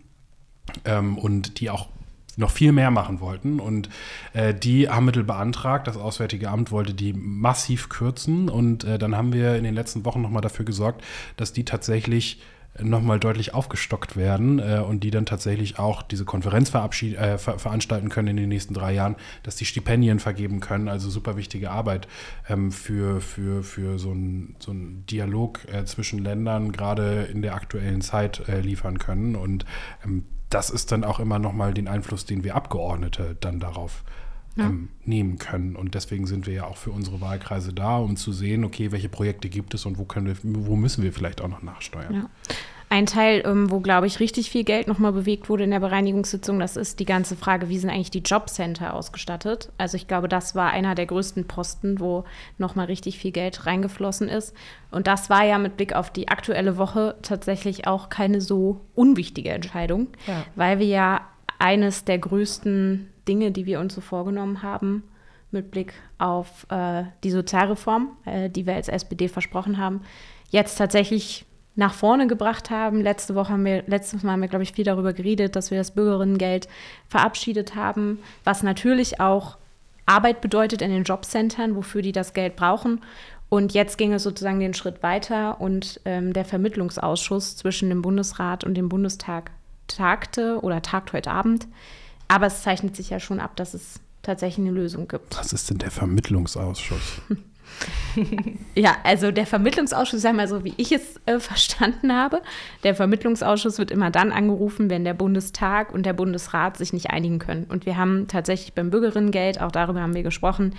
Ähm, 0.84 1.16
und 1.16 1.60
die 1.60 1.70
auch 1.70 1.88
noch 2.36 2.50
viel 2.50 2.72
mehr 2.72 2.90
machen 2.90 3.20
wollten. 3.20 3.60
Und 3.60 3.88
äh, 4.32 4.54
die 4.54 4.88
haben 4.88 5.06
Mittel 5.06 5.24
beantragt. 5.24 5.86
Das 5.86 5.96
Auswärtige 5.96 6.50
Amt 6.50 6.70
wollte 6.70 6.94
die 6.94 7.12
massiv 7.12 7.88
kürzen. 7.88 8.48
Und 8.48 8.84
äh, 8.84 8.98
dann 8.98 9.16
haben 9.16 9.32
wir 9.32 9.56
in 9.56 9.64
den 9.64 9.74
letzten 9.74 10.04
Wochen 10.04 10.22
nochmal 10.22 10.42
dafür 10.42 10.64
gesorgt, 10.64 11.02
dass 11.36 11.52
die 11.52 11.64
tatsächlich 11.64 12.40
nochmal 12.82 13.18
deutlich 13.18 13.54
aufgestockt 13.54 14.16
werden 14.16 14.58
äh, 14.58 14.82
und 14.86 15.00
die 15.00 15.10
dann 15.10 15.26
tatsächlich 15.26 15.78
auch 15.78 16.02
diese 16.02 16.24
Konferenz 16.24 16.74
äh, 16.74 17.38
ver 17.38 17.58
veranstalten 17.58 18.08
können 18.08 18.28
in 18.28 18.36
den 18.36 18.48
nächsten 18.48 18.74
drei 18.74 18.92
Jahren, 18.92 19.16
dass 19.42 19.56
die 19.56 19.64
Stipendien 19.64 20.18
vergeben 20.18 20.60
können. 20.60 20.88
Also 20.88 21.08
super 21.10 21.36
wichtige 21.36 21.70
Arbeit 21.70 22.08
ähm, 22.48 22.72
für, 22.72 23.20
für, 23.20 23.62
für 23.62 23.98
so 23.98 24.10
einen 24.10 24.56
so 24.58 24.72
Dialog 24.74 25.60
äh, 25.72 25.84
zwischen 25.84 26.18
Ländern, 26.18 26.72
gerade 26.72 27.28
in 27.32 27.42
der 27.42 27.54
aktuellen 27.54 28.00
Zeit 28.00 28.48
äh, 28.48 28.60
liefern 28.60 28.98
können. 28.98 29.36
Und 29.36 29.64
ähm, 30.04 30.24
das 30.50 30.70
ist 30.70 30.92
dann 30.92 31.04
auch 31.04 31.20
immer 31.20 31.38
nochmal 31.38 31.74
den 31.74 31.88
Einfluss, 31.88 32.24
den 32.24 32.44
wir 32.44 32.54
Abgeordnete 32.54 33.36
dann 33.40 33.60
darauf 33.60 34.04
ja. 34.56 34.66
ähm, 34.66 34.88
nehmen 35.04 35.38
können. 35.38 35.76
Und 35.76 35.94
deswegen 35.94 36.26
sind 36.26 36.46
wir 36.46 36.54
ja 36.54 36.64
auch 36.64 36.76
für 36.76 36.90
unsere 36.90 37.20
Wahlkreise 37.20 37.72
da, 37.72 37.98
um 37.98 38.16
zu 38.16 38.32
sehen, 38.32 38.64
okay, 38.64 38.92
welche 38.92 39.08
Projekte 39.08 39.48
gibt 39.48 39.74
es 39.74 39.86
und 39.86 39.98
wo 39.98 40.04
können 40.04 40.26
wir, 40.26 40.36
wo 40.42 40.76
müssen 40.76 41.02
wir 41.02 41.12
vielleicht 41.12 41.40
auch 41.40 41.48
noch 41.48 41.62
nachsteuern. 41.62 42.14
Ja. 42.14 42.30
Ein 42.88 43.06
Teil, 43.06 43.42
ähm, 43.44 43.70
wo, 43.70 43.80
glaube 43.80 44.06
ich, 44.06 44.20
richtig 44.20 44.50
viel 44.50 44.62
Geld 44.62 44.86
nochmal 44.86 45.12
bewegt 45.12 45.48
wurde 45.48 45.64
in 45.64 45.72
der 45.72 45.80
Bereinigungssitzung, 45.80 46.60
das 46.60 46.76
ist 46.76 47.00
die 47.00 47.04
ganze 47.04 47.34
Frage, 47.34 47.68
wie 47.68 47.78
sind 47.78 47.90
eigentlich 47.90 48.12
die 48.12 48.20
Jobcenter 48.20 48.94
ausgestattet? 48.94 49.72
Also 49.76 49.96
ich 49.96 50.06
glaube, 50.06 50.28
das 50.28 50.54
war 50.54 50.70
einer 50.70 50.94
der 50.94 51.06
größten 51.06 51.48
Posten, 51.48 51.98
wo 51.98 52.24
nochmal 52.58 52.86
richtig 52.86 53.18
viel 53.18 53.32
Geld 53.32 53.66
reingeflossen 53.66 54.28
ist. 54.28 54.54
Und 54.92 55.08
das 55.08 55.30
war 55.30 55.44
ja 55.44 55.58
mit 55.58 55.76
Blick 55.76 55.94
auf 55.94 56.10
die 56.10 56.28
aktuelle 56.28 56.76
Woche 56.76 57.16
tatsächlich 57.22 57.88
auch 57.88 58.08
keine 58.08 58.40
so 58.40 58.82
unwichtige 58.94 59.50
Entscheidung, 59.50 60.08
ja. 60.28 60.44
weil 60.54 60.78
wir 60.78 60.86
ja 60.86 61.20
eines 61.58 62.04
der 62.04 62.18
größten 62.18 63.08
Dinge, 63.26 63.50
die 63.50 63.66
wir 63.66 63.80
uns 63.80 63.94
so 63.96 64.00
vorgenommen 64.00 64.62
haben, 64.62 65.02
mit 65.50 65.72
Blick 65.72 65.94
auf 66.18 66.66
äh, 66.70 67.04
die 67.24 67.30
Sozialreform, 67.30 68.10
äh, 68.24 68.48
die 68.48 68.66
wir 68.66 68.74
als 68.74 68.88
SPD 68.88 69.28
versprochen 69.28 69.78
haben, 69.78 70.02
jetzt 70.50 70.76
tatsächlich 70.76 71.45
nach 71.76 71.92
vorne 71.94 72.26
gebracht 72.26 72.70
haben. 72.70 73.00
Letzte 73.02 73.34
Woche 73.34 73.52
haben 73.52 73.64
wir, 73.64 73.84
letztes 73.86 74.22
Mal 74.22 74.32
haben 74.32 74.40
wir, 74.40 74.48
glaube 74.48 74.62
ich, 74.62 74.72
viel 74.72 74.84
darüber 74.84 75.12
geredet, 75.12 75.54
dass 75.54 75.70
wir 75.70 75.78
das 75.78 75.92
Bürgerinnengeld 75.92 76.68
verabschiedet 77.08 77.74
haben, 77.74 78.18
was 78.44 78.62
natürlich 78.62 79.20
auch 79.20 79.58
Arbeit 80.06 80.40
bedeutet 80.40 80.82
in 80.82 80.90
den 80.90 81.04
Jobcentern, 81.04 81.76
wofür 81.76 82.00
die 82.00 82.12
das 82.12 82.32
Geld 82.32 82.56
brauchen. 82.56 83.02
Und 83.48 83.74
jetzt 83.74 83.98
ging 83.98 84.12
es 84.12 84.22
sozusagen 84.22 84.58
den 84.58 84.74
Schritt 84.74 85.02
weiter 85.02 85.60
und 85.60 86.00
ähm, 86.04 86.32
der 86.32 86.44
Vermittlungsausschuss 86.44 87.56
zwischen 87.56 87.90
dem 87.90 88.02
Bundesrat 88.02 88.64
und 88.64 88.74
dem 88.74 88.88
Bundestag 88.88 89.50
tagte 89.86 90.60
oder 90.62 90.82
tagt 90.82 91.12
heute 91.12 91.30
Abend. 91.30 91.68
Aber 92.28 92.46
es 92.46 92.62
zeichnet 92.62 92.96
sich 92.96 93.10
ja 93.10 93.20
schon 93.20 93.38
ab, 93.38 93.54
dass 93.54 93.74
es 93.74 94.00
tatsächlich 94.22 94.66
eine 94.66 94.74
Lösung 94.74 95.06
gibt. 95.06 95.38
Was 95.38 95.52
ist 95.52 95.70
denn 95.70 95.78
der 95.78 95.92
Vermittlungsausschuss? 95.92 97.20
ja, 98.74 98.96
also 99.04 99.30
der 99.30 99.46
Vermittlungsausschuss, 99.46 100.22
sag 100.22 100.34
mal 100.34 100.48
so, 100.48 100.64
wie 100.64 100.74
ich 100.76 100.92
es 100.92 101.20
äh, 101.26 101.38
verstanden 101.38 102.12
habe. 102.12 102.42
Der 102.82 102.94
Vermittlungsausschuss 102.94 103.78
wird 103.78 103.90
immer 103.90 104.10
dann 104.10 104.32
angerufen, 104.32 104.90
wenn 104.90 105.04
der 105.04 105.14
Bundestag 105.14 105.92
und 105.92 106.06
der 106.06 106.12
Bundesrat 106.12 106.76
sich 106.76 106.92
nicht 106.92 107.10
einigen 107.10 107.38
können. 107.38 107.64
Und 107.64 107.86
wir 107.86 107.96
haben 107.96 108.28
tatsächlich 108.28 108.72
beim 108.72 108.90
Bürgerinnengeld, 108.90 109.60
auch 109.60 109.72
darüber 109.72 110.00
haben 110.00 110.14
wir 110.14 110.22
gesprochen, 110.22 110.74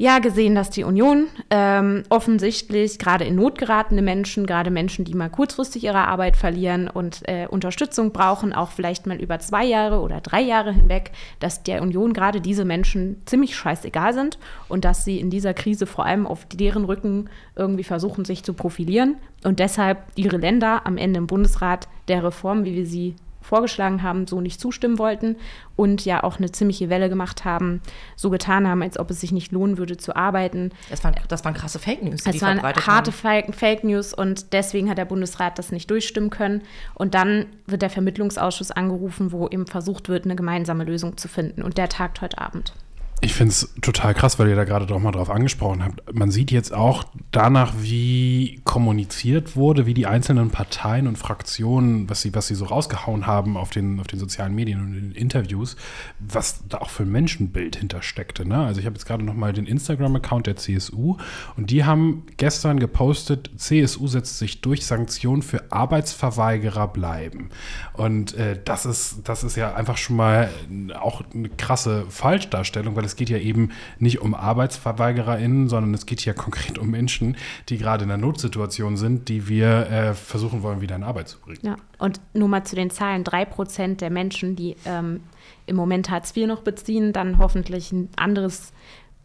ja 0.00 0.18
gesehen, 0.18 0.54
dass 0.54 0.70
die 0.70 0.82
Union 0.82 1.26
ähm, 1.50 2.04
offensichtlich 2.08 2.98
gerade 2.98 3.26
in 3.26 3.34
Not 3.34 3.58
geratene 3.58 4.00
Menschen, 4.00 4.46
gerade 4.46 4.70
Menschen, 4.70 5.04
die 5.04 5.12
mal 5.12 5.28
kurzfristig 5.28 5.84
ihre 5.84 6.08
Arbeit 6.08 6.38
verlieren 6.38 6.88
und 6.88 7.20
äh, 7.28 7.46
Unterstützung 7.46 8.10
brauchen, 8.10 8.54
auch 8.54 8.70
vielleicht 8.70 9.06
mal 9.06 9.20
über 9.20 9.40
zwei 9.40 9.66
Jahre 9.66 10.00
oder 10.00 10.22
drei 10.22 10.40
Jahre 10.40 10.72
hinweg, 10.72 11.10
dass 11.38 11.64
der 11.64 11.82
Union 11.82 12.14
gerade 12.14 12.40
diese 12.40 12.64
Menschen 12.64 13.20
ziemlich 13.26 13.54
scheißegal 13.54 14.14
sind 14.14 14.38
und 14.68 14.86
dass 14.86 15.04
sie 15.04 15.20
in 15.20 15.28
dieser 15.28 15.52
Krise 15.52 15.84
vor 15.84 16.06
allem 16.06 16.26
auf 16.26 16.46
deren 16.46 16.86
Rücken 16.86 17.28
irgendwie 17.54 17.84
versuchen, 17.84 18.24
sich 18.24 18.42
zu 18.42 18.54
profilieren 18.54 19.16
und 19.44 19.58
deshalb 19.58 19.98
ihre 20.14 20.38
Länder 20.38 20.86
am 20.86 20.96
Ende 20.96 21.18
im 21.18 21.26
Bundesrat 21.26 21.88
der 22.08 22.24
Reform, 22.24 22.64
wie 22.64 22.74
wir 22.74 22.86
sie 22.86 23.16
vorgeschlagen 23.50 24.02
haben, 24.04 24.26
so 24.28 24.40
nicht 24.40 24.60
zustimmen 24.60 24.98
wollten 24.98 25.36
und 25.74 26.04
ja 26.04 26.22
auch 26.22 26.38
eine 26.38 26.52
ziemliche 26.52 26.88
Welle 26.88 27.08
gemacht 27.08 27.44
haben, 27.44 27.82
so 28.14 28.30
getan 28.30 28.66
haben, 28.66 28.80
als 28.80 28.98
ob 28.98 29.10
es 29.10 29.20
sich 29.20 29.32
nicht 29.32 29.50
lohnen 29.50 29.76
würde 29.76 29.96
zu 29.96 30.14
arbeiten. 30.14 30.70
Das 30.88 31.02
waren, 31.02 31.16
das 31.28 31.44
waren 31.44 31.54
krasse 31.54 31.80
Fake 31.80 32.02
News. 32.02 32.22
Die 32.22 32.30
das 32.30 32.42
waren 32.42 32.62
harte 32.62 32.86
haben. 32.86 33.52
Fake 33.52 33.82
News 33.82 34.14
und 34.14 34.52
deswegen 34.52 34.88
hat 34.88 34.98
der 34.98 35.04
Bundesrat 35.04 35.58
das 35.58 35.72
nicht 35.72 35.90
durchstimmen 35.90 36.30
können. 36.30 36.62
Und 36.94 37.14
dann 37.14 37.46
wird 37.66 37.82
der 37.82 37.90
Vermittlungsausschuss 37.90 38.70
angerufen, 38.70 39.32
wo 39.32 39.48
eben 39.48 39.66
versucht 39.66 40.08
wird, 40.08 40.24
eine 40.24 40.36
gemeinsame 40.36 40.84
Lösung 40.84 41.16
zu 41.16 41.26
finden. 41.26 41.62
Und 41.62 41.76
der 41.76 41.88
tagt 41.88 42.20
heute 42.20 42.38
Abend. 42.38 42.72
Ich 43.22 43.34
finde 43.34 43.52
es 43.52 43.74
total 43.82 44.14
krass, 44.14 44.38
weil 44.38 44.48
ihr 44.48 44.56
da 44.56 44.64
gerade 44.64 44.86
doch 44.86 44.98
mal 44.98 45.12
drauf 45.12 45.28
angesprochen 45.28 45.84
habt. 45.84 46.14
Man 46.14 46.30
sieht 46.30 46.50
jetzt 46.50 46.72
auch 46.72 47.04
danach, 47.32 47.74
wie 47.78 48.62
kommuniziert 48.64 49.56
wurde, 49.56 49.84
wie 49.84 49.92
die 49.92 50.06
einzelnen 50.06 50.48
Parteien 50.48 51.06
und 51.06 51.18
Fraktionen, 51.18 52.08
was 52.08 52.22
sie, 52.22 52.34
was 52.34 52.46
sie 52.46 52.54
so 52.54 52.64
rausgehauen 52.64 53.26
haben 53.26 53.58
auf 53.58 53.70
den, 53.70 54.00
auf 54.00 54.06
den 54.06 54.18
sozialen 54.18 54.54
Medien 54.54 54.80
und 54.80 54.94
in 54.94 55.02
den 55.10 55.12
Interviews, 55.12 55.76
was 56.18 56.66
da 56.66 56.78
auch 56.78 56.88
für 56.88 57.02
ein 57.02 57.12
Menschenbild 57.12 57.76
hintersteckte. 57.76 58.48
Ne? 58.48 58.56
Also 58.56 58.80
ich 58.80 58.86
habe 58.86 58.94
jetzt 58.94 59.04
gerade 59.04 59.22
noch 59.22 59.34
mal 59.34 59.52
den 59.52 59.66
Instagram-Account 59.66 60.46
der 60.46 60.56
CSU 60.56 61.18
und 61.58 61.70
die 61.70 61.84
haben 61.84 62.24
gestern 62.38 62.80
gepostet, 62.80 63.50
CSU 63.56 64.06
setzt 64.06 64.38
sich 64.38 64.62
durch, 64.62 64.86
Sanktionen 64.86 65.42
für 65.42 65.70
Arbeitsverweigerer 65.70 66.88
bleiben. 66.88 67.50
Und 67.92 68.32
äh, 68.34 68.58
das, 68.64 68.86
ist, 68.86 69.20
das 69.24 69.44
ist 69.44 69.56
ja 69.56 69.74
einfach 69.74 69.98
schon 69.98 70.16
mal 70.16 70.48
auch 70.98 71.22
eine 71.34 71.50
krasse 71.50 72.06
Falschdarstellung, 72.08 72.96
weil 72.96 73.04
es 73.04 73.09
es 73.10 73.16
geht 73.16 73.28
ja 73.28 73.38
eben 73.38 73.70
nicht 73.98 74.20
um 74.20 74.34
ArbeitsverweigererInnen, 74.34 75.68
sondern 75.68 75.92
es 75.94 76.06
geht 76.06 76.24
ja 76.24 76.32
konkret 76.32 76.78
um 76.78 76.90
Menschen, 76.90 77.36
die 77.68 77.78
gerade 77.78 78.04
in 78.04 78.10
einer 78.10 78.20
Notsituation 78.20 78.96
sind, 78.96 79.28
die 79.28 79.48
wir 79.48 79.90
äh, 79.90 80.14
versuchen 80.14 80.62
wollen, 80.62 80.80
wieder 80.80 80.96
in 80.96 81.02
Arbeit 81.02 81.28
zu 81.28 81.38
bringen. 81.40 81.60
Ja, 81.62 81.76
und 81.98 82.20
nur 82.32 82.48
mal 82.48 82.64
zu 82.64 82.76
den 82.76 82.90
Zahlen: 82.90 83.24
drei 83.24 83.44
Prozent 83.44 84.00
der 84.00 84.10
Menschen, 84.10 84.56
die 84.56 84.76
ähm, 84.84 85.20
im 85.66 85.76
Moment 85.76 86.10
Hartz 86.10 86.36
IV 86.36 86.46
noch 86.46 86.62
beziehen, 86.62 87.12
dann 87.12 87.38
hoffentlich 87.38 87.92
ein 87.92 88.08
anderes 88.16 88.72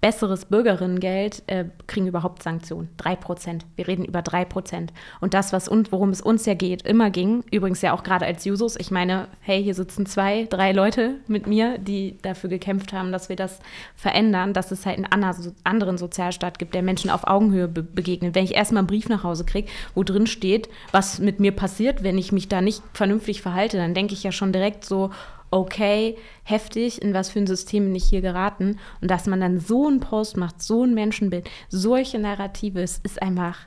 besseres 0.05 0.45
Bürgerinnengeld 0.45 1.41
äh, 1.47 1.65
kriegen 1.87 2.05
überhaupt 2.05 2.43
Sanktionen. 2.43 2.89
Drei 2.95 3.15
Prozent. 3.15 3.65
Wir 3.75 3.87
reden 3.87 4.05
über 4.05 4.21
drei 4.21 4.45
Prozent. 4.45 4.93
Und 5.19 5.33
das, 5.33 5.51
was 5.51 5.67
uns, 5.67 5.91
worum 5.91 6.11
es 6.11 6.21
uns 6.21 6.45
ja 6.45 6.53
geht, 6.53 6.83
immer 6.83 7.09
ging, 7.09 7.43
übrigens 7.49 7.81
ja 7.81 7.91
auch 7.91 8.03
gerade 8.03 8.23
als 8.23 8.45
Jusos, 8.45 8.75
ich 8.75 8.91
meine, 8.91 9.27
hey, 9.39 9.63
hier 9.63 9.73
sitzen 9.73 10.05
zwei, 10.05 10.45
drei 10.47 10.73
Leute 10.73 11.15
mit 11.25 11.47
mir, 11.47 11.79
die 11.79 12.19
dafür 12.21 12.51
gekämpft 12.51 12.93
haben, 12.93 13.11
dass 13.11 13.29
wir 13.29 13.35
das 13.35 13.57
verändern, 13.95 14.53
dass 14.53 14.69
es 14.69 14.85
halt 14.85 14.97
einen 14.97 15.51
anderen 15.63 15.97
Sozialstaat 15.97 16.59
gibt, 16.59 16.75
der 16.75 16.83
Menschen 16.83 17.09
auf 17.09 17.25
Augenhöhe 17.25 17.67
be 17.67 17.81
begegnet. 17.81 18.35
Wenn 18.35 18.45
ich 18.45 18.53
erstmal 18.53 18.81
einen 18.81 18.87
Brief 18.87 19.09
nach 19.09 19.23
Hause 19.23 19.43
kriege, 19.43 19.71
wo 19.95 20.03
drin 20.03 20.27
steht, 20.27 20.69
was 20.91 21.17
mit 21.17 21.39
mir 21.39 21.51
passiert, 21.51 22.03
wenn 22.03 22.19
ich 22.19 22.31
mich 22.31 22.47
da 22.47 22.61
nicht 22.61 22.83
vernünftig 22.93 23.41
verhalte, 23.41 23.77
dann 23.77 23.95
denke 23.95 24.13
ich 24.13 24.21
ja 24.21 24.31
schon 24.31 24.53
direkt 24.53 24.85
so, 24.85 25.09
okay, 25.55 26.17
heftig, 26.43 27.01
in 27.01 27.13
was 27.13 27.29
für 27.29 27.39
ein 27.39 27.47
System 27.47 27.85
bin 27.85 27.95
ich 27.95 28.03
hier 28.03 28.21
geraten. 28.21 28.77
Und 29.01 29.09
dass 29.09 29.25
man 29.25 29.39
dann 29.39 29.59
so 29.59 29.87
einen 29.87 30.01
Post 30.01 30.35
macht, 30.35 30.61
so 30.61 30.83
ein 30.83 30.93
Menschenbild, 30.93 31.49
solche 31.69 32.19
Narrative, 32.19 32.81
es 32.81 32.99
ist 33.03 33.21
einfach, 33.21 33.59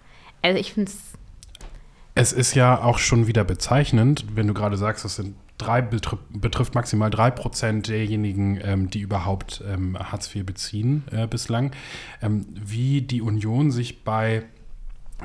also 0.43 0.59
ich 0.59 0.75
finde 0.75 0.91
es. 0.91 0.99
Es 2.15 2.33
ist 2.33 2.55
ja 2.55 2.83
auch 2.83 2.99
schon 2.99 3.27
wieder 3.27 3.45
bezeichnend, 3.45 4.27
wenn 4.35 4.47
du 4.47 4.55
gerade 4.55 4.77
sagst, 4.77 5.05
das 5.05 5.17
sind 5.17 5.37
drei, 5.57 5.81
betrifft, 5.81 6.23
betrifft 6.29 6.75
maximal 6.75 7.11
drei 7.11 7.31
Prozent 7.31 7.89
derjenigen, 7.89 8.61
ähm, 8.63 8.91
die 8.91 9.01
überhaupt 9.01 9.63
ähm, 9.67 9.97
Hartz 9.99 10.35
IV 10.35 10.45
beziehen 10.45 11.05
äh, 11.11 11.27
bislang, 11.27 11.73
ähm, 12.21 12.47
wie 12.53 13.03
die 13.03 13.23
Union 13.23 13.71
sich 13.71 14.05
bei 14.05 14.45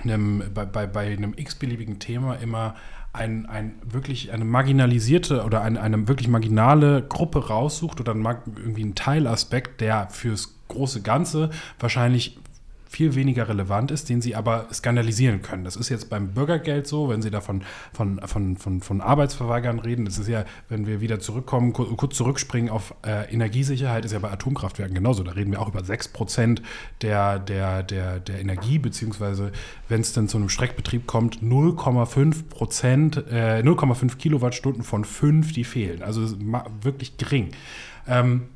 einem, 0.04 0.44
bei, 0.54 0.66
bei, 0.66 0.88
bei 0.88 1.12
einem 1.12 1.34
x-beliebigen 1.36 2.00
Thema 2.00 2.36
immer 2.36 2.76
ein, 3.14 3.46
ein 3.46 3.76
wirklich 3.86 4.32
eine 4.32 4.44
marginalisierte 4.44 5.44
oder 5.44 5.62
eine, 5.62 5.80
eine 5.80 6.08
wirklich 6.08 6.28
marginale 6.28 7.04
Gruppe 7.04 7.48
raussucht 7.48 8.00
oder 8.00 8.14
irgendwie 8.14 8.84
einen 8.84 8.96
Teilaspekt, 8.96 9.82
der 9.82 10.08
fürs 10.10 10.56
große 10.68 11.02
Ganze 11.04 11.52
wahrscheinlich 11.80 12.40
viel 12.94 13.16
weniger 13.16 13.50
relevant 13.50 13.90
ist, 13.90 14.08
den 14.08 14.22
sie 14.22 14.36
aber 14.36 14.68
skandalisieren 14.72 15.42
können. 15.42 15.64
Das 15.64 15.76
ist 15.76 15.90
jetzt 15.90 16.12
beim 16.12 16.30
Bürgergeld 16.30 16.86
so, 16.86 17.10
wenn 17.10 17.24
sie 17.24 17.32
da 17.32 17.42
von, 17.42 17.64
von, 17.92 18.22
von, 18.26 18.56
von, 18.56 18.82
von 18.82 19.02
Arbeitsverweigern 19.02 19.80
reden. 19.80 20.06
Das 20.06 20.20
ist 20.20 20.28
ja, 20.28 20.46
wenn 20.70 20.86
wir 20.86 21.02
wieder 21.02 21.20
zurückkommen, 21.20 21.74
kurz 21.74 22.16
zurückspringen 22.16 22.70
auf 22.70 22.94
äh, 23.04 23.34
Energiesicherheit, 23.34 24.06
ist 24.06 24.12
ja 24.12 24.20
bei 24.20 24.32
Atomkraftwerken 24.32 24.94
genauso. 24.94 25.24
Da 25.24 25.32
reden 25.32 25.52
wir 25.52 25.60
auch 25.60 25.70
über 25.70 25.84
6 25.84 26.10
Prozent 26.10 26.62
der, 27.02 27.40
der, 27.40 27.82
der, 27.82 28.20
der 28.20 28.40
Energie, 28.40 28.78
beziehungsweise 28.78 29.52
wenn 29.90 30.02
es 30.02 30.14
dann 30.14 30.28
zu 30.28 30.38
einem 30.38 30.50
Streckbetrieb 30.50 31.08
kommt, 31.08 31.42
0,5 31.42 32.44
Prozent, 32.50 33.18
äh, 33.32 33.64
0,5 33.64 34.18
Kilowattstunden 34.18 34.84
von 34.84 35.04
5, 35.04 35.52
die 35.52 35.64
fehlen. 35.64 36.04
Also 36.04 36.28
wirklich 36.82 37.18
gering. 37.18 37.50
Ähm, 38.08 38.50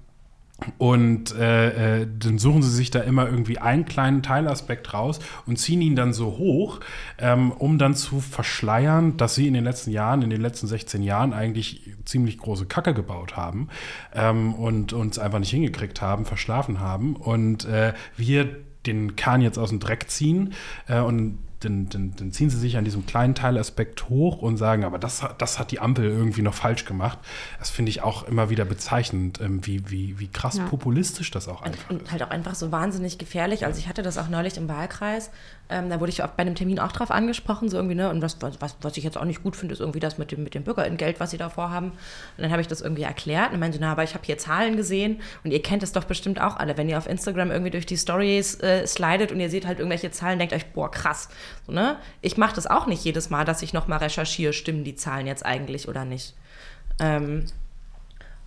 und 0.77 1.35
äh, 1.35 2.01
äh, 2.01 2.07
dann 2.19 2.39
suchen 2.39 2.63
sie 2.63 2.71
sich 2.71 2.89
da 2.89 3.01
immer 3.01 3.27
irgendwie 3.27 3.59
einen 3.59 3.85
kleinen 3.85 4.23
Teilaspekt 4.23 4.93
raus 4.93 5.19
und 5.45 5.57
ziehen 5.57 5.81
ihn 5.81 5.95
dann 5.95 6.13
so 6.13 6.37
hoch, 6.37 6.79
ähm, 7.19 7.51
um 7.51 7.77
dann 7.77 7.93
zu 7.93 8.19
verschleiern, 8.19 9.17
dass 9.17 9.35
sie 9.35 9.47
in 9.47 9.53
den 9.53 9.63
letzten 9.63 9.91
Jahren, 9.91 10.23
in 10.23 10.31
den 10.31 10.41
letzten 10.41 10.67
16 10.67 11.03
Jahren 11.03 11.33
eigentlich 11.33 11.95
ziemlich 12.05 12.39
große 12.39 12.65
Kacke 12.65 12.95
gebaut 12.95 13.37
haben 13.37 13.69
ähm, 14.13 14.55
und 14.55 14.93
uns 14.93 15.19
einfach 15.19 15.39
nicht 15.39 15.51
hingekriegt 15.51 16.01
haben, 16.01 16.25
verschlafen 16.25 16.79
haben. 16.79 17.15
Und 17.15 17.65
äh, 17.65 17.93
wir 18.15 18.49
den 18.87 19.15
Kahn 19.15 19.41
jetzt 19.41 19.59
aus 19.59 19.69
dem 19.69 19.79
Dreck 19.79 20.09
ziehen 20.09 20.53
äh, 20.87 20.99
und 20.99 21.37
dann, 21.59 21.89
dann, 21.89 22.13
dann, 22.15 22.31
ziehen 22.31 22.49
sie 22.49 22.57
sich 22.57 22.77
an 22.77 22.85
diesem 22.85 23.05
kleinen 23.05 23.33
Teilaspekt 23.33 24.09
hoch 24.09 24.41
und 24.41 24.57
sagen, 24.57 24.83
aber 24.83 24.99
das, 24.99 25.23
das 25.37 25.57
hat 25.57 25.71
die 25.71 25.79
Ampel 25.79 26.05
irgendwie 26.05 26.41
noch 26.43 26.53
falsch 26.53 26.85
gemacht. 26.85 27.17
Das 27.57 27.69
finde 27.69 27.89
ich 27.89 28.03
auch 28.03 28.27
immer 28.27 28.49
wieder 28.49 28.65
bezeichnend, 28.65 29.41
ähm, 29.41 29.65
wie, 29.65 29.89
wie, 29.89 30.19
wie 30.19 30.27
krass 30.27 30.57
ja. 30.57 30.65
populistisch 30.65 31.31
das 31.31 31.47
auch 31.47 31.63
einfach 31.63 31.89
und, 31.89 31.97
ist. 31.97 32.01
Und 32.03 32.11
halt 32.11 32.23
auch 32.23 32.29
einfach 32.29 32.55
so 32.55 32.71
wahnsinnig 32.71 33.17
gefährlich. 33.17 33.65
Also 33.65 33.79
ich 33.79 33.87
hatte 33.87 34.03
das 34.03 34.17
auch 34.17 34.29
neulich 34.29 34.57
im 34.57 34.67
Wahlkreis. 34.67 35.31
Ähm, 35.69 35.89
da 35.89 35.99
wurde 35.99 36.11
ich 36.11 36.19
bei 36.19 36.37
einem 36.37 36.55
Termin 36.55 36.79
auch 36.79 36.91
drauf 36.91 37.11
angesprochen, 37.11 37.69
so 37.69 37.77
irgendwie, 37.77 37.95
ne? 37.95 38.09
Und 38.09 38.21
was, 38.21 38.37
was, 38.41 38.77
was 38.81 38.97
ich 38.97 39.03
jetzt 39.03 39.17
auch 39.17 39.25
nicht 39.25 39.43
gut 39.43 39.55
finde, 39.55 39.73
ist 39.73 39.81
irgendwie 39.81 39.99
das 39.99 40.17
mit 40.17 40.31
dem, 40.31 40.43
mit 40.43 40.53
dem 40.53 40.63
Bürgergeld, 40.63 41.19
was 41.19 41.31
sie 41.31 41.37
da 41.37 41.49
vorhaben. 41.49 41.87
Und 41.91 42.43
dann 42.43 42.51
habe 42.51 42.61
ich 42.61 42.67
das 42.67 42.81
irgendwie 42.81 43.03
erklärt 43.03 43.51
und 43.51 43.59
meinte, 43.59 43.77
na, 43.81 43.91
aber 43.91 44.03
ich 44.03 44.13
habe 44.13 44.25
hier 44.25 44.37
Zahlen 44.37 44.77
gesehen 44.77 45.19
und 45.43 45.51
ihr 45.51 45.61
kennt 45.61 45.83
es 45.83 45.91
doch 45.91 46.05
bestimmt 46.05 46.39
auch 46.39 46.55
alle. 46.55 46.77
Wenn 46.77 46.87
ihr 46.87 46.97
auf 46.97 47.07
Instagram 47.07 47.51
irgendwie 47.51 47.71
durch 47.71 47.85
die 47.85 47.97
Stories 47.97 48.61
äh, 48.61 48.87
slidet 48.87 49.31
und 49.31 49.39
ihr 49.39 49.49
seht 49.49 49.67
halt 49.67 49.79
irgendwelche 49.79 50.11
Zahlen, 50.11 50.39
denkt 50.39 50.53
euch, 50.53 50.67
boah, 50.67 50.89
krass. 50.89 51.27
So, 51.65 51.71
ne? 51.71 51.97
Ich 52.21 52.37
mache 52.37 52.55
das 52.55 52.67
auch 52.67 52.87
nicht 52.87 53.03
jedes 53.03 53.29
Mal, 53.29 53.45
dass 53.45 53.61
ich 53.61 53.73
nochmal 53.73 53.99
recherchiere, 53.99 54.53
stimmen 54.53 54.83
die 54.83 54.95
Zahlen 54.95 55.27
jetzt 55.27 55.45
eigentlich 55.45 55.87
oder 55.87 56.05
nicht. 56.05 56.35
Ähm, 56.99 57.45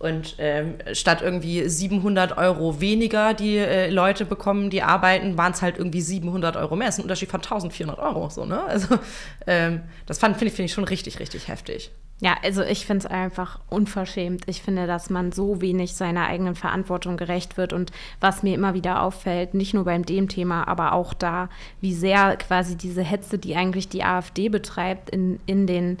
und 0.01 0.35
ähm, 0.39 0.75
statt 0.93 1.21
irgendwie 1.21 1.69
700 1.69 2.35
Euro 2.35 2.81
weniger, 2.81 3.35
die 3.35 3.57
äh, 3.57 3.87
Leute 3.91 4.25
bekommen, 4.25 4.71
die 4.71 4.81
arbeiten, 4.81 5.37
waren 5.37 5.51
es 5.51 5.61
halt 5.61 5.77
irgendwie 5.77 6.01
700 6.01 6.55
Euro 6.57 6.75
mehr. 6.75 6.87
Das 6.87 6.95
ist 6.95 6.99
ein 6.99 7.03
Unterschied 7.03 7.29
von 7.29 7.41
1400 7.41 7.99
Euro. 7.99 8.27
So, 8.29 8.45
ne? 8.45 8.63
Also, 8.63 8.97
ähm, 9.45 9.81
das 10.07 10.17
finde 10.17 10.47
ich, 10.47 10.53
find 10.53 10.65
ich 10.65 10.73
schon 10.73 10.85
richtig, 10.85 11.19
richtig 11.19 11.47
heftig. 11.47 11.91
Ja, 12.21 12.37
also 12.43 12.61
ich 12.61 12.85
finde 12.85 13.07
es 13.07 13.11
einfach 13.11 13.59
unverschämt. 13.67 14.43
Ich 14.45 14.61
finde, 14.61 14.85
dass 14.85 15.09
man 15.09 15.31
so 15.31 15.59
wenig 15.59 15.95
seiner 15.95 16.27
eigenen 16.27 16.53
Verantwortung 16.53 17.17
gerecht 17.17 17.57
wird. 17.57 17.73
Und 17.73 17.91
was 18.19 18.43
mir 18.43 18.53
immer 18.53 18.75
wieder 18.75 19.01
auffällt, 19.01 19.55
nicht 19.55 19.73
nur 19.73 19.85
beim 19.85 20.05
dem 20.05 20.29
Thema, 20.29 20.67
aber 20.67 20.93
auch 20.93 21.15
da, 21.15 21.49
wie 21.81 21.95
sehr 21.95 22.37
quasi 22.37 22.77
diese 22.77 23.01
Hetze, 23.01 23.39
die 23.39 23.55
eigentlich 23.55 23.89
die 23.89 24.03
AfD 24.03 24.49
betreibt, 24.49 25.09
in, 25.09 25.39
in, 25.47 25.65
den, 25.65 25.97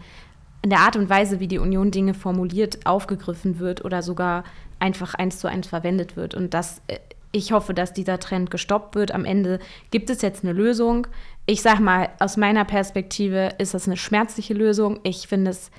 in 0.61 0.69
der 0.69 0.81
Art 0.81 0.95
und 0.95 1.09
Weise, 1.09 1.39
wie 1.39 1.47
die 1.47 1.57
Union 1.57 1.89
Dinge 1.89 2.13
formuliert, 2.13 2.85
aufgegriffen 2.85 3.57
wird 3.57 3.83
oder 3.83 4.03
sogar 4.03 4.43
einfach 4.77 5.15
eins 5.15 5.39
zu 5.39 5.47
eins 5.47 5.65
verwendet 5.65 6.15
wird. 6.15 6.35
Und 6.35 6.53
das, 6.53 6.83
äh, 6.85 6.99
ich 7.31 7.51
hoffe, 7.51 7.73
dass 7.73 7.93
dieser 7.93 8.19
Trend 8.19 8.51
gestoppt 8.51 8.93
wird. 8.93 9.11
Am 9.11 9.25
Ende 9.25 9.57
gibt 9.89 10.11
es 10.11 10.21
jetzt 10.21 10.43
eine 10.43 10.53
Lösung. 10.53 11.07
Ich 11.47 11.63
sage 11.63 11.81
mal, 11.81 12.09
aus 12.19 12.37
meiner 12.37 12.65
Perspektive 12.65 13.55
ist 13.57 13.73
das 13.73 13.87
eine 13.87 13.97
schmerzliche 13.97 14.53
Lösung. 14.53 14.99
Ich 15.01 15.27
finde 15.27 15.49
es 15.49 15.71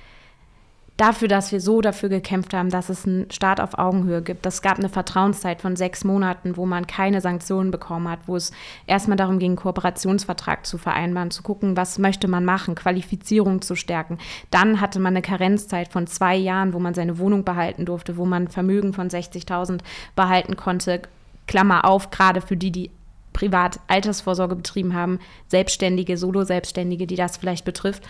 dafür, 0.97 1.27
dass 1.27 1.51
wir 1.51 1.59
so 1.59 1.81
dafür 1.81 2.09
gekämpft 2.09 2.53
haben, 2.53 2.69
dass 2.69 2.89
es 2.89 3.05
einen 3.05 3.29
Staat 3.31 3.59
auf 3.59 3.77
Augenhöhe 3.77 4.21
gibt. 4.21 4.45
Es 4.45 4.61
gab 4.61 4.77
eine 4.77 4.89
Vertrauenszeit 4.89 5.61
von 5.61 5.75
sechs 5.75 6.03
Monaten, 6.03 6.55
wo 6.55 6.65
man 6.65 6.85
keine 6.85 7.19
Sanktionen 7.19 7.71
bekommen 7.71 8.07
hat, 8.07 8.19
wo 8.27 8.35
es 8.35 8.51
erstmal 8.85 9.17
darum 9.17 9.39
ging, 9.39 9.51
einen 9.51 9.57
Kooperationsvertrag 9.57 10.65
zu 10.65 10.77
vereinbaren, 10.77 11.31
zu 11.31 11.41
gucken, 11.41 11.75
was 11.75 11.97
möchte 11.97 12.27
man 12.27 12.45
machen, 12.45 12.75
Qualifizierung 12.75 13.61
zu 13.61 13.75
stärken. 13.75 14.19
Dann 14.51 14.81
hatte 14.81 14.99
man 14.99 15.13
eine 15.13 15.21
Karenzzeit 15.21 15.87
von 15.87 16.05
zwei 16.05 16.35
Jahren, 16.35 16.73
wo 16.73 16.79
man 16.79 16.93
seine 16.93 17.17
Wohnung 17.17 17.43
behalten 17.43 17.85
durfte, 17.85 18.17
wo 18.17 18.25
man 18.25 18.47
Vermögen 18.47 18.93
von 18.93 19.09
60.000 19.09 19.79
behalten 20.15 20.55
konnte. 20.55 21.01
Klammer 21.47 21.85
auf, 21.85 22.11
gerade 22.11 22.39
für 22.39 22.55
die, 22.55 22.71
die 22.71 22.91
privat 23.33 23.79
Altersvorsorge 23.87 24.55
betrieben 24.55 24.93
haben, 24.93 25.19
Selbstständige, 25.47 26.17
Solo-Selbstständige, 26.17 27.07
die 27.07 27.15
das 27.15 27.37
vielleicht 27.37 27.65
betrifft. 27.65 28.03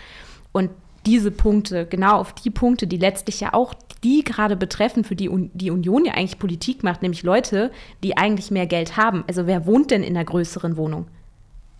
Und 0.51 0.69
diese 1.06 1.32
Punkte, 1.32 1.86
genau 1.86 2.18
auf 2.18 2.34
die 2.34 2.49
Punkte, 2.49 2.88
die 2.88 2.97
letztlich 2.97 3.39
ja 3.39 3.54
auch 3.54 3.74
die 4.04 4.24
gerade 4.24 4.56
betreffen, 4.56 5.04
für 5.04 5.16
die 5.16 5.30
Un 5.30 5.51
die 5.54 5.72
Union 5.72 6.06
ja 6.06 6.14
eigentlich 6.14 6.39
Politik 6.39 6.84
macht, 6.84 7.01
nämlich 7.01 7.24
Leute, 7.24 7.72
die 8.04 8.18
eigentlich 8.18 8.51
mehr 8.51 8.68
Geld 8.68 8.97
haben. 8.97 9.24
Also 9.28 9.47
wer 9.47 9.66
wohnt 9.66 9.91
denn 9.91 10.04
in 10.04 10.16
einer 10.16 10.26
größeren 10.26 10.78
Wohnung? 10.78 11.08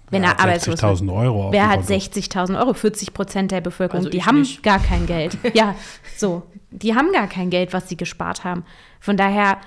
Wenn 0.10 0.22
wer 0.22 0.32
er 0.32 0.40
arbeitslos 0.40 0.76
ist. 0.76 1.10
Euro. 1.10 1.52
Wer 1.52 1.70
hat 1.70 1.82
60.000 1.82 2.58
Euro? 2.60 2.74
40 2.74 3.14
Prozent 3.14 3.52
der 3.52 3.62
Bevölkerung, 3.62 4.06
also 4.06 4.10
die 4.10 4.24
haben 4.24 4.42
nicht. 4.42 4.62
gar 4.62 4.80
kein 4.80 5.06
Geld. 5.06 5.38
ja, 5.54 5.76
so. 6.18 6.44
Die 6.72 6.96
haben 6.96 7.12
gar 7.12 7.28
kein 7.28 7.50
Geld, 7.50 7.74
was 7.74 7.90
sie 7.90 7.98
gespart 7.98 8.44
haben. 8.44 8.64
Von 9.00 9.18
daher 9.18 9.58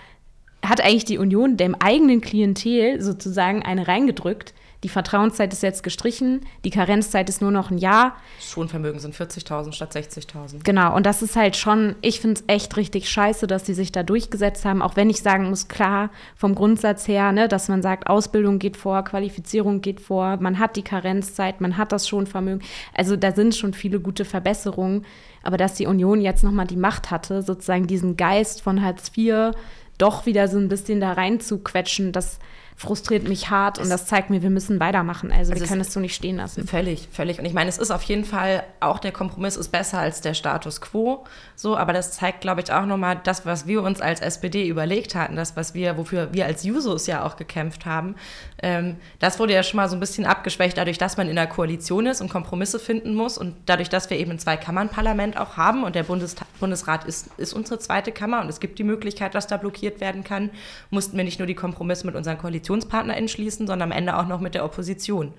hat 0.64 0.80
eigentlich 0.80 1.04
die 1.04 1.18
Union 1.18 1.56
dem 1.56 1.74
eigenen 1.74 2.20
Klientel 2.20 3.00
sozusagen 3.00 3.62
eine 3.62 3.88
reingedrückt, 3.88 4.54
die 4.82 4.88
Vertrauenszeit 4.88 5.52
ist 5.52 5.62
jetzt 5.62 5.82
gestrichen, 5.82 6.40
die 6.64 6.70
Karenzzeit 6.70 7.28
ist 7.28 7.40
nur 7.40 7.50
noch 7.50 7.70
ein 7.70 7.78
Jahr. 7.78 8.16
Schonvermögen 8.40 9.00
sind 9.00 9.14
40.000 9.14 9.72
statt 9.72 9.94
60.000. 9.94 10.64
Genau, 10.64 10.94
und 10.94 11.06
das 11.06 11.22
ist 11.22 11.36
halt 11.36 11.56
schon, 11.56 11.96
ich 12.02 12.20
finde 12.20 12.40
es 12.40 12.44
echt 12.46 12.76
richtig 12.76 13.08
scheiße, 13.08 13.46
dass 13.46 13.66
sie 13.66 13.74
sich 13.74 13.92
da 13.92 14.02
durchgesetzt 14.02 14.64
haben, 14.64 14.82
auch 14.82 14.96
wenn 14.96 15.10
ich 15.10 15.22
sagen 15.22 15.48
muss, 15.48 15.68
klar, 15.68 16.10
vom 16.36 16.54
Grundsatz 16.54 17.08
her, 17.08 17.32
ne, 17.32 17.48
dass 17.48 17.68
man 17.68 17.82
sagt, 17.82 18.08
Ausbildung 18.08 18.58
geht 18.58 18.76
vor, 18.76 19.02
Qualifizierung 19.04 19.80
geht 19.80 20.00
vor, 20.00 20.36
man 20.38 20.58
hat 20.58 20.76
die 20.76 20.82
Karenzzeit, 20.84 21.60
man 21.60 21.76
hat 21.76 21.92
das 21.92 22.08
Schonvermögen. 22.08 22.62
Also 22.94 23.16
da 23.16 23.32
sind 23.32 23.54
schon 23.54 23.72
viele 23.72 24.00
gute 24.00 24.24
Verbesserungen, 24.24 25.04
aber 25.42 25.56
dass 25.56 25.74
die 25.74 25.86
Union 25.86 26.20
jetzt 26.20 26.44
nochmal 26.44 26.66
die 26.66 26.76
Macht 26.76 27.10
hatte, 27.10 27.42
sozusagen 27.42 27.86
diesen 27.86 28.16
Geist 28.16 28.62
von 28.62 28.82
Hartz 28.82 29.10
IV 29.16 29.52
doch 29.98 30.26
wieder 30.26 30.48
so 30.48 30.58
ein 30.58 30.68
bisschen 30.68 31.00
da 31.00 31.12
rein 31.12 31.40
zu 31.40 31.58
quetschen, 31.58 32.12
das 32.12 32.38
frustriert 32.78 33.26
mich 33.26 33.48
hart 33.48 33.78
und 33.78 33.88
das 33.88 34.04
zeigt 34.04 34.28
mir, 34.28 34.42
wir 34.42 34.50
müssen 34.50 34.78
weitermachen. 34.78 35.32
Also, 35.32 35.52
also 35.52 35.64
wir 35.64 35.68
können 35.68 35.80
es 35.80 35.94
so 35.94 35.98
nicht 35.98 36.14
stehen 36.14 36.36
lassen. 36.36 36.66
Völlig, 36.66 37.08
völlig. 37.10 37.38
Und 37.38 37.46
ich 37.46 37.54
meine, 37.54 37.70
es 37.70 37.78
ist 37.78 37.90
auf 37.90 38.02
jeden 38.02 38.24
Fall, 38.24 38.64
auch 38.80 38.98
der 38.98 39.12
Kompromiss 39.12 39.56
ist 39.56 39.70
besser 39.70 39.98
als 39.98 40.20
der 40.20 40.34
Status 40.34 40.82
quo. 40.82 41.24
So, 41.54 41.74
aber 41.78 41.94
das 41.94 42.12
zeigt, 42.12 42.42
glaube 42.42 42.60
ich, 42.60 42.70
auch 42.70 42.84
nochmal 42.84 43.18
das, 43.24 43.46
was 43.46 43.66
wir 43.66 43.82
uns 43.82 44.02
als 44.02 44.20
SPD 44.20 44.68
überlegt 44.68 45.14
hatten, 45.14 45.36
das, 45.36 45.56
was 45.56 45.72
wir, 45.72 45.96
wofür 45.96 46.34
wir 46.34 46.44
als 46.44 46.64
Jusos 46.64 47.06
ja 47.06 47.24
auch 47.24 47.36
gekämpft 47.36 47.86
haben. 47.86 48.14
Ähm, 48.62 48.96
das 49.18 49.38
wurde 49.38 49.52
ja 49.52 49.62
schon 49.62 49.76
mal 49.76 49.88
so 49.88 49.96
ein 49.96 50.00
bisschen 50.00 50.26
abgeschwächt, 50.26 50.76
dadurch, 50.76 50.98
dass 50.98 51.16
man 51.16 51.28
in 51.28 51.36
der 51.36 51.46
Koalition 51.46 52.06
ist 52.06 52.20
und 52.20 52.30
Kompromisse 52.30 52.78
finden 52.78 53.14
muss 53.14 53.38
und 53.38 53.54
dadurch, 53.66 53.88
dass 53.88 54.10
wir 54.10 54.18
eben 54.18 54.32
ein 54.32 54.38
Zwei-Kammern-Parlament 54.38 55.36
auch 55.38 55.56
haben 55.56 55.84
und 55.84 55.94
der 55.94 56.04
Bundes 56.04 56.36
Bundesrat 56.58 57.04
ist, 57.04 57.28
ist 57.36 57.52
unsere 57.52 57.78
zweite 57.78 58.12
Kammer 58.12 58.40
und 58.40 58.48
es 58.48 58.60
gibt 58.60 58.78
die 58.78 58.84
Möglichkeit, 58.84 59.34
dass 59.34 59.46
da 59.46 59.56
blockiert 59.56 60.00
werden 60.00 60.24
kann, 60.24 60.50
mussten 60.90 61.16
wir 61.16 61.24
nicht 61.24 61.38
nur 61.38 61.46
die 61.46 61.54
Kompromisse 61.54 62.06
mit 62.06 62.14
unseren 62.14 62.38
Koalitionen 62.38 62.66
KoalitionspartnerInnen 62.66 63.28
schließen, 63.28 63.66
sondern 63.66 63.90
am 63.90 63.96
Ende 63.96 64.16
auch 64.16 64.26
noch 64.26 64.40
mit 64.40 64.54
der 64.54 64.64
Opposition. 64.64 65.32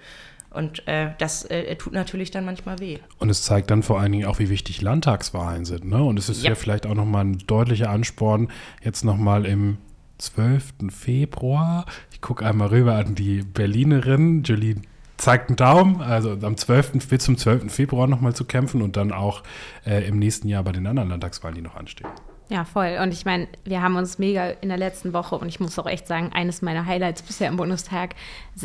Und 0.50 0.88
äh, 0.88 1.12
das 1.20 1.44
äh, 1.46 1.76
tut 1.76 1.94
natürlich 1.94 2.32
dann 2.32 2.46
manchmal 2.46 2.80
weh. 2.80 3.00
Und 3.20 3.30
es 3.30 3.44
zeigt 3.44 3.70
dann 3.70 3.84
vor 3.84 4.00
allen 4.00 4.12
Dingen 4.12 4.26
auch, 4.26 4.40
wie 4.40 4.50
wichtig 4.50 4.82
Landtagswahlen 4.82 5.66
sind. 5.66 5.86
Ne? 5.86 6.02
Und 6.02 6.18
es 6.18 6.30
ist 6.30 6.44
ja, 6.44 6.50
ja 6.50 6.56
vielleicht 6.56 6.86
auch 6.86 6.96
nochmal 6.96 7.26
ein 7.26 7.38
deutlicher 7.46 7.90
Ansporn, 7.90 8.50
jetzt 8.82 9.04
nochmal 9.04 9.46
im 9.46 9.78
12. 10.20 10.90
Februar. 10.90 11.86
Ich 12.18 12.22
gucke 12.22 12.44
einmal 12.44 12.70
rüber 12.70 12.96
an 12.96 13.14
die 13.14 13.44
Berlinerin, 13.44 14.42
Julie 14.42 14.78
zeigt 15.18 15.50
einen 15.50 15.56
Daumen, 15.56 16.02
also 16.02 16.32
am 16.32 16.58
12. 16.58 17.08
bis 17.08 17.24
zum 17.24 17.38
12. 17.38 17.72
Februar 17.72 18.08
nochmal 18.08 18.34
zu 18.34 18.44
kämpfen 18.44 18.82
und 18.82 18.98
dann 18.98 19.12
auch 19.12 19.44
äh, 19.86 20.04
im 20.08 20.18
nächsten 20.18 20.48
Jahr 20.48 20.64
bei 20.64 20.72
den 20.72 20.88
anderen 20.88 21.10
Landtagswahlen, 21.10 21.54
die 21.54 21.62
noch 21.62 21.76
anstehen. 21.76 22.10
Ja, 22.50 22.66
voll. 22.66 22.98
Und 23.04 23.14
ich 23.14 23.24
meine, 23.24 23.48
wir 23.66 23.84
haben 23.84 23.98
uns 23.98 24.18
mega 24.18 24.48
in 24.48 24.70
der 24.70 24.80
letzten 24.80 25.14
Woche, 25.14 25.36
und 25.36 25.48
ich 25.48 25.60
muss 25.60 25.78
auch 25.78 25.86
echt 25.86 26.08
sagen, 26.08 26.32
eines 26.34 26.64
meiner 26.64 26.88
Highlights 26.88 27.22
bisher 27.22 27.50
im 27.50 27.58
Bundestag, 27.58 28.16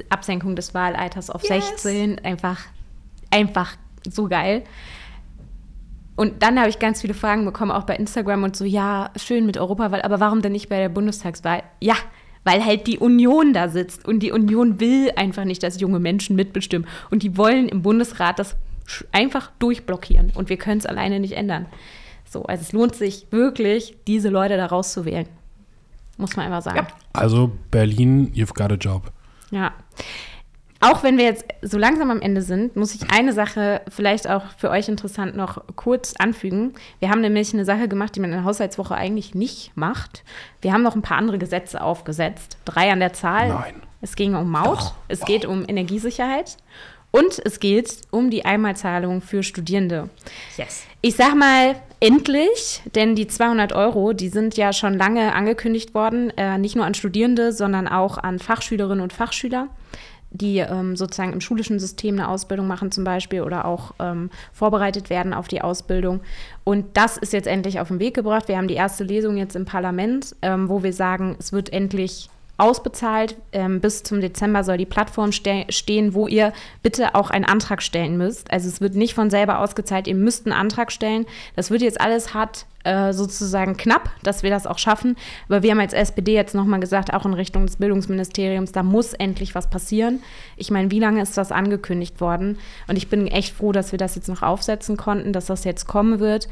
Absenkung 0.08 0.56
des 0.56 0.72
Wahlalters 0.72 1.28
auf 1.28 1.42
yes. 1.42 1.82
16, 1.82 2.20
einfach, 2.20 2.58
einfach 3.30 3.76
so 4.08 4.28
geil. 4.28 4.64
Und 6.16 6.42
dann 6.42 6.58
habe 6.58 6.70
ich 6.70 6.78
ganz 6.78 7.02
viele 7.02 7.12
Fragen 7.12 7.44
bekommen, 7.44 7.70
auch 7.70 7.84
bei 7.84 7.96
Instagram 7.96 8.44
und 8.44 8.56
so, 8.56 8.64
ja, 8.64 9.10
schön 9.16 9.44
mit 9.44 9.58
Europawahl, 9.58 10.00
aber 10.00 10.20
warum 10.20 10.40
denn 10.40 10.52
nicht 10.52 10.70
bei 10.70 10.78
der 10.78 10.88
Bundestagswahl? 10.88 11.62
Ja, 11.80 11.96
weil 12.44 12.64
halt 12.64 12.86
die 12.86 12.98
Union 12.98 13.52
da 13.52 13.68
sitzt 13.68 14.06
und 14.06 14.20
die 14.20 14.32
Union 14.32 14.80
will 14.80 15.12
einfach 15.16 15.44
nicht, 15.44 15.62
dass 15.62 15.80
junge 15.80 16.00
Menschen 16.00 16.36
mitbestimmen. 16.36 16.88
Und 17.10 17.22
die 17.22 17.36
wollen 17.36 17.68
im 17.68 17.82
Bundesrat 17.82 18.38
das 18.38 18.56
einfach 19.12 19.50
durchblockieren 19.58 20.32
und 20.34 20.48
wir 20.48 20.56
können 20.56 20.78
es 20.78 20.86
alleine 20.86 21.20
nicht 21.20 21.34
ändern. 21.34 21.66
So, 22.28 22.44
also 22.44 22.62
es 22.62 22.72
lohnt 22.72 22.94
sich 22.94 23.26
wirklich, 23.30 23.96
diese 24.06 24.28
Leute 24.28 24.56
da 24.56 24.66
rauszuwählen. 24.66 25.26
Muss 26.16 26.36
man 26.36 26.46
einfach 26.46 26.62
sagen. 26.62 26.86
Ja. 26.88 26.94
Also 27.12 27.52
Berlin, 27.70 28.32
you've 28.34 28.54
got 28.54 28.72
a 28.72 28.76
job. 28.76 29.12
Ja. 29.50 29.72
Auch 30.82 31.02
wenn 31.04 31.16
wir 31.16 31.24
jetzt 31.24 31.44
so 31.62 31.78
langsam 31.78 32.10
am 32.10 32.20
Ende 32.20 32.42
sind, 32.42 32.74
muss 32.74 32.94
ich 32.94 33.10
eine 33.10 33.32
Sache 33.32 33.82
vielleicht 33.88 34.28
auch 34.28 34.42
für 34.58 34.68
euch 34.68 34.88
interessant 34.88 35.36
noch 35.36 35.62
kurz 35.76 36.14
anfügen. 36.18 36.72
Wir 36.98 37.08
haben 37.08 37.20
nämlich 37.20 37.54
eine 37.54 37.64
Sache 37.64 37.86
gemacht, 37.86 38.16
die 38.16 38.20
man 38.20 38.30
in 38.30 38.36
der 38.36 38.44
Haushaltswoche 38.44 38.94
eigentlich 38.94 39.34
nicht 39.34 39.76
macht. 39.76 40.24
Wir 40.60 40.72
haben 40.72 40.82
noch 40.82 40.96
ein 40.96 41.02
paar 41.02 41.18
andere 41.18 41.38
Gesetze 41.38 41.80
aufgesetzt. 41.80 42.58
Drei 42.64 42.90
an 42.90 43.00
der 43.00 43.12
Zahl. 43.12 43.48
Nein. 43.48 43.74
Es 44.00 44.16
ging 44.16 44.34
um 44.34 44.50
Maut, 44.50 44.78
Doch. 44.78 44.94
es 45.06 45.20
wow. 45.20 45.26
geht 45.28 45.44
um 45.44 45.64
Energiesicherheit 45.68 46.56
und 47.12 47.40
es 47.44 47.60
geht 47.60 48.00
um 48.10 48.30
die 48.30 48.44
Einmalzahlung 48.44 49.22
für 49.22 49.44
Studierende. 49.44 50.08
Yes. 50.56 50.84
Ich 51.00 51.14
sag 51.14 51.36
mal, 51.36 51.76
endlich, 52.00 52.82
denn 52.96 53.14
die 53.14 53.28
200 53.28 53.72
Euro, 53.72 54.12
die 54.12 54.28
sind 54.28 54.56
ja 54.56 54.72
schon 54.72 54.98
lange 54.98 55.32
angekündigt 55.32 55.94
worden, 55.94 56.36
äh, 56.36 56.58
nicht 56.58 56.74
nur 56.74 56.84
an 56.84 56.94
Studierende, 56.94 57.52
sondern 57.52 57.86
auch 57.86 58.18
an 58.18 58.40
Fachschülerinnen 58.40 59.02
und 59.02 59.12
Fachschüler, 59.12 59.68
die 60.32 60.58
ähm, 60.58 60.96
sozusagen 60.96 61.32
im 61.32 61.40
schulischen 61.40 61.78
System 61.78 62.14
eine 62.14 62.28
Ausbildung 62.28 62.66
machen 62.66 62.90
zum 62.90 63.04
Beispiel 63.04 63.42
oder 63.42 63.64
auch 63.64 63.92
ähm, 64.00 64.30
vorbereitet 64.52 65.10
werden 65.10 65.34
auf 65.34 65.48
die 65.48 65.60
Ausbildung. 65.60 66.20
Und 66.64 66.96
das 66.96 67.16
ist 67.16 67.32
jetzt 67.32 67.46
endlich 67.46 67.80
auf 67.80 67.88
den 67.88 68.00
Weg 68.00 68.14
gebracht. 68.14 68.48
Wir 68.48 68.56
haben 68.56 68.68
die 68.68 68.74
erste 68.74 69.04
Lesung 69.04 69.36
jetzt 69.36 69.56
im 69.56 69.64
Parlament, 69.64 70.34
ähm, 70.42 70.68
wo 70.68 70.82
wir 70.82 70.92
sagen, 70.92 71.36
es 71.38 71.52
wird 71.52 71.72
endlich 71.72 72.28
ausbezahlt. 72.62 73.36
Ähm, 73.52 73.80
bis 73.80 74.02
zum 74.02 74.20
Dezember 74.20 74.62
soll 74.62 74.78
die 74.78 74.86
Plattform 74.86 75.32
ste 75.32 75.66
stehen, 75.68 76.14
wo 76.14 76.28
ihr 76.28 76.52
bitte 76.82 77.14
auch 77.14 77.30
einen 77.30 77.44
Antrag 77.44 77.82
stellen 77.82 78.16
müsst. 78.16 78.50
Also 78.50 78.68
es 78.68 78.80
wird 78.80 78.94
nicht 78.94 79.14
von 79.14 79.30
selber 79.30 79.58
ausgezahlt, 79.58 80.06
ihr 80.06 80.14
müsst 80.14 80.46
einen 80.46 80.54
Antrag 80.54 80.92
stellen. 80.92 81.26
Das 81.56 81.70
wird 81.70 81.82
jetzt 81.82 82.00
alles 82.00 82.34
hart 82.34 82.66
äh, 82.84 83.12
sozusagen 83.12 83.76
knapp, 83.76 84.10
dass 84.22 84.42
wir 84.42 84.50
das 84.50 84.66
auch 84.66 84.78
schaffen. 84.78 85.16
Aber 85.48 85.62
wir 85.62 85.72
haben 85.72 85.80
als 85.80 85.92
SPD 85.92 86.34
jetzt 86.34 86.54
nochmal 86.54 86.80
gesagt, 86.80 87.12
auch 87.12 87.24
in 87.26 87.34
Richtung 87.34 87.66
des 87.66 87.76
Bildungsministeriums, 87.76 88.72
da 88.72 88.82
muss 88.82 89.12
endlich 89.12 89.54
was 89.54 89.68
passieren. 89.68 90.22
Ich 90.56 90.70
meine, 90.70 90.90
wie 90.90 91.00
lange 91.00 91.22
ist 91.22 91.36
das 91.36 91.52
angekündigt 91.52 92.20
worden? 92.20 92.58
Und 92.88 92.96
ich 92.96 93.08
bin 93.08 93.26
echt 93.26 93.54
froh, 93.54 93.72
dass 93.72 93.92
wir 93.92 93.98
das 93.98 94.14
jetzt 94.14 94.28
noch 94.28 94.42
aufsetzen 94.42 94.96
konnten, 94.96 95.32
dass 95.32 95.46
das 95.46 95.64
jetzt 95.64 95.86
kommen 95.86 96.20
wird. 96.20 96.48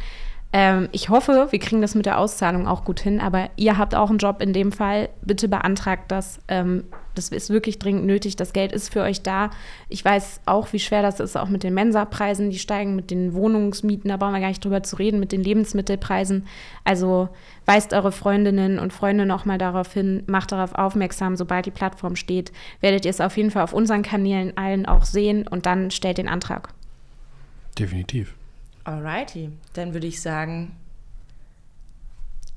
Ähm, 0.53 0.89
ich 0.91 1.09
hoffe, 1.09 1.49
wir 1.51 1.59
kriegen 1.61 1.81
das 1.81 1.95
mit 1.95 2.07
der 2.07 2.19
Auszahlung 2.19 2.67
auch 2.67 2.85
gut 2.85 3.01
hin, 3.01 3.21
aber 3.21 3.51
ihr 3.57 3.79
habt 3.79 3.95
auch 3.95 4.11
einen 4.11 4.19
Job 4.19 4.43
in 4.43 4.53
dem 4.53 4.73
Fall. 4.73 5.09
Bitte 5.23 5.49
beantragt 5.49 6.11
das. 6.11 6.41
Ähm, 6.49 6.85
das 7.15 7.29
ist 7.29 7.51
wirklich 7.51 7.79
dringend 7.79 8.07
nötig. 8.07 8.37
Das 8.37 8.53
Geld 8.53 8.73
ist 8.73 8.93
für 8.93 9.03
euch 9.03 9.23
da. 9.23 9.51
Ich 9.89 10.05
weiß 10.05 10.41
auch, 10.47 10.73
wie 10.73 10.79
schwer 10.79 11.03
das 11.03 11.21
ist, 11.21 11.37
auch 11.37 11.49
mit 11.49 11.63
den 11.63 11.75
Mensa-Preisen. 11.75 12.51
Die 12.51 12.59
steigen 12.59 12.97
mit 12.97 13.11
den 13.11 13.35
Wohnungsmieten, 13.35 14.09
da 14.09 14.17
brauchen 14.17 14.33
wir 14.33 14.41
gar 14.41 14.49
nicht 14.49 14.65
drüber 14.65 14.83
zu 14.83 14.97
reden, 14.97 15.21
mit 15.21 15.33
den 15.33 15.43
Lebensmittelpreisen. 15.43 16.47
Also 16.85 17.29
weist 17.67 17.93
eure 17.93 18.13
Freundinnen 18.13 18.79
und 18.79 18.93
Freunde 18.93 19.27
nochmal 19.27 19.59
darauf 19.59 19.93
hin, 19.93 20.23
macht 20.27 20.53
darauf 20.53 20.75
aufmerksam, 20.75 21.37
sobald 21.37 21.67
die 21.67 21.71
Plattform 21.71 22.17
steht, 22.17 22.53
werdet 22.81 23.05
ihr 23.05 23.11
es 23.11 23.21
auf 23.21 23.37
jeden 23.37 23.51
Fall 23.51 23.63
auf 23.63 23.73
unseren 23.73 24.03
Kanälen 24.03 24.57
allen 24.57 24.87
auch 24.87 25.05
sehen 25.05 25.47
und 25.47 25.67
dann 25.67 25.91
stellt 25.91 26.19
den 26.19 26.29
Antrag. 26.29 26.71
Definitiv. 27.79 28.35
Alrighty, 28.91 29.51
dann 29.75 29.95
würde 29.95 30.07
ich 30.07 30.21
sagen, 30.21 30.77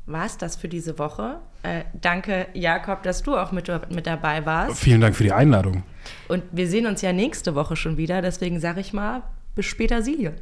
war 0.05 0.25
es 0.25 0.38
das 0.38 0.55
für 0.55 0.67
diese 0.67 0.99
Woche. 0.99 1.39
Äh, 1.63 1.84
danke, 1.93 2.47
Jakob, 2.53 3.03
dass 3.03 3.23
du 3.23 3.38
auch 3.38 3.51
mit, 3.51 3.71
mit 3.89 4.07
dabei 4.07 4.45
warst. 4.45 4.79
Vielen 4.79 5.01
Dank 5.01 5.15
für 5.15 5.23
die 5.23 5.31
Einladung. 5.31 5.84
Und 6.27 6.43
wir 6.51 6.67
sehen 6.67 6.88
uns 6.88 7.01
ja 7.01 7.13
nächste 7.13 7.55
Woche 7.55 7.75
schon 7.75 7.97
wieder, 7.97 8.21
deswegen 8.21 8.59
sage 8.59 8.81
ich 8.81 8.91
mal, 8.91 9.23
bis 9.55 9.65
später, 9.65 10.01
Silje. 10.01 10.36